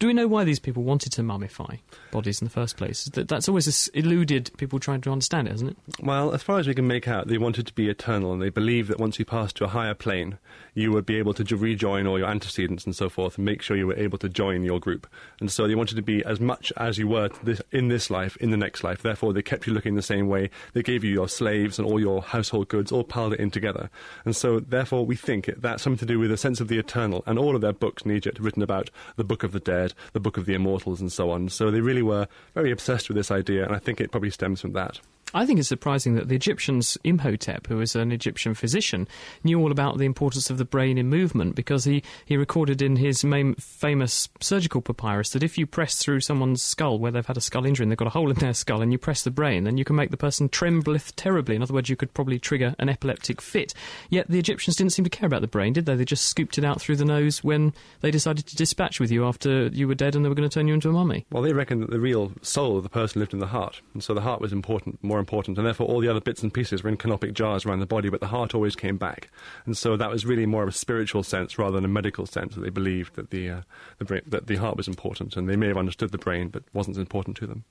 Do 0.00 0.06
we 0.06 0.14
know 0.14 0.26
why 0.26 0.44
these 0.44 0.58
people 0.58 0.82
wanted 0.82 1.12
to 1.12 1.20
mummify 1.20 1.78
bodies 2.10 2.40
in 2.40 2.46
the 2.46 2.50
first 2.50 2.78
place? 2.78 3.04
That, 3.04 3.28
that's 3.28 3.50
always 3.50 3.88
eluded 3.88 4.50
people 4.56 4.78
trying 4.78 5.02
to 5.02 5.12
understand 5.12 5.46
it, 5.46 5.50
hasn't 5.50 5.72
it? 5.72 5.76
Well, 6.02 6.32
as 6.32 6.42
far 6.42 6.58
as 6.58 6.66
we 6.66 6.74
can 6.74 6.86
make 6.86 7.06
out, 7.06 7.28
they 7.28 7.36
wanted 7.36 7.66
to 7.66 7.74
be 7.74 7.90
eternal, 7.90 8.32
and 8.32 8.40
they 8.40 8.48
believed 8.48 8.88
that 8.88 8.98
once 8.98 9.18
you 9.18 9.26
passed 9.26 9.56
to 9.56 9.64
a 9.64 9.68
higher 9.68 9.92
plane, 9.92 10.38
you 10.72 10.90
would 10.90 11.04
be 11.04 11.16
able 11.16 11.34
to 11.34 11.44
rejoin 11.54 12.06
all 12.06 12.18
your 12.18 12.28
antecedents 12.28 12.86
and 12.86 12.96
so 12.96 13.10
forth, 13.10 13.36
and 13.36 13.44
make 13.44 13.60
sure 13.60 13.76
you 13.76 13.88
were 13.88 13.98
able 13.98 14.16
to 14.16 14.30
join 14.30 14.64
your 14.64 14.80
group. 14.80 15.06
And 15.38 15.52
so 15.52 15.68
they 15.68 15.74
wanted 15.74 15.96
to 15.96 16.02
be 16.02 16.24
as 16.24 16.40
much 16.40 16.72
as 16.78 16.96
you 16.96 17.06
were 17.06 17.28
this, 17.42 17.60
in 17.70 17.88
this 17.88 18.08
life, 18.08 18.38
in 18.38 18.52
the 18.52 18.56
next 18.56 18.82
life. 18.82 19.02
Therefore, 19.02 19.34
they 19.34 19.42
kept 19.42 19.66
you 19.66 19.74
looking 19.74 19.96
the 19.96 20.02
same 20.02 20.28
way. 20.28 20.48
They 20.72 20.82
gave 20.82 21.04
you 21.04 21.12
your 21.12 21.28
slaves 21.28 21.78
and 21.78 21.86
all 21.86 22.00
your 22.00 22.22
household 22.22 22.68
goods, 22.68 22.90
all 22.90 23.04
piled 23.04 23.34
it 23.34 23.40
in 23.40 23.50
together. 23.50 23.90
And 24.24 24.34
so, 24.34 24.60
therefore, 24.60 25.04
we 25.04 25.16
think 25.16 25.50
that's 25.58 25.82
something 25.82 25.98
to 25.98 26.06
do 26.06 26.18
with 26.18 26.32
a 26.32 26.38
sense 26.38 26.58
of 26.58 26.68
the 26.68 26.78
eternal. 26.78 27.22
And 27.26 27.38
all 27.38 27.54
of 27.54 27.60
their 27.60 27.74
books 27.74 28.04
in 28.04 28.12
Egypt 28.12 28.40
written 28.40 28.62
about 28.62 28.88
the 29.16 29.24
Book 29.24 29.42
of 29.42 29.52
the 29.52 29.60
Dead, 29.60 29.89
the 30.12 30.20
Book 30.20 30.36
of 30.36 30.46
the 30.46 30.54
Immortals, 30.54 31.00
and 31.00 31.12
so 31.12 31.30
on. 31.30 31.48
So 31.48 31.70
they 31.70 31.80
really 31.80 32.02
were 32.02 32.26
very 32.54 32.70
obsessed 32.70 33.08
with 33.08 33.16
this 33.16 33.30
idea, 33.30 33.64
and 33.64 33.74
I 33.74 33.78
think 33.78 34.00
it 34.00 34.10
probably 34.10 34.30
stems 34.30 34.60
from 34.60 34.72
that. 34.72 35.00
I 35.32 35.46
think 35.46 35.58
it's 35.58 35.68
surprising 35.68 36.14
that 36.14 36.28
the 36.28 36.34
Egyptians, 36.34 36.98
Imhotep, 37.04 37.66
who 37.68 37.76
was 37.76 37.94
an 37.94 38.10
Egyptian 38.12 38.54
physician, 38.54 39.06
knew 39.44 39.60
all 39.60 39.70
about 39.70 39.98
the 39.98 40.04
importance 40.04 40.50
of 40.50 40.58
the 40.58 40.64
brain 40.64 40.98
in 40.98 41.08
movement 41.08 41.54
because 41.54 41.84
he, 41.84 42.02
he 42.24 42.36
recorded 42.36 42.82
in 42.82 42.96
his 42.96 43.24
main, 43.24 43.54
famous 43.54 44.28
surgical 44.40 44.80
papyrus 44.80 45.30
that 45.30 45.42
if 45.42 45.56
you 45.56 45.66
press 45.66 45.96
through 45.96 46.20
someone's 46.20 46.62
skull 46.62 46.98
where 46.98 47.12
they've 47.12 47.26
had 47.26 47.36
a 47.36 47.40
skull 47.40 47.64
injury 47.64 47.84
and 47.84 47.92
they've 47.92 47.98
got 47.98 48.08
a 48.08 48.10
hole 48.10 48.30
in 48.30 48.36
their 48.36 48.54
skull 48.54 48.82
and 48.82 48.90
you 48.90 48.98
press 48.98 49.22
the 49.22 49.30
brain, 49.30 49.64
then 49.64 49.76
you 49.76 49.84
can 49.84 49.96
make 49.96 50.10
the 50.10 50.16
person 50.16 50.48
trembleth 50.48 51.14
terribly. 51.14 51.54
In 51.54 51.62
other 51.62 51.74
words, 51.74 51.88
you 51.88 51.96
could 51.96 52.12
probably 52.12 52.38
trigger 52.38 52.74
an 52.78 52.88
epileptic 52.88 53.40
fit. 53.40 53.72
Yet 54.08 54.28
the 54.28 54.38
Egyptians 54.38 54.76
didn't 54.76 54.92
seem 54.92 55.04
to 55.04 55.10
care 55.10 55.26
about 55.26 55.42
the 55.42 55.46
brain, 55.46 55.72
did 55.72 55.86
they? 55.86 55.94
They 55.94 56.04
just 56.04 56.24
scooped 56.24 56.58
it 56.58 56.64
out 56.64 56.80
through 56.80 56.96
the 56.96 57.04
nose 57.04 57.44
when 57.44 57.72
they 58.00 58.10
decided 58.10 58.46
to 58.46 58.56
dispatch 58.56 58.98
with 58.98 59.12
you 59.12 59.24
after 59.24 59.68
you 59.68 59.86
were 59.86 59.94
dead 59.94 60.16
and 60.16 60.24
they 60.24 60.28
were 60.28 60.34
going 60.34 60.48
to 60.48 60.52
turn 60.52 60.66
you 60.66 60.74
into 60.74 60.88
a 60.88 60.92
mummy. 60.92 61.24
Well, 61.30 61.42
they 61.42 61.52
reckon 61.52 61.80
that 61.80 61.90
the 61.90 62.00
real 62.00 62.32
soul 62.42 62.76
of 62.76 62.82
the 62.82 62.88
person 62.88 63.20
lived 63.20 63.32
in 63.32 63.38
the 63.38 63.46
heart, 63.46 63.80
and 63.94 64.02
so 64.02 64.12
the 64.14 64.20
heart 64.20 64.40
was 64.40 64.52
important, 64.52 64.98
more 65.02 65.19
important, 65.20 65.56
and 65.56 65.66
therefore 65.66 65.86
all 65.86 66.00
the 66.00 66.08
other 66.08 66.20
bits 66.20 66.42
and 66.42 66.52
pieces 66.52 66.82
were 66.82 66.90
in 66.90 66.96
canopic 66.96 67.32
jars 67.32 67.64
around 67.64 67.78
the 67.78 67.86
body, 67.86 68.08
but 68.08 68.20
the 68.20 68.26
heart 68.26 68.54
always 68.54 68.74
came 68.74 68.96
back, 68.96 69.30
and 69.66 69.76
so 69.76 69.96
that 69.96 70.10
was 70.10 70.26
really 70.26 70.46
more 70.46 70.64
of 70.64 70.68
a 70.68 70.72
spiritual 70.72 71.22
sense 71.22 71.58
rather 71.58 71.76
than 71.76 71.84
a 71.84 71.88
medical 71.88 72.26
sense 72.26 72.54
that 72.54 72.62
they 72.62 72.70
believed 72.70 73.14
that 73.14 73.30
the 73.30 73.48
uh, 73.48 73.60
the 73.98 74.04
brain, 74.04 74.22
that 74.26 74.48
the 74.48 74.56
heart 74.56 74.76
was 74.76 74.88
important, 74.88 75.36
and 75.36 75.48
they 75.48 75.56
may 75.56 75.68
have 75.68 75.76
understood 75.76 76.10
the 76.10 76.18
brain, 76.18 76.48
but 76.48 76.64
wasn't 76.72 76.96
important 76.96 77.36
to 77.36 77.46
them. 77.46 77.64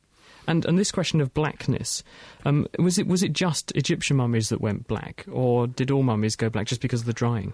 And 0.48 0.66
and 0.66 0.80
this 0.80 0.92
question 0.92 1.22
of 1.22 1.34
blackness, 1.34 2.04
um, 2.46 2.68
was 2.80 2.98
it 2.98 3.08
was 3.08 3.22
it 3.24 3.34
just 3.34 3.72
Egyptian 3.76 4.18
mummies 4.18 4.50
that 4.50 4.62
went 4.62 4.88
black, 4.88 5.26
or 5.32 5.68
did 5.68 5.92
all 5.92 6.04
mummies 6.04 6.36
go 6.36 6.50
black 6.50 6.68
just 6.68 6.82
because 6.82 7.02
of 7.02 7.06
the 7.06 7.14
drying? 7.14 7.54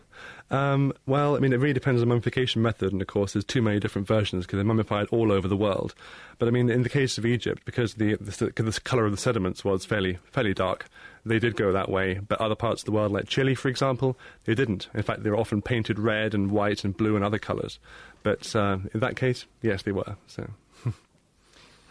Um, 0.52 0.94
well, 1.06 1.36
I 1.36 1.40
mean, 1.40 1.52
it 1.52 1.60
really 1.60 1.74
depends 1.74 2.02
on 2.02 2.08
the 2.08 2.14
mummification 2.14 2.62
method, 2.62 2.94
and 2.94 3.02
of 3.02 3.08
course, 3.08 3.34
there's 3.34 3.44
too 3.44 3.62
many 3.62 3.80
different 3.80 4.08
versions 4.08 4.46
because 4.46 4.58
they're 4.58 4.66
mummified 4.66 5.08
all 5.12 5.32
over 5.32 5.48
the 5.48 5.58
world. 5.58 5.94
But 6.38 6.48
I 6.48 6.52
mean, 6.52 6.70
in 6.70 6.84
the 6.84 6.90
case 6.90 7.18
of 7.18 7.26
Egypt, 7.26 7.64
because 7.66 7.96
the 7.96 8.16
the, 8.16 8.52
the 8.56 8.80
colour 8.84 9.06
of 9.06 9.12
the 9.12 9.18
sediments 9.18 9.66
was 9.66 9.86
fairly 9.86 10.20
fairly 10.32 10.54
dark, 10.54 10.88
they 11.26 11.40
did 11.40 11.56
go 11.56 11.72
that 11.72 11.90
way. 11.90 12.20
But 12.26 12.40
other 12.40 12.56
parts 12.56 12.82
of 12.82 12.86
the 12.86 12.92
world, 12.92 13.12
like 13.12 13.28
Chile, 13.28 13.56
for 13.56 13.68
example, 13.68 14.18
they 14.46 14.56
didn't. 14.56 14.88
In 14.94 15.04
fact, 15.04 15.24
they 15.24 15.30
were 15.30 15.38
often 15.38 15.62
painted 15.62 16.00
red 16.00 16.34
and 16.34 16.52
white 16.52 16.84
and 16.84 16.96
blue 16.96 17.16
and 17.16 17.26
other 17.26 17.40
colours. 17.40 17.80
But 18.24 18.56
uh, 18.56 18.78
in 18.94 19.00
that 19.00 19.16
case, 19.16 19.46
yes, 19.62 19.82
they 19.82 19.92
were. 19.92 20.16
So. 20.28 20.50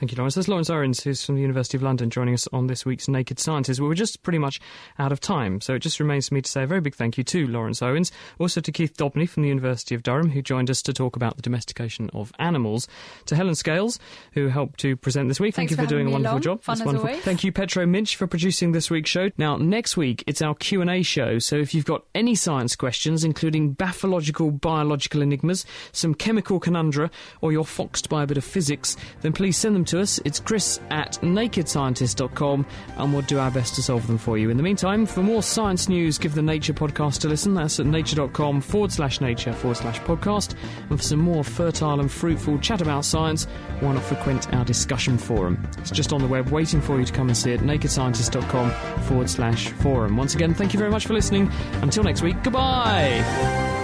Thank 0.01 0.11
you, 0.11 0.17
Lawrence. 0.17 0.35
There's 0.35 0.49
Lawrence 0.49 0.71
Owens, 0.71 1.03
who's 1.03 1.25
from 1.25 1.37
the 1.37 1.41
University 1.41 1.77
of 1.77 1.83
London, 1.83 2.11
joining 2.11 2.35
us 2.35 2.49
on 2.53 2.67
this 2.67 2.85
week's 2.85 3.09
Naked. 3.09 3.41
Well, 3.47 3.63
we're 3.81 3.95
just 3.95 4.23
pretty 4.23 4.39
much 4.39 4.61
out 4.99 5.13
of 5.13 5.21
time, 5.21 5.61
so 5.61 5.75
it 5.75 5.79
just 5.79 6.01
remains 6.01 6.29
for 6.29 6.35
me 6.35 6.43
to 6.43 6.51
say 6.51 6.65
a 6.65 6.67
very 6.67 6.81
big 6.81 6.95
thank 6.95 7.17
you 7.17 7.25
to 7.25 7.47
Lawrence 7.47 7.81
Owens, 7.81 8.11
also 8.39 8.61
to 8.61 8.73
Keith 8.73 8.97
Dobney 8.97 9.29
from 9.29 9.45
the 9.45 9.49
University 9.49 9.95
of 9.95 10.03
Durham, 10.03 10.31
who 10.31 10.43
joined 10.43 10.69
us 10.69 10.83
to 10.83 10.93
talk 10.93 11.15
about 11.17 11.37
the 11.37 11.43
domestication 11.43 12.11
of 12.13 12.33
animals, 12.39 12.89
to 13.27 13.37
Helen 13.37 13.55
Scales, 13.55 13.99
who 14.33 14.49
helped 14.49 14.81
to 14.81 14.97
present 14.97 15.29
this 15.29 15.39
week. 15.39 15.55
Thanks 15.55 15.71
thank 15.75 15.81
you 15.81 15.87
for 15.87 15.89
doing 15.89 16.09
a 16.09 16.11
wonderful 16.11 16.35
along. 16.35 16.43
job. 16.43 16.63
Fun 16.63 16.73
That's 16.73 16.81
as 16.81 16.87
wonderful. 16.87 17.09
always. 17.11 17.25
Thank 17.25 17.45
you, 17.45 17.53
Petro 17.53 17.87
Minch, 17.87 18.17
for 18.17 18.27
producing 18.27 18.73
this 18.73 18.91
week's 18.91 19.11
show. 19.11 19.31
Now, 19.39 19.57
next 19.57 19.97
week 19.97 20.25
it's 20.27 20.43
our 20.43 20.55
Q 20.55 20.81
and 20.81 20.91
A 20.91 21.03
show. 21.03 21.39
So 21.39 21.57
if 21.57 21.73
you've 21.73 21.85
got 21.85 22.05
any 22.15 22.35
science 22.35 22.75
questions, 22.75 23.23
including 23.23 23.73
bathological, 23.73 24.51
biological 24.51 25.23
enigmas, 25.23 25.65
some 25.93 26.15
chemical 26.15 26.59
conundra, 26.59 27.11
or 27.41 27.53
you're 27.53 27.65
foxed 27.65 28.09
by 28.09 28.25
a 28.25 28.27
bit 28.27 28.37
of 28.37 28.45
physics, 28.45 28.97
then 29.23 29.33
please 29.33 29.57
send 29.57 29.77
them 29.85 29.99
to 29.99 30.03
us. 30.03 30.21
It's 30.25 30.41
Chris 30.41 30.81
at 30.91 31.13
nakedscientist.com, 31.23 32.67
and 32.97 33.13
we'll 33.13 33.23
do 33.23 33.39
our 33.39 33.51
best 33.51 33.75
to 33.77 33.83
solve 33.83 34.07
them 34.07 34.19
for 34.19 34.39
you. 34.39 34.51
In 34.51 34.57
the 34.57 34.63
meantime, 34.63 35.07
for 35.07 35.23
more 35.23 35.43
science 35.43 35.89
news, 35.89 36.19
give 36.19 36.35
the 36.35 36.43
Nature 36.43 36.73
podcast 36.73 37.25
a 37.25 37.29
listen. 37.29 37.55
That's 37.55 37.81
at 37.81 37.87
nature.com 37.87 38.61
forward 38.61 38.93
slash 38.93 39.21
nature 39.21 39.53
forward 39.53 39.77
slash 39.77 40.01
podcast. 40.01 40.55
And 40.91 40.99
for 40.99 41.05
some 41.05 41.21
more 41.21 41.45
fertile 41.45 42.01
and 42.01 42.11
fruitful 42.11 42.59
chat 42.59 42.81
about 42.81 43.05
science, 43.05 43.47
why 43.81 43.93
not 43.93 44.03
frequent 44.03 44.53
our 44.55 44.65
discussion 44.65 45.19
forum? 45.19 45.67
It's 45.79 45.91
just 45.91 46.13
on 46.13 46.21
the 46.21 46.29
web 46.29 46.51
waiting 46.51 46.81
for 46.81 46.99
you 46.99 47.05
to 47.05 47.13
come 47.13 47.29
and 47.29 47.37
see 47.37 47.53
it, 47.53 47.61
nakedscientist.com 47.61 49.03
forward 49.03 49.31
slash 49.31 49.69
forum. 49.69 50.17
Once 50.17 50.35
again, 50.35 50.55
thank 50.55 50.73
you 50.73 50.79
very 50.79 50.91
much 50.91 51.07
for 51.07 51.15
listening. 51.15 51.51
Until 51.83 52.05
next 52.05 52.23
week, 52.23 52.43
goodbye. 52.43 53.84